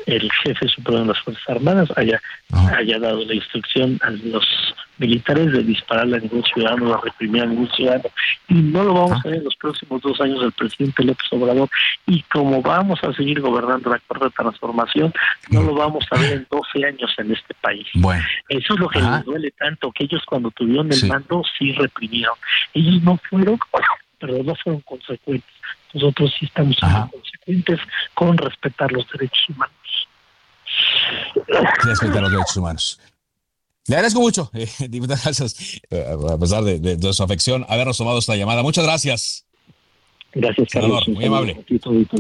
el 0.06 0.30
jefe 0.44 0.68
supremo 0.68 1.00
de 1.00 1.06
las 1.06 1.20
Fuerzas 1.20 1.48
Armadas 1.48 1.88
haya, 1.96 2.20
ah. 2.52 2.72
haya 2.76 2.98
dado 2.98 3.24
la 3.24 3.34
instrucción 3.34 3.98
a 4.02 4.10
los 4.10 4.46
militares 4.98 5.52
de 5.52 5.62
dispararle 5.62 6.16
a 6.16 6.20
ningún 6.20 6.44
ciudadano, 6.44 6.90
de 6.90 6.96
reprimir 7.02 7.42
a 7.42 7.46
ningún 7.46 7.70
ciudadano. 7.70 8.04
Y 8.48 8.54
no 8.54 8.84
lo 8.84 8.94
vamos 8.94 9.12
ah. 9.12 9.20
a 9.24 9.28
ver 9.28 9.38
en 9.38 9.44
los 9.44 9.56
próximos 9.56 10.02
dos 10.02 10.20
años 10.20 10.40
del 10.40 10.52
presidente 10.52 11.04
López 11.04 11.26
Obrador. 11.32 11.68
Y 12.06 12.22
como 12.22 12.62
vamos 12.62 12.98
a 13.02 13.12
seguir 13.12 13.40
gobernando 13.40 13.90
la 13.90 13.98
cuarta 14.00 14.30
transformación, 14.30 15.12
no 15.50 15.62
lo 15.62 15.74
vamos 15.74 16.04
a 16.10 16.18
ver 16.18 16.32
en 16.32 16.46
12 16.50 16.86
años 16.86 17.14
en 17.18 17.32
este 17.32 17.54
país. 17.60 17.86
Eso 18.48 18.74
es 18.74 18.80
lo 18.80 18.88
que 18.88 19.00
les 19.00 19.24
duele 19.24 19.50
tanto, 19.52 19.92
que 19.92 20.04
ellos 20.04 20.22
cuando 20.26 20.50
tuvieron 20.50 20.92
el 20.92 21.06
mando 21.06 21.42
sí 21.58 21.72
reprimieron. 21.72 22.34
Ellos 22.72 23.02
no 23.02 23.18
fueron, 23.28 23.58
pero 24.18 24.42
no 24.42 24.54
fueron 24.56 24.80
consecuentes. 24.82 25.50
Nosotros 25.92 26.34
sí 26.38 26.46
estamos 26.46 26.76
siendo 26.76 27.08
consecuentes 27.08 27.80
con 28.14 28.36
respetar 28.36 28.90
los 28.92 29.06
derechos 29.12 29.48
humanos. 29.48 29.83
Respetar 31.84 32.22
los 32.22 32.30
derechos 32.30 32.56
humanos. 32.56 33.00
Le 33.86 33.96
agradezco 33.96 34.20
mucho, 34.20 34.50
eh, 34.54 34.68
diputado, 34.88 35.20
eh, 35.90 36.16
a 36.30 36.38
pesar 36.38 36.64
de, 36.64 37.12
su 37.12 37.22
afección, 37.22 37.66
habernos 37.68 37.98
tomado 37.98 38.18
esta 38.18 38.34
llamada. 38.36 38.62
Muchas 38.62 38.84
gracias. 38.84 39.44
Gracias, 40.32 40.68
senador. 40.72 41.08
muy 41.08 41.24
amable. 41.26 41.64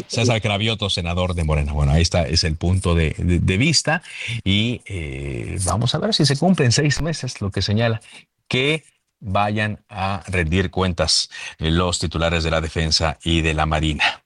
César 0.06 0.40
Cravioto, 0.40 0.88
senador 0.88 1.34
de 1.34 1.42
Morena. 1.42 1.72
Bueno, 1.72 1.92
ahí 1.92 2.02
está, 2.02 2.28
es 2.28 2.44
el 2.44 2.56
punto 2.56 2.94
de, 2.94 3.12
vista. 3.58 4.02
Y 4.44 4.82
eh, 4.86 5.58
vamos 5.64 5.94
a 5.94 5.98
ver 5.98 6.14
si 6.14 6.24
se 6.24 6.36
cumplen 6.36 6.70
seis 6.70 7.02
meses 7.02 7.40
lo 7.40 7.50
que 7.50 7.60
señala 7.60 8.00
que 8.46 8.84
vayan 9.24 9.82
a 9.88 10.22
rendir 10.28 10.70
cuentas 10.70 11.30
eh, 11.58 11.70
los 11.70 11.98
titulares 11.98 12.44
de 12.44 12.50
la 12.50 12.60
defensa 12.60 13.18
y 13.24 13.40
de 13.40 13.54
la 13.54 13.66
marina. 13.66 14.22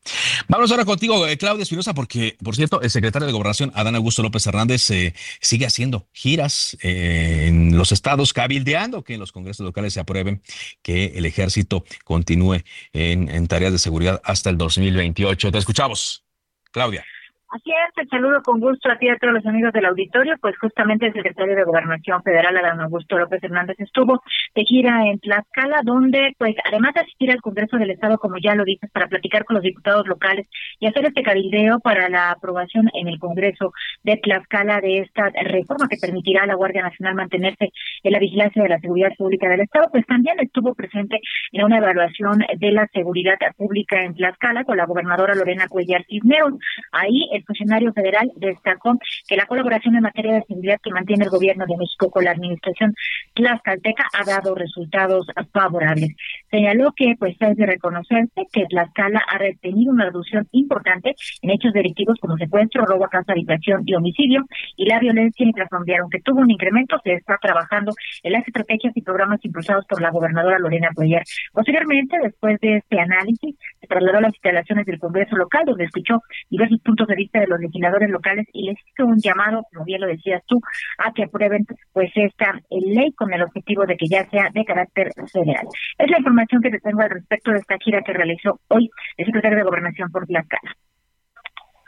Vamos 0.48 0.70
ahora 0.70 0.84
contigo, 0.84 1.26
eh, 1.26 1.38
Claudia 1.38 1.62
Espinosa, 1.62 1.94
porque, 1.94 2.36
por 2.42 2.56
cierto, 2.56 2.82
el 2.82 2.90
secretario 2.90 3.26
de 3.26 3.32
Gobernación, 3.32 3.72
Adán 3.74 3.94
Augusto 3.94 4.22
López 4.22 4.46
Hernández, 4.46 4.90
eh, 4.90 5.14
sigue 5.40 5.66
haciendo 5.66 6.08
giras 6.12 6.76
en 6.80 7.76
los 7.76 7.92
estados, 7.92 8.32
cabildeando 8.32 9.04
que 9.04 9.14
en 9.14 9.20
los 9.20 9.32
congresos 9.32 9.64
locales 9.64 9.94
se 9.94 10.00
aprueben 10.00 10.42
que 10.82 11.12
el 11.16 11.24
ejército 11.26 11.84
continúe 12.04 12.62
en, 12.92 13.28
en 13.28 13.46
tareas 13.46 13.72
de 13.72 13.78
seguridad 13.78 14.20
hasta 14.24 14.50
el 14.50 14.58
2028. 14.58 15.52
Te 15.52 15.58
escuchamos, 15.58 16.24
Claudia. 16.72 17.04
Así 17.50 17.70
es, 17.70 17.94
te 17.94 18.06
saludo 18.08 18.42
con 18.42 18.60
gusto 18.60 18.90
a 18.90 18.98
ti 18.98 19.06
y 19.06 19.08
a 19.08 19.16
todos 19.16 19.32
los 19.32 19.46
amigos 19.46 19.72
del 19.72 19.86
auditorio. 19.86 20.34
Pues 20.38 20.54
justamente 20.58 21.06
el 21.06 21.14
secretario 21.14 21.56
de 21.56 21.64
Gobernación 21.64 22.22
Federal, 22.22 22.54
Adán 22.54 22.78
Augusto 22.82 23.16
López 23.16 23.42
Hernández, 23.42 23.76
estuvo 23.78 24.22
de 24.54 24.64
gira 24.64 25.06
en 25.06 25.18
Tlaxcala, 25.18 25.80
donde, 25.82 26.34
pues, 26.36 26.54
además 26.62 26.92
de 26.92 27.00
asistir 27.00 27.30
al 27.30 27.40
Congreso 27.40 27.78
del 27.78 27.90
Estado, 27.90 28.18
como 28.18 28.36
ya 28.36 28.54
lo 28.54 28.64
dices, 28.64 28.90
para 28.90 29.06
platicar 29.06 29.46
con 29.46 29.54
los 29.54 29.62
diputados 29.62 30.06
locales 30.06 30.46
y 30.78 30.88
hacer 30.88 31.06
este 31.06 31.22
cabildeo 31.22 31.80
para 31.80 32.10
la 32.10 32.32
aprobación 32.32 32.90
en 32.92 33.08
el 33.08 33.18
Congreso 33.18 33.72
de 34.02 34.18
Tlaxcala 34.18 34.82
de 34.82 34.98
esta 34.98 35.30
reforma 35.30 35.88
que 35.88 35.96
permitirá 35.98 36.42
a 36.42 36.46
la 36.46 36.54
Guardia 36.54 36.82
Nacional 36.82 37.14
mantenerse 37.14 37.70
en 38.02 38.12
la 38.12 38.18
vigilancia 38.18 38.62
de 38.62 38.68
la 38.68 38.78
seguridad 38.78 39.12
pública 39.16 39.48
del 39.48 39.62
Estado, 39.62 39.88
pues 39.90 40.04
también 40.04 40.38
estuvo 40.40 40.74
presente 40.74 41.18
en 41.52 41.64
una 41.64 41.78
evaluación 41.78 42.44
de 42.58 42.72
la 42.72 42.86
seguridad 42.92 43.38
pública 43.56 44.02
en 44.02 44.14
Tlaxcala 44.14 44.64
con 44.64 44.76
la 44.76 44.84
gobernadora 44.84 45.34
Lorena 45.34 45.66
Cuellar 45.66 46.04
Cisneros. 46.04 46.52
Ahí 46.92 47.37
el 47.38 47.44
funcionario 47.44 47.92
federal 47.92 48.30
destacó 48.36 48.98
que 49.26 49.36
la 49.36 49.46
colaboración 49.46 49.96
en 49.96 50.02
materia 50.02 50.34
de 50.34 50.44
seguridad 50.44 50.78
que 50.82 50.90
mantiene 50.90 51.24
el 51.24 51.30
gobierno 51.30 51.64
de 51.66 51.76
México 51.76 52.10
con 52.10 52.24
la 52.24 52.32
administración 52.32 52.94
tlaxcalteca 53.34 54.06
ha 54.12 54.24
dado 54.24 54.54
resultados 54.54 55.26
favorables. 55.52 56.14
Señaló 56.50 56.92
que 56.96 57.14
pues 57.18 57.36
es 57.40 57.56
de 57.56 57.66
reconocerse 57.66 58.46
que 58.52 58.66
Tlaxcala 58.66 59.20
ha 59.28 59.38
retenido 59.38 59.92
una 59.92 60.06
reducción 60.06 60.46
importante 60.52 61.14
en 61.42 61.50
hechos 61.50 61.72
delictivos 61.72 62.18
como 62.20 62.36
secuestro, 62.36 62.84
robo 62.84 63.04
a 63.04 63.08
casa, 63.08 63.32
habitación 63.32 63.82
y 63.84 63.94
homicidio 63.94 64.44
y 64.76 64.86
la 64.86 64.98
violencia 64.98 65.44
intrafamiliar, 65.44 66.00
aunque 66.00 66.20
tuvo 66.20 66.40
un 66.40 66.50
incremento, 66.50 66.98
se 67.04 67.14
está 67.14 67.36
trabajando 67.40 67.92
en 68.22 68.32
las 68.32 68.46
estrategias 68.46 68.96
y 68.96 69.02
programas 69.02 69.44
impulsados 69.44 69.84
por 69.86 70.00
la 70.00 70.10
gobernadora 70.10 70.58
Lorena 70.58 70.88
Cuellar. 70.94 71.22
Posteriormente, 71.52 72.16
después 72.22 72.58
de 72.60 72.76
este 72.76 73.00
análisis, 73.00 73.56
se 73.80 73.86
trasladó 73.86 74.18
a 74.18 74.22
las 74.22 74.34
instalaciones 74.34 74.86
del 74.86 74.98
Congreso 74.98 75.36
local, 75.36 75.64
donde 75.66 75.84
escuchó 75.84 76.22
diversos 76.50 76.80
puntos 76.80 77.06
de 77.06 77.14
vista 77.14 77.27
de 77.32 77.46
los 77.46 77.60
legisladores 77.60 78.10
locales 78.10 78.46
y 78.52 78.68
les 78.68 78.76
hizo 78.86 79.06
un 79.06 79.18
llamado, 79.18 79.62
como 79.72 79.84
bien 79.84 80.00
lo 80.00 80.06
decías 80.06 80.42
tú, 80.46 80.60
a 80.98 81.12
que 81.12 81.24
aprueben 81.24 81.66
pues 81.92 82.10
esta 82.14 82.60
ley 82.70 83.12
con 83.12 83.32
el 83.32 83.42
objetivo 83.42 83.84
de 83.86 83.96
que 83.96 84.06
ya 84.06 84.28
sea 84.30 84.50
de 84.52 84.64
carácter 84.64 85.10
federal. 85.32 85.66
Es 85.98 86.10
la 86.10 86.18
información 86.18 86.62
que 86.62 86.70
te 86.70 86.80
tengo 86.80 87.02
al 87.02 87.10
respecto 87.10 87.50
de 87.50 87.58
esta 87.58 87.76
gira 87.78 88.02
que 88.02 88.12
realizó 88.12 88.60
hoy 88.68 88.88
el 89.16 89.26
secretario 89.26 89.58
de 89.58 89.64
Gobernación 89.64 90.10
por 90.10 90.26
Tlaxcala. 90.26 90.74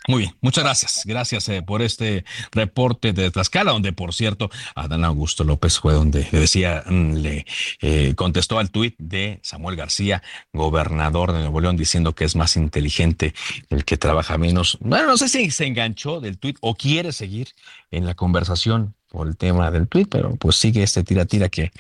Muy 0.09 0.22
bien, 0.22 0.36
muchas 0.40 0.64
gracias. 0.64 1.03
Gracias 1.05 1.48
eh, 1.51 1.62
por 1.62 1.82
este 1.82 2.24
reporte 2.53 3.12
de 3.12 3.30
Tlaxcala, 3.30 3.72
donde, 3.72 3.92
por 3.92 4.14
cierto, 4.14 4.51
Adán 4.74 5.05
Augusto 5.05 5.44
López 5.44 5.78
fue 5.78 5.92
donde 5.92 6.26
le 6.32 6.40
decía, 6.40 6.82
mm, 6.86 7.14
le 7.14 7.46
eh, 7.82 8.14
contestó 8.16 8.59
al 8.59 8.70
tuit 8.70 8.94
de 8.98 9.40
Samuel 9.42 9.76
García, 9.76 10.22
gobernador 10.53 11.32
de 11.32 11.40
Nuevo 11.40 11.61
León, 11.61 11.76
diciendo 11.76 12.14
que 12.14 12.24
es 12.24 12.34
más 12.34 12.57
inteligente 12.57 13.34
el 13.68 13.84
que 13.84 13.98
trabaja 13.98 14.38
menos. 14.38 14.78
Bueno, 14.80 15.07
no 15.07 15.16
sé 15.18 15.28
si 15.28 15.51
se 15.51 15.66
enganchó 15.66 16.20
del 16.20 16.38
tuit 16.38 16.57
o 16.61 16.74
quiere 16.74 17.12
seguir 17.12 17.48
en 17.90 18.07
la 18.07 18.14
conversación 18.14 18.94
por 19.09 19.28
el 19.28 19.36
tema 19.36 19.70
del 19.70 19.86
tuit, 19.86 20.09
pero 20.09 20.34
pues 20.36 20.57
sigue 20.57 20.82
este 20.82 21.05
tira-tira 21.05 21.51
que 21.51 21.72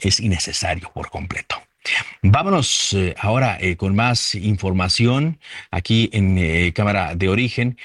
es 0.00 0.20
innecesario 0.20 0.90
por 0.94 1.10
completo. 1.10 1.56
Vámonos 2.22 2.92
eh, 2.92 3.14
ahora 3.18 3.58
eh, 3.60 3.76
con 3.76 3.96
más 3.96 4.34
información 4.36 5.40
aquí 5.70 6.08
en 6.12 6.38
eh, 6.38 6.72
Cámara 6.72 7.14
de 7.16 7.28
Origen, 7.28 7.76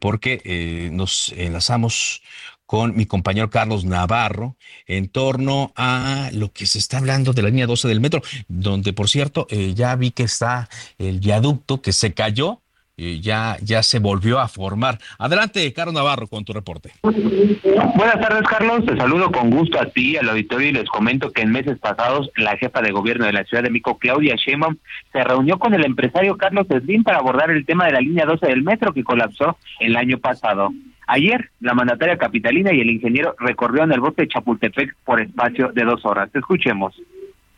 porque 0.00 0.90
nos 0.92 1.32
enlazamos 1.36 2.22
con 2.66 2.96
mi 2.96 3.06
compañero 3.06 3.48
Carlos 3.50 3.84
Navarro 3.84 4.56
en 4.86 5.08
torno 5.08 5.72
a 5.76 6.30
lo 6.32 6.52
que 6.52 6.66
se 6.66 6.78
está 6.78 6.98
hablando 6.98 7.32
de 7.32 7.42
la 7.42 7.48
línea 7.48 7.66
12 7.66 7.88
del 7.88 8.00
metro, 8.00 8.22
donde 8.48 8.92
por 8.92 9.08
cierto 9.08 9.46
ya 9.50 9.94
vi 9.94 10.10
que 10.10 10.24
está 10.24 10.68
el 10.98 11.20
viaducto 11.20 11.80
que 11.80 11.92
se 11.92 12.12
cayó 12.12 12.62
ya, 12.96 13.58
ya 13.62 13.82
se 13.82 13.98
volvió 13.98 14.38
a 14.38 14.48
formar. 14.48 14.98
Adelante, 15.18 15.70
Carlos 15.72 15.94
Navarro, 15.94 16.28
con 16.28 16.44
tu 16.44 16.52
reporte. 16.52 16.92
Buenas 17.02 18.20
tardes, 18.20 18.42
Carlos. 18.48 18.86
Te 18.86 18.96
saludo 18.96 19.30
con 19.30 19.50
gusto 19.50 19.78
a 19.78 19.86
ti, 19.86 20.16
al 20.16 20.30
auditorio, 20.30 20.70
y 20.70 20.72
les 20.72 20.88
comento 20.88 21.30
que 21.30 21.42
en 21.42 21.52
meses 21.52 21.78
pasados 21.78 22.30
la 22.36 22.56
jefa 22.56 22.80
de 22.80 22.92
gobierno 22.92 23.26
de 23.26 23.32
la 23.32 23.44
Ciudad 23.44 23.62
de 23.62 23.70
México, 23.70 23.98
Claudia 23.98 24.36
Sheinbaum, 24.36 24.76
se 25.12 25.22
reunió 25.24 25.58
con 25.58 25.74
el 25.74 25.84
empresario 25.84 26.36
Carlos 26.36 26.66
Slim 26.68 27.04
para 27.04 27.18
abordar 27.18 27.50
el 27.50 27.66
tema 27.66 27.86
de 27.86 27.92
la 27.92 28.00
línea 28.00 28.24
12 28.24 28.46
del 28.46 28.62
metro 28.62 28.94
que 28.94 29.04
colapsó 29.04 29.58
el 29.80 29.96
año 29.96 30.18
pasado. 30.18 30.70
Ayer, 31.06 31.50
la 31.60 31.74
mandataria 31.74 32.16
capitalina 32.16 32.72
y 32.72 32.80
el 32.80 32.90
ingeniero 32.90 33.36
recorrieron 33.38 33.92
el 33.92 34.00
bosque 34.00 34.22
de 34.22 34.28
Chapultepec 34.28 34.96
por 35.04 35.20
espacio 35.20 35.70
de 35.72 35.84
dos 35.84 36.04
horas. 36.04 36.30
Escuchemos. 36.34 37.00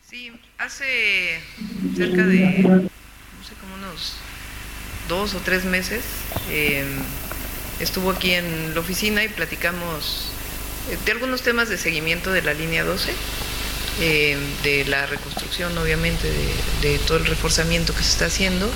Sí, 0.03 0.31
hace 0.59 1.41
cerca 1.95 2.27
de, 2.27 2.63
no 2.63 3.43
sé, 3.43 3.55
como 3.61 3.75
unos 3.77 4.28
dos 5.09 5.35
o 5.35 5.39
tres 5.39 5.65
meses, 5.65 6.05
eh, 6.51 6.85
estuvo 7.81 8.11
aquí 8.11 8.33
en 8.33 8.75
la 8.75 8.81
oficina 8.81 9.25
y 9.25 9.29
platicamos 9.29 10.31
eh, 10.91 10.99
de 11.05 11.13
algunos 11.13 11.43
temas 11.43 11.69
de 11.69 11.79
seguimiento 11.79 12.31
de 12.31 12.43
la 12.43 12.55
línea 12.55 12.85
12, 12.85 13.13
eh, 14.01 14.37
de 14.63 14.85
la 14.85 15.07
reconstrucción 15.07 15.77
obviamente, 15.79 16.29
de, 16.83 16.99
todo 17.07 17.19
el 17.19 17.27
reforzamiento 17.27 17.95
que 17.95 18.03
se 18.03 18.13
está 18.13 18.27
haciendo 18.27 18.71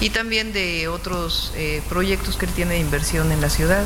y 0.00 0.10
también 0.10 0.52
de 0.52 0.88
otros 0.88 1.52
proyectos 1.88 2.36
que 2.36 2.46
tiene 2.46 2.78
inversión 2.78 3.32
en 3.32 3.40
la 3.40 3.48
ciudad. 3.48 3.82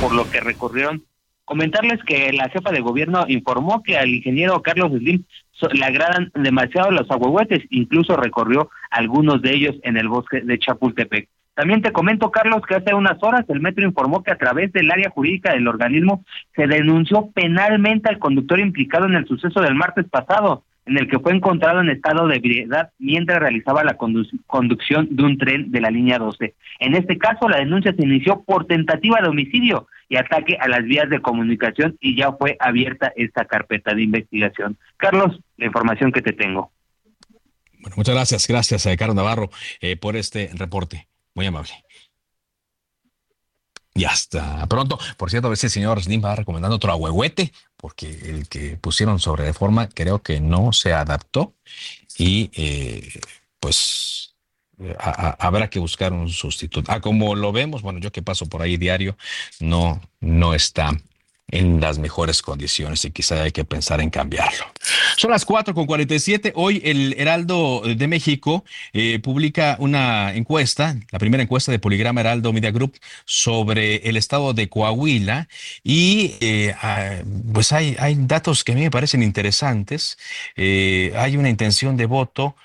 Por 0.00 0.12
lo 0.12 0.30
que 0.30 0.40
recorrieron 0.40 1.04
comentarles 1.44 1.98
que 2.04 2.32
la 2.32 2.48
jefa 2.48 2.70
de 2.70 2.80
gobierno 2.80 3.24
informó 3.26 3.82
que 3.82 3.96
al 3.96 4.10
ingeniero 4.10 4.62
Carlos 4.62 4.92
Slim 4.92 5.24
le 5.72 5.84
agradan 5.84 6.30
demasiado 6.34 6.92
los 6.92 7.10
ahuehuetes, 7.10 7.64
incluso 7.70 8.16
recorrió 8.16 8.70
algunos 8.90 9.42
de 9.42 9.54
ellos 9.54 9.76
en 9.82 9.96
el 9.96 10.08
bosque 10.08 10.40
de 10.40 10.58
Chapultepec. 10.58 11.28
También 11.58 11.82
te 11.82 11.90
comento, 11.90 12.30
Carlos, 12.30 12.62
que 12.68 12.76
hace 12.76 12.94
unas 12.94 13.20
horas 13.20 13.44
el 13.48 13.60
metro 13.60 13.84
informó 13.84 14.22
que 14.22 14.30
a 14.30 14.38
través 14.38 14.72
del 14.72 14.92
área 14.92 15.10
jurídica 15.10 15.52
del 15.52 15.66
organismo 15.66 16.24
se 16.54 16.68
denunció 16.68 17.30
penalmente 17.32 18.08
al 18.08 18.20
conductor 18.20 18.60
implicado 18.60 19.06
en 19.06 19.14
el 19.14 19.26
suceso 19.26 19.60
del 19.60 19.74
martes 19.74 20.06
pasado, 20.08 20.62
en 20.86 20.98
el 20.98 21.08
que 21.08 21.18
fue 21.18 21.34
encontrado 21.34 21.80
en 21.80 21.90
estado 21.90 22.28
de 22.28 22.36
ebriedad 22.36 22.90
mientras 23.00 23.40
realizaba 23.40 23.82
la 23.82 23.96
conducción 23.96 25.08
de 25.10 25.22
un 25.24 25.36
tren 25.36 25.72
de 25.72 25.80
la 25.80 25.90
línea 25.90 26.20
12. 26.20 26.54
En 26.78 26.94
este 26.94 27.18
caso, 27.18 27.48
la 27.48 27.58
denuncia 27.58 27.92
se 27.92 28.04
inició 28.04 28.42
por 28.42 28.66
tentativa 28.66 29.20
de 29.20 29.28
homicidio 29.28 29.88
y 30.08 30.16
ataque 30.16 30.56
a 30.60 30.68
las 30.68 30.84
vías 30.84 31.10
de 31.10 31.20
comunicación 31.20 31.96
y 32.00 32.14
ya 32.14 32.30
fue 32.32 32.56
abierta 32.60 33.12
esta 33.16 33.46
carpeta 33.46 33.94
de 33.94 34.02
investigación. 34.02 34.76
Carlos, 34.96 35.40
la 35.56 35.66
información 35.66 36.12
que 36.12 36.22
te 36.22 36.32
tengo. 36.32 36.70
Bueno, 37.80 37.96
muchas 37.96 38.14
gracias, 38.14 38.46
gracias 38.46 38.86
a 38.86 38.96
Carlos 38.96 39.16
Navarro 39.16 39.50
eh, 39.80 39.96
por 39.96 40.16
este 40.16 40.50
reporte. 40.54 41.08
Muy 41.34 41.46
amable. 41.46 41.72
Y 43.94 44.04
hasta 44.04 44.64
pronto. 44.66 44.98
Por 45.16 45.30
cierto, 45.30 45.48
a 45.48 45.50
veces 45.50 45.64
el 45.64 45.70
señor 45.70 46.02
Slim 46.02 46.24
va 46.24 46.36
recomendando 46.36 46.76
otro 46.76 46.92
ahuehuete, 46.92 47.52
porque 47.76 48.08
el 48.08 48.48
que 48.48 48.76
pusieron 48.76 49.18
sobre 49.18 49.44
reforma 49.44 49.88
creo 49.88 50.22
que 50.22 50.40
no 50.40 50.72
se 50.72 50.92
adaptó 50.92 51.54
y 52.16 52.50
eh, 52.54 53.20
pues 53.58 54.36
habrá 54.98 55.68
que 55.68 55.80
buscar 55.80 56.12
un 56.12 56.28
sustituto. 56.28 56.92
Ah, 56.92 57.00
como 57.00 57.34
lo 57.34 57.50
vemos, 57.50 57.82
bueno, 57.82 57.98
yo 57.98 58.12
que 58.12 58.22
paso 58.22 58.46
por 58.46 58.62
ahí 58.62 58.76
diario, 58.76 59.16
no, 59.58 60.00
no 60.20 60.54
está 60.54 60.92
en 61.50 61.80
las 61.80 61.98
mejores 61.98 62.42
condiciones 62.42 63.04
y 63.04 63.10
quizá 63.10 63.42
hay 63.42 63.52
que 63.52 63.64
pensar 63.64 64.00
en 64.00 64.10
cambiarlo. 64.10 64.66
Son 65.16 65.30
las 65.30 65.44
4 65.44 65.74
con 65.74 65.86
47. 65.86 66.52
Hoy 66.54 66.80
el 66.84 67.14
Heraldo 67.18 67.82
de 67.84 68.06
México 68.06 68.64
eh, 68.92 69.18
publica 69.18 69.76
una 69.80 70.34
encuesta, 70.34 70.96
la 71.10 71.18
primera 71.18 71.42
encuesta 71.42 71.72
de 71.72 71.78
Poligrama 71.78 72.20
Heraldo 72.20 72.52
Media 72.52 72.70
Group 72.70 72.98
sobre 73.24 73.96
el 74.08 74.16
estado 74.16 74.52
de 74.52 74.68
Coahuila 74.68 75.48
y 75.82 76.36
eh, 76.40 76.74
ah, 76.82 77.16
pues 77.52 77.72
hay, 77.72 77.96
hay 77.98 78.16
datos 78.18 78.64
que 78.64 78.72
a 78.72 78.74
mí 78.74 78.82
me 78.82 78.90
parecen 78.90 79.22
interesantes. 79.22 80.18
Eh, 80.56 81.12
hay 81.16 81.36
una 81.36 81.48
intención 81.48 81.96
de 81.96 82.06
voto 82.06 82.56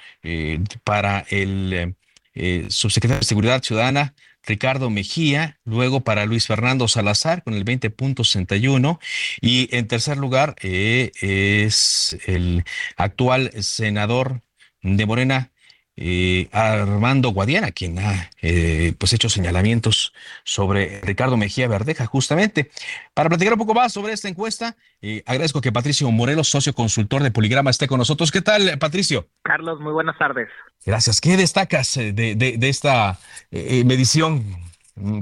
para 0.86 1.26
el 1.30 1.96
eh, 2.36 2.66
subsecretario 2.70 3.20
de 3.20 3.26
Seguridad 3.26 3.62
Ciudadana, 3.62 4.16
Ricardo 4.46 4.90
Mejía, 4.90 5.60
luego 5.64 6.02
para 6.02 6.26
Luis 6.26 6.48
Fernando 6.48 6.88
Salazar 6.88 7.44
con 7.44 7.54
el 7.54 7.64
20.61 7.66 9.00
y 9.42 9.74
en 9.76 9.88
tercer 9.88 10.18
lugar 10.18 10.56
eh, 10.62 11.12
es 11.22 12.18
el 12.26 12.64
actual 12.98 13.52
senador 13.64 14.42
de 14.82 15.06
Morena, 15.06 15.53
eh, 15.96 16.50
Armando 16.52 17.30
Guadiana, 17.30 17.72
quien 17.72 18.00
ha 18.00 18.30
eh, 18.42 18.94
pues 18.98 19.14
hecho 19.14 19.30
señalamientos 19.30 20.14
sobre 20.44 21.02
Ricardo 21.02 21.38
Mejía 21.38 21.68
Verdeja, 21.68 22.06
justamente. 22.06 22.72
Para 23.14 23.30
platicar 23.30 23.54
un 23.54 23.60
poco 23.60 23.74
más 23.74 23.94
sobre 23.94 24.14
esta 24.14 24.28
encuesta, 24.28 24.76
eh, 25.02 25.22
agradezco 25.26 25.62
que 25.62 25.72
Patricio 25.72 26.10
Morelos, 26.12 26.50
socio 26.50 26.74
consultor 26.74 27.22
de 27.22 27.32
Poligrama, 27.32 27.70
esté 27.70 27.88
con 27.88 28.00
nosotros. 28.00 28.32
¿Qué 28.32 28.42
tal, 28.42 28.78
Patricio? 28.80 29.28
Carlos, 29.44 29.80
muy 29.80 29.94
buenas 29.94 30.18
tardes. 30.18 30.50
Gracias. 30.86 31.22
¿Qué 31.22 31.38
destacas 31.38 31.94
de, 31.96 32.12
de 32.14 32.70
esta 32.70 33.20
medición 33.52 34.44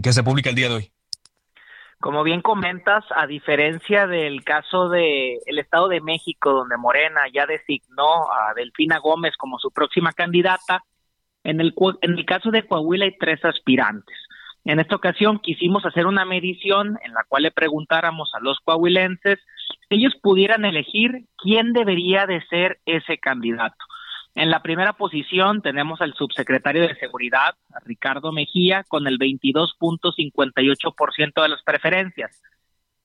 que 0.01 0.13
se 0.13 0.23
publica 0.23 0.49
el 0.49 0.55
día 0.55 0.69
de 0.69 0.75
hoy? 0.75 0.91
Como 2.01 2.23
bien 2.23 2.41
comentas, 2.41 3.05
a 3.15 3.27
diferencia 3.27 4.07
del 4.07 4.43
caso 4.43 4.89
de 4.89 5.37
el 5.45 5.59
Estado 5.59 5.87
de 5.87 6.01
México, 6.01 6.51
donde 6.51 6.75
Morena 6.75 7.21
ya 7.31 7.45
designó 7.45 8.31
a 8.33 8.55
Delfina 8.55 8.97
Gómez 8.97 9.37
como 9.37 9.59
su 9.59 9.69
próxima 9.69 10.11
candidata, 10.11 10.83
en 11.43 11.61
el, 11.61 11.75
en 12.01 12.17
el 12.17 12.25
caso 12.25 12.49
de 12.49 12.65
Coahuila 12.65 13.05
hay 13.05 13.17
tres 13.19 13.45
aspirantes. 13.45 14.17
En 14.65 14.79
esta 14.79 14.95
ocasión 14.95 15.39
quisimos 15.39 15.85
hacer 15.85 16.07
una 16.07 16.25
medición 16.25 16.97
en 17.03 17.13
la 17.13 17.23
cual 17.27 17.43
le 17.43 17.51
preguntáramos 17.51 18.31
a 18.33 18.39
los 18.39 18.59
coahuilenses 18.61 19.37
si 19.87 19.95
ellos 19.95 20.15
pudieran 20.23 20.65
elegir 20.65 21.25
quién 21.37 21.71
debería 21.71 22.25
de 22.25 22.41
ser 22.47 22.79
ese 22.87 23.19
candidato. 23.19 23.77
En 24.33 24.49
la 24.49 24.61
primera 24.61 24.93
posición 24.93 25.61
tenemos 25.61 25.99
al 26.01 26.13
subsecretario 26.13 26.87
de 26.87 26.95
Seguridad, 26.95 27.55
Ricardo 27.85 28.31
Mejía, 28.31 28.85
con 28.87 29.07
el 29.07 29.19
22.58% 29.19 31.41
de 31.41 31.49
las 31.49 31.61
preferencias, 31.63 32.41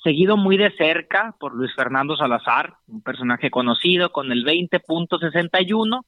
seguido 0.03 0.37
muy 0.37 0.57
de 0.57 0.71
cerca 0.77 1.35
por 1.41 1.55
Luis 1.55 1.75
Fernando 1.75 2.17
Salazar, 2.17 2.75
un 2.87 3.03
personaje 3.03 3.51
conocido, 3.51 4.13
con 4.13 4.31
el 4.31 4.45
20.61%, 4.45 6.05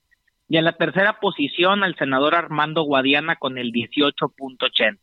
y 0.49 0.57
en 0.57 0.65
la 0.65 0.73
tercera 0.73 1.21
posición 1.21 1.83
al 1.83 1.97
senador 1.97 2.35
Armando 2.35 2.83
Guadiana 2.83 3.37
con 3.37 3.59
el 3.59 3.73
18.80%. 3.73 4.99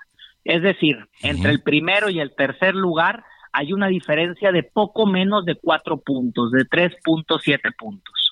Es 0.45 0.61
decir, 0.61 0.97
entre 1.21 1.51
el 1.51 1.61
primero 1.61 2.09
y 2.09 2.19
el 2.19 2.33
tercer 2.35 2.73
lugar 2.73 3.23
hay 3.51 3.73
una 3.73 3.87
diferencia 3.87 4.51
de 4.51 4.63
poco 4.63 5.05
menos 5.05 5.45
de 5.45 5.55
cuatro 5.55 5.97
puntos, 5.97 6.51
de 6.51 6.65
3.7 6.65 7.75
puntos. 7.75 8.24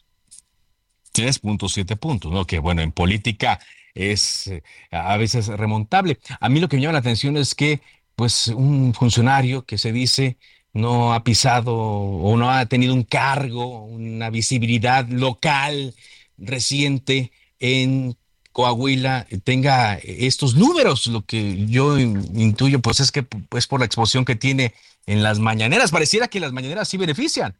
3.7 1.14 1.98
puntos, 1.98 2.32
¿no? 2.32 2.46
Que 2.46 2.60
bueno, 2.60 2.82
en 2.82 2.92
política 2.92 3.60
es 3.94 4.48
eh, 4.48 4.64
a 4.92 5.18
veces 5.18 5.48
remontable. 5.48 6.20
A 6.40 6.50
mí 6.50 6.60
lo 6.60 6.68
que 6.68 6.78
me 6.78 6.82
llama 6.82 6.94
la 6.94 7.00
atención 7.00 7.38
es 7.38 7.56
que, 7.56 7.82
pues, 8.16 8.48
un 8.48 8.94
funcionario 8.94 9.66
que 9.66 9.78
se 9.78 9.92
dice 9.92 10.38
no 10.74 11.14
ha 11.14 11.24
pisado 11.24 11.76
o 11.76 12.36
no 12.38 12.50
ha 12.50 12.66
tenido 12.66 12.94
un 12.94 13.04
cargo, 13.04 13.84
una 13.86 14.30
visibilidad 14.32 15.08
local 15.08 15.94
reciente 16.38 17.32
en 17.60 18.18
Coahuila 18.52 19.28
tenga 19.44 19.96
estos 19.96 20.56
números. 20.56 21.08
Lo 21.08 21.26
que 21.26 21.66
yo 21.68 22.00
intuyo, 22.00 22.80
pues, 22.82 23.00
es 23.00 23.12
que 23.12 23.24
pues 23.24 23.68
por 23.68 23.80
la 23.80 23.86
exposición 23.86 24.26
que 24.26 24.36
tiene 24.36 24.74
en 25.06 25.24
las 25.24 25.40
mañaneras. 25.40 25.92
Pareciera 25.92 26.28
que 26.28 26.40
las 26.40 26.54
mañaneras 26.54 26.88
sí 26.88 26.98
benefician. 26.98 27.56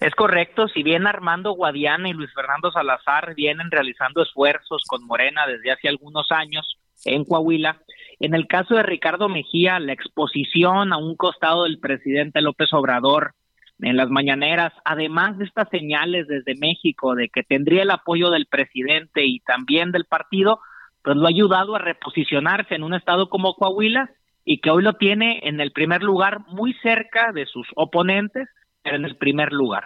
Es 0.00 0.14
correcto, 0.14 0.68
si 0.68 0.82
bien 0.82 1.06
Armando 1.06 1.52
Guadiana 1.52 2.08
y 2.08 2.12
Luis 2.12 2.32
Fernando 2.34 2.70
Salazar 2.70 3.34
vienen 3.34 3.70
realizando 3.70 4.22
esfuerzos 4.22 4.82
con 4.86 5.04
Morena 5.06 5.46
desde 5.46 5.70
hace 5.70 5.88
algunos 5.88 6.30
años 6.30 6.78
en 7.04 7.24
Coahuila, 7.24 7.80
en 8.20 8.34
el 8.34 8.46
caso 8.46 8.74
de 8.74 8.82
Ricardo 8.82 9.28
Mejía, 9.28 9.80
la 9.80 9.92
exposición 9.92 10.92
a 10.92 10.96
un 10.96 11.16
costado 11.16 11.64
del 11.64 11.78
presidente 11.80 12.40
López 12.40 12.72
Obrador 12.72 13.34
en 13.80 13.96
las 13.96 14.10
mañaneras, 14.10 14.72
además 14.84 15.38
de 15.38 15.44
estas 15.44 15.68
señales 15.70 16.28
desde 16.28 16.54
México 16.54 17.16
de 17.16 17.28
que 17.28 17.42
tendría 17.42 17.82
el 17.82 17.90
apoyo 17.90 18.30
del 18.30 18.46
presidente 18.46 19.24
y 19.24 19.40
también 19.40 19.90
del 19.90 20.04
partido, 20.04 20.60
pues 21.02 21.16
lo 21.16 21.26
ha 21.26 21.30
ayudado 21.30 21.74
a 21.74 21.80
reposicionarse 21.80 22.76
en 22.76 22.84
un 22.84 22.94
estado 22.94 23.28
como 23.28 23.54
Coahuila 23.54 24.10
y 24.44 24.60
que 24.60 24.70
hoy 24.70 24.84
lo 24.84 24.94
tiene 24.94 25.40
en 25.42 25.60
el 25.60 25.72
primer 25.72 26.02
lugar 26.02 26.40
muy 26.48 26.74
cerca 26.74 27.32
de 27.32 27.46
sus 27.46 27.66
oponentes 27.74 28.48
en 28.84 29.04
el 29.04 29.16
primer 29.16 29.52
lugar. 29.52 29.84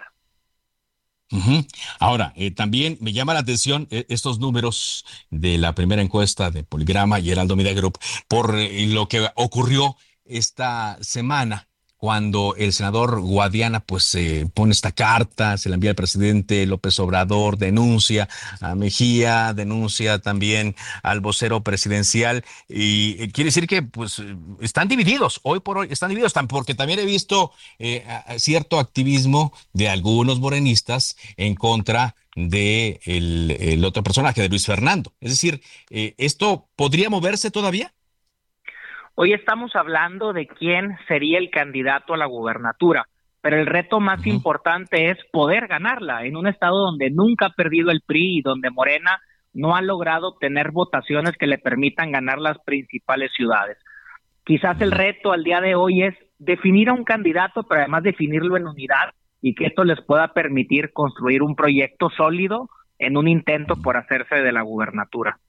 Ahora, 1.99 2.31
eh, 2.37 2.51
también 2.51 2.97
me 3.01 3.11
llama 3.11 3.33
la 3.33 3.41
atención 3.41 3.87
eh, 3.91 4.05
estos 4.07 4.39
números 4.39 5.05
de 5.29 5.57
la 5.57 5.75
primera 5.75 6.01
encuesta 6.01 6.51
de 6.51 6.63
Poligrama 6.63 7.19
y 7.19 7.31
Heraldo 7.31 7.57
Media 7.57 7.73
Group 7.73 7.99
por 8.29 8.55
eh, 8.55 8.87
lo 8.87 9.09
que 9.09 9.27
ocurrió 9.35 9.97
esta 10.23 10.97
semana 11.01 11.66
cuando 11.97 12.55
el 12.57 12.73
senador 12.73 13.19
Guadiana 13.21 13.79
pues 13.79 14.03
se 14.03 14.47
pone 14.53 14.71
esta 14.71 14.91
carta, 14.91 15.57
se 15.57 15.69
la 15.69 15.75
envía 15.75 15.91
al 15.91 15.95
presidente 15.95 16.65
López 16.65 16.99
Obrador, 16.99 17.57
denuncia 17.57 18.29
a 18.61 18.75
Mejía, 18.75 19.53
denuncia 19.53 20.19
también 20.19 20.75
al 21.03 21.19
vocero 21.19 21.63
presidencial 21.63 22.45
y 22.69 23.15
eh, 23.19 23.31
quiere 23.31 23.49
decir 23.49 23.67
que 23.67 23.81
pues 23.81 24.21
están 24.61 24.87
divididos, 24.87 25.39
hoy 25.43 25.59
por 25.59 25.79
hoy 25.79 25.87
están 25.91 26.09
divididos, 26.09 26.33
porque 26.47 26.75
también 26.75 26.99
he 26.99 27.05
visto 27.05 27.51
eh, 27.79 28.05
cierto 28.37 28.79
activismo 28.79 29.53
de 29.73 29.89
algunos 29.89 30.39
morenistas 30.39 31.17
en 31.35 31.55
contra 31.55 32.15
de 32.37 32.99
el, 33.05 33.83
otro 33.83 34.03
personaje, 34.03 34.41
de 34.41 34.49
Luis 34.49 34.65
Fernando. 34.65 35.13
Es 35.19 35.31
decir, 35.31 35.61
eh, 35.89 36.13
¿esto 36.17 36.67
podría 36.75 37.09
moverse 37.09 37.49
todavía? 37.49 37.93
Hoy 39.19 39.33
estamos 39.33 39.75
hablando 39.75 40.31
de 40.31 40.45
quién 40.45 40.95
sería 41.07 41.39
el 41.39 41.49
candidato 41.49 42.13
a 42.13 42.17
la 42.17 42.27
gubernatura, 42.27 43.07
pero 43.41 43.57
el 43.57 43.65
reto 43.65 43.99
más 43.99 44.27
importante 44.27 45.09
es 45.09 45.17
poder 45.31 45.65
ganarla 45.65 46.23
en 46.25 46.37
un 46.37 46.45
estado 46.45 46.77
donde 46.77 47.09
nunca 47.09 47.47
ha 47.47 47.53
perdido 47.53 47.89
el 47.89 48.01
PRI 48.05 48.37
y 48.37 48.41
donde 48.43 48.69
Morena 48.69 49.19
no 49.53 49.75
ha 49.75 49.81
logrado 49.81 50.35
tener 50.35 50.69
votaciones 50.69 51.35
que 51.35 51.47
le 51.47 51.57
permitan 51.57 52.11
ganar 52.11 52.37
las 52.37 52.59
principales 52.59 53.31
ciudades. 53.35 53.79
Quizás 54.43 54.79
el 54.81 54.91
reto 54.91 55.31
al 55.31 55.43
día 55.43 55.61
de 55.61 55.73
hoy 55.73 56.03
es 56.03 56.13
definir 56.37 56.89
a 56.89 56.93
un 56.93 57.03
candidato, 57.03 57.63
pero 57.63 57.81
además 57.81 58.03
definirlo 58.03 58.55
en 58.55 58.67
unidad 58.67 59.15
y 59.41 59.55
que 59.55 59.65
esto 59.65 59.83
les 59.83 59.99
pueda 59.99 60.31
permitir 60.33 60.93
construir 60.93 61.41
un 61.41 61.55
proyecto 61.55 62.11
sólido 62.11 62.69
en 62.99 63.17
un 63.17 63.27
intento 63.27 63.77
por 63.81 63.97
hacerse 63.97 64.35
de 64.35 64.51
la 64.51 64.61
gubernatura. 64.61 65.39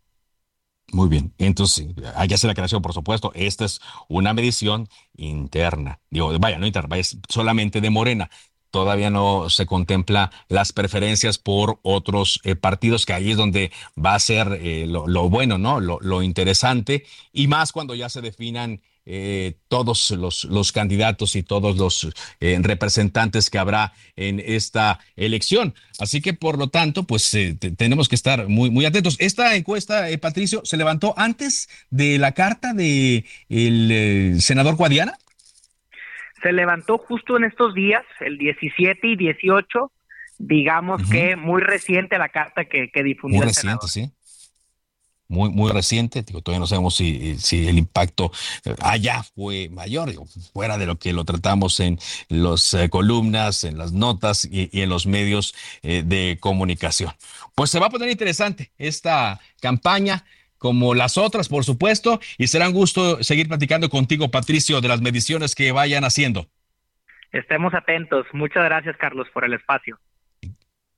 Muy 0.90 1.08
bien, 1.10 1.34
entonces 1.36 1.86
hay 2.14 2.28
que 2.28 2.34
hacer 2.34 2.48
la 2.48 2.54
creación, 2.54 2.80
por 2.80 2.94
supuesto. 2.94 3.30
Esta 3.34 3.66
es 3.66 3.80
una 4.08 4.32
medición 4.32 4.88
interna. 5.16 6.00
Digo, 6.08 6.36
vaya, 6.38 6.58
no 6.58 6.66
interna, 6.66 6.96
es 6.96 7.18
solamente 7.28 7.82
de 7.82 7.90
Morena. 7.90 8.30
Todavía 8.70 9.10
no 9.10 9.50
se 9.50 9.66
contempla 9.66 10.30
las 10.48 10.72
preferencias 10.72 11.38
por 11.38 11.78
otros 11.82 12.40
eh, 12.44 12.54
partidos, 12.54 13.04
que 13.04 13.12
ahí 13.12 13.30
es 13.30 13.36
donde 13.36 13.70
va 14.02 14.14
a 14.14 14.18
ser 14.18 14.58
eh, 14.60 14.86
lo, 14.86 15.28
bueno, 15.28 15.58
¿no? 15.58 15.80
Lo 15.80 16.22
interesante, 16.22 17.04
y 17.32 17.48
más 17.48 17.72
cuando 17.72 17.94
ya 17.94 18.08
se 18.08 18.20
definan 18.20 18.80
eh, 19.10 19.54
todos 19.68 20.10
los, 20.10 20.44
los, 20.44 20.70
candidatos 20.70 21.34
y 21.34 21.42
todos 21.42 21.78
los 21.78 22.14
eh, 22.40 22.58
representantes 22.60 23.48
que 23.48 23.56
habrá 23.56 23.94
en 24.16 24.38
esta 24.38 25.00
elección. 25.16 25.74
Así 25.98 26.20
que, 26.20 26.34
por 26.34 26.58
lo 26.58 26.68
tanto, 26.68 27.04
pues 27.04 27.32
eh, 27.32 27.54
tenemos 27.54 28.06
que 28.10 28.16
estar 28.16 28.48
muy, 28.48 28.68
muy 28.70 28.84
atentos. 28.84 29.16
Esta 29.18 29.56
encuesta, 29.56 30.04
Patricio, 30.20 30.60
se 30.64 30.76
levantó 30.76 31.14
antes 31.16 31.70
de 31.88 32.18
la 32.18 32.32
carta 32.32 32.74
de 32.74 33.24
el 33.48 34.42
senador 34.42 34.76
Guadiana. 34.76 35.14
Se 36.42 36.52
levantó 36.52 36.98
justo 36.98 37.38
en 37.38 37.44
estos 37.44 37.72
días, 37.72 38.04
el 38.20 38.36
17 38.36 39.08
y 39.08 39.16
18, 39.16 39.90
digamos 40.36 41.08
que 41.10 41.34
muy 41.34 41.62
reciente 41.62 42.18
la 42.18 42.28
carta 42.28 42.66
que, 42.66 42.90
que 42.90 43.02
difundió. 43.02 43.38
Muy 43.38 43.46
reciente, 43.46 43.88
sí 43.88 44.12
muy, 45.28 45.50
muy 45.50 45.70
reciente, 45.70 46.22
digo, 46.22 46.40
todavía 46.40 46.60
no 46.60 46.66
sabemos 46.66 46.96
si, 46.96 47.38
si 47.38 47.68
el 47.68 47.78
impacto 47.78 48.32
allá 48.80 49.22
fue 49.22 49.68
mayor, 49.68 50.08
digo, 50.08 50.26
fuera 50.52 50.78
de 50.78 50.86
lo 50.86 50.98
que 50.98 51.12
lo 51.12 51.24
tratamos 51.24 51.80
en 51.80 51.98
las 52.28 52.72
eh, 52.74 52.88
columnas, 52.88 53.64
en 53.64 53.76
las 53.76 53.92
notas 53.92 54.48
y, 54.50 54.70
en 54.80 54.88
los 54.88 55.06
medios 55.06 55.54
eh, 55.82 56.02
de 56.04 56.38
comunicación. 56.40 57.12
Pues 57.54 57.70
se 57.70 57.78
va 57.78 57.86
a 57.86 57.90
poner 57.90 58.08
interesante 58.08 58.72
esta 58.78 59.40
campaña 59.60 60.24
como 60.56 60.94
las 60.94 61.18
otras, 61.18 61.48
por 61.48 61.64
supuesto, 61.64 62.20
y 62.36 62.48
será 62.48 62.68
un 62.68 62.74
gusto 62.74 63.22
seguir 63.22 63.48
platicando 63.48 63.88
contigo, 63.88 64.30
Patricio, 64.30 64.80
de 64.80 64.88
las 64.88 65.00
mediciones 65.00 65.54
que 65.54 65.72
vayan 65.72 66.04
haciendo. 66.04 66.48
Estemos 67.32 67.74
atentos. 67.74 68.26
Muchas 68.32 68.64
gracias, 68.64 68.96
Carlos, 68.96 69.28
por 69.32 69.44
el 69.44 69.52
espacio. 69.52 69.98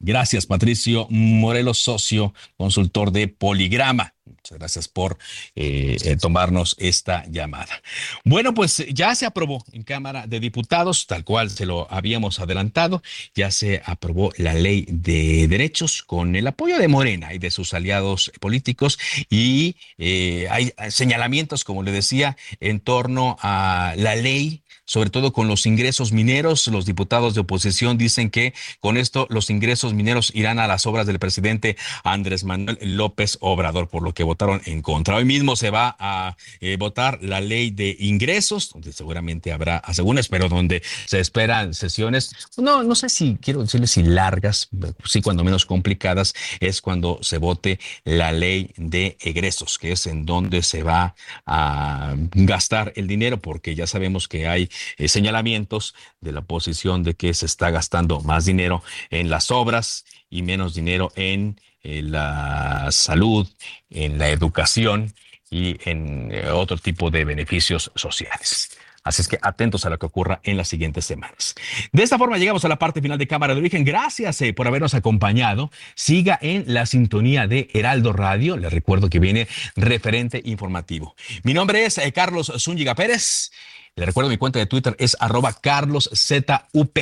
Gracias, 0.03 0.47
Patricio 0.47 1.07
Morelos, 1.11 1.79
socio 1.79 2.33
consultor 2.57 3.13
de 3.13 3.29
Poligrama. 3.29 4.15
Muchas 4.31 4.59
gracias 4.59 4.89
por 4.89 5.19
eh, 5.55 5.97
eh, 6.05 6.17
tomarnos 6.17 6.77
esta 6.79 7.25
llamada. 7.27 7.83
Bueno, 8.25 8.55
pues 8.55 8.85
ya 8.93 9.15
se 9.15 9.27
aprobó 9.27 9.65
en 9.73 9.83
Cámara 9.83 10.27
de 10.27 10.41
Diputados, 10.41 11.07
tal 11.07 11.25
cual 11.25 11.51
se 11.51 11.67
lo 11.67 11.87
habíamos 11.93 12.39
adelantado, 12.41 13.03
ya 13.35 13.51
se 13.51 13.83
aprobó 13.85 14.33
la 14.37 14.55
ley 14.55 14.87
de 14.89 15.49
derechos 15.49 16.03
con 16.03 16.37
el 16.37 16.47
apoyo 16.47 16.79
de 16.79 16.89
Morena 16.89 17.35
y 17.35 17.39
de 17.39 17.51
sus 17.51 17.75
aliados 17.75 18.31
políticos 18.41 18.99
y 19.29 19.77
eh, 19.99 20.47
hay 20.51 20.73
señalamientos, 20.91 21.65
como 21.65 21.83
le 21.83 21.93
decía, 21.93 22.37
en 22.61 22.81
torno 22.81 23.37
a 23.41 23.95
la 23.97 24.17
ley 24.17 24.63
sobre 24.91 25.11
todo 25.11 25.33
con 25.33 25.47
los 25.47 25.67
ingresos 25.67 26.11
mineros. 26.11 26.67
Los 26.67 26.85
diputados 26.85 27.35
de 27.35 27.43
oposición 27.43 27.97
dicen 27.97 28.29
que 28.29 28.55
con 28.81 28.97
esto 28.97 29.29
los 29.31 29.49
ingresos 29.49 29.95
mineros 29.95 30.33
irán 30.35 30.59
a 30.59 30.67
las 30.67 30.85
obras 30.85 31.07
del 31.07 31.21
presidente 31.21 31.77
Andrés 32.03 32.43
Manuel 32.43 32.77
López 32.83 33.39
Obrador, 33.41 33.89
por 33.89 34.03
lo 34.03 34.15
que 34.15 34.20
votaron 34.23 34.61
en 34.65 34.83
contra. 34.83 35.17
Hoy 35.17 35.25
mismo 35.25 35.57
se 35.57 35.71
va 35.71 35.97
a 35.99 36.37
eh, 36.61 36.77
votar 36.79 37.19
la 37.23 37.41
ley 37.41 37.71
de 37.71 37.97
ingresos, 37.99 38.71
donde 38.73 38.93
seguramente 38.93 39.53
habrá 39.53 39.79
asegúnes, 39.79 40.29
pero 40.29 40.49
donde 40.49 40.83
se 41.07 41.21
esperan 41.21 41.75
sesiones, 41.75 42.33
no, 42.57 42.83
no 42.83 42.95
sé 42.95 43.09
si 43.09 43.37
quiero 43.41 43.63
decirles 43.63 43.93
si 43.93 44.03
largas, 44.03 44.69
sí 45.05 45.23
cuando 45.23 45.45
menos 45.45 45.67
complicadas, 45.67 46.35
es 46.61 46.81
cuando 46.81 47.19
se 47.23 47.39
vote 47.39 47.79
la 48.05 48.33
ley 48.33 48.73
de 48.77 49.17
egresos, 49.21 49.79
que 49.79 49.93
es 49.93 50.07
en 50.07 50.27
donde 50.27 50.63
se 50.63 50.83
va 50.83 51.15
a 51.47 52.15
gastar 52.33 52.93
el 52.97 53.07
dinero, 53.07 53.41
porque 53.41 53.75
ya 53.75 53.87
sabemos 53.87 54.29
que 54.29 54.47
hay 54.47 54.71
eh, 54.99 55.09
señalamientos 55.09 55.95
de 56.21 56.33
la 56.33 56.41
oposición 56.41 57.03
de 57.03 57.15
que 57.15 57.35
se 57.35 57.47
está 57.47 57.71
gastando 57.71 58.21
más 58.21 58.45
dinero 58.45 58.83
en 59.11 59.31
las 59.31 59.51
obras 59.51 60.05
y 60.29 60.43
menos 60.43 60.75
dinero 60.75 61.13
en 61.17 61.61
eh, 61.83 62.03
la 62.03 62.89
salud, 62.91 63.49
en 63.91 64.19
la 64.19 64.29
educación 64.29 65.13
y 65.51 65.77
en 65.89 66.31
eh, 66.33 66.51
otro 66.51 66.77
tipo 66.79 67.11
de 67.11 67.25
beneficios 67.25 67.91
sociales. 67.95 68.71
Así 69.03 69.23
es 69.23 69.29
que 69.29 69.39
atentos 69.41 69.87
a 69.87 69.91
lo 69.91 69.99
que 69.99 70.05
ocurra 70.05 70.41
en 70.43 70.59
las 70.59 70.69
siguientes 70.69 71.07
semanas. 71.07 71.55
De 71.91 72.03
esta 72.03 72.19
forma 72.19 72.37
llegamos 72.37 72.65
a 72.67 72.69
la 72.69 72.79
parte 72.79 73.01
final 73.01 73.17
de 73.17 73.27
Cámara 73.27 73.55
de 73.55 73.61
Origen. 73.61 73.83
Gracias 73.83 74.41
por 74.55 74.67
habernos 74.67 74.93
acompañado. 74.93 75.71
Siga 75.95 76.39
en 76.43 76.65
la 76.67 76.85
sintonía 76.85 77.47
de 77.47 77.71
Heraldo 77.73 78.13
Radio. 78.13 78.59
Les 78.59 78.71
recuerdo 78.71 79.09
que 79.09 79.19
viene 79.19 79.49
referente 79.75 80.43
informativo. 80.45 81.17
Mi 81.45 81.55
nombre 81.55 81.87
es 81.87 81.99
Carlos 82.15 82.53
Zúñiga 82.59 82.95
Pérez 82.95 83.51
le 83.97 84.07
recuerdo 84.07 84.31
mi 84.31 84.39
cuenta 84.39 84.59
de 84.59 84.67
Twitter 84.67 84.97
es 84.99 85.17
arroba 85.21 85.53
carloszup. 85.53 86.99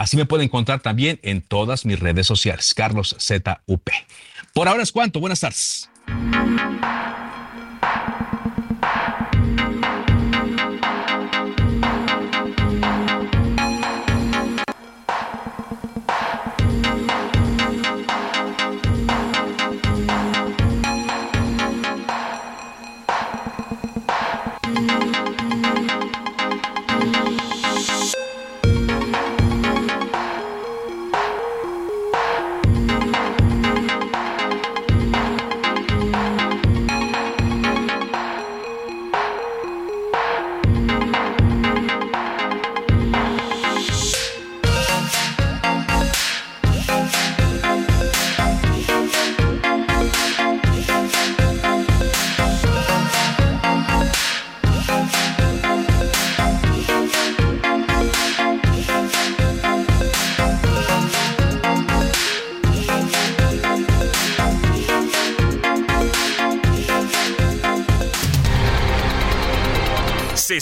Así 0.00 0.16
me 0.16 0.24
puede 0.24 0.44
encontrar 0.44 0.80
también 0.80 1.20
en 1.22 1.42
todas 1.42 1.84
mis 1.84 2.00
redes 2.00 2.26
sociales, 2.26 2.72
carloszup. 2.72 3.20
Por 4.54 4.66
ahora 4.66 4.82
es 4.82 4.92
cuanto. 4.92 5.20
Buenas 5.20 5.40
tardes. 5.40 5.90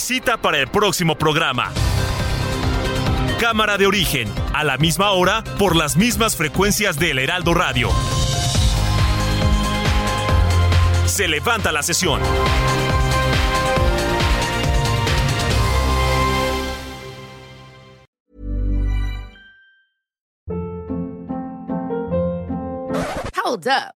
Cita 0.09 0.37
para 0.37 0.57
el 0.57 0.67
próximo 0.67 1.15
programa. 1.19 1.71
Cámara 3.39 3.77
de 3.77 3.85
origen, 3.85 4.27
a 4.55 4.63
la 4.63 4.79
misma 4.79 5.11
hora, 5.11 5.43
por 5.59 5.75
las 5.75 5.97
mismas 5.97 6.35
frecuencias 6.35 6.97
del 6.97 7.19
Heraldo 7.19 7.53
Radio. 7.53 7.91
Se 11.05 11.27
levanta 11.27 11.71
la 11.71 11.83
sesión. 11.83 12.21
Hold 23.45 23.67
up. 23.67 23.98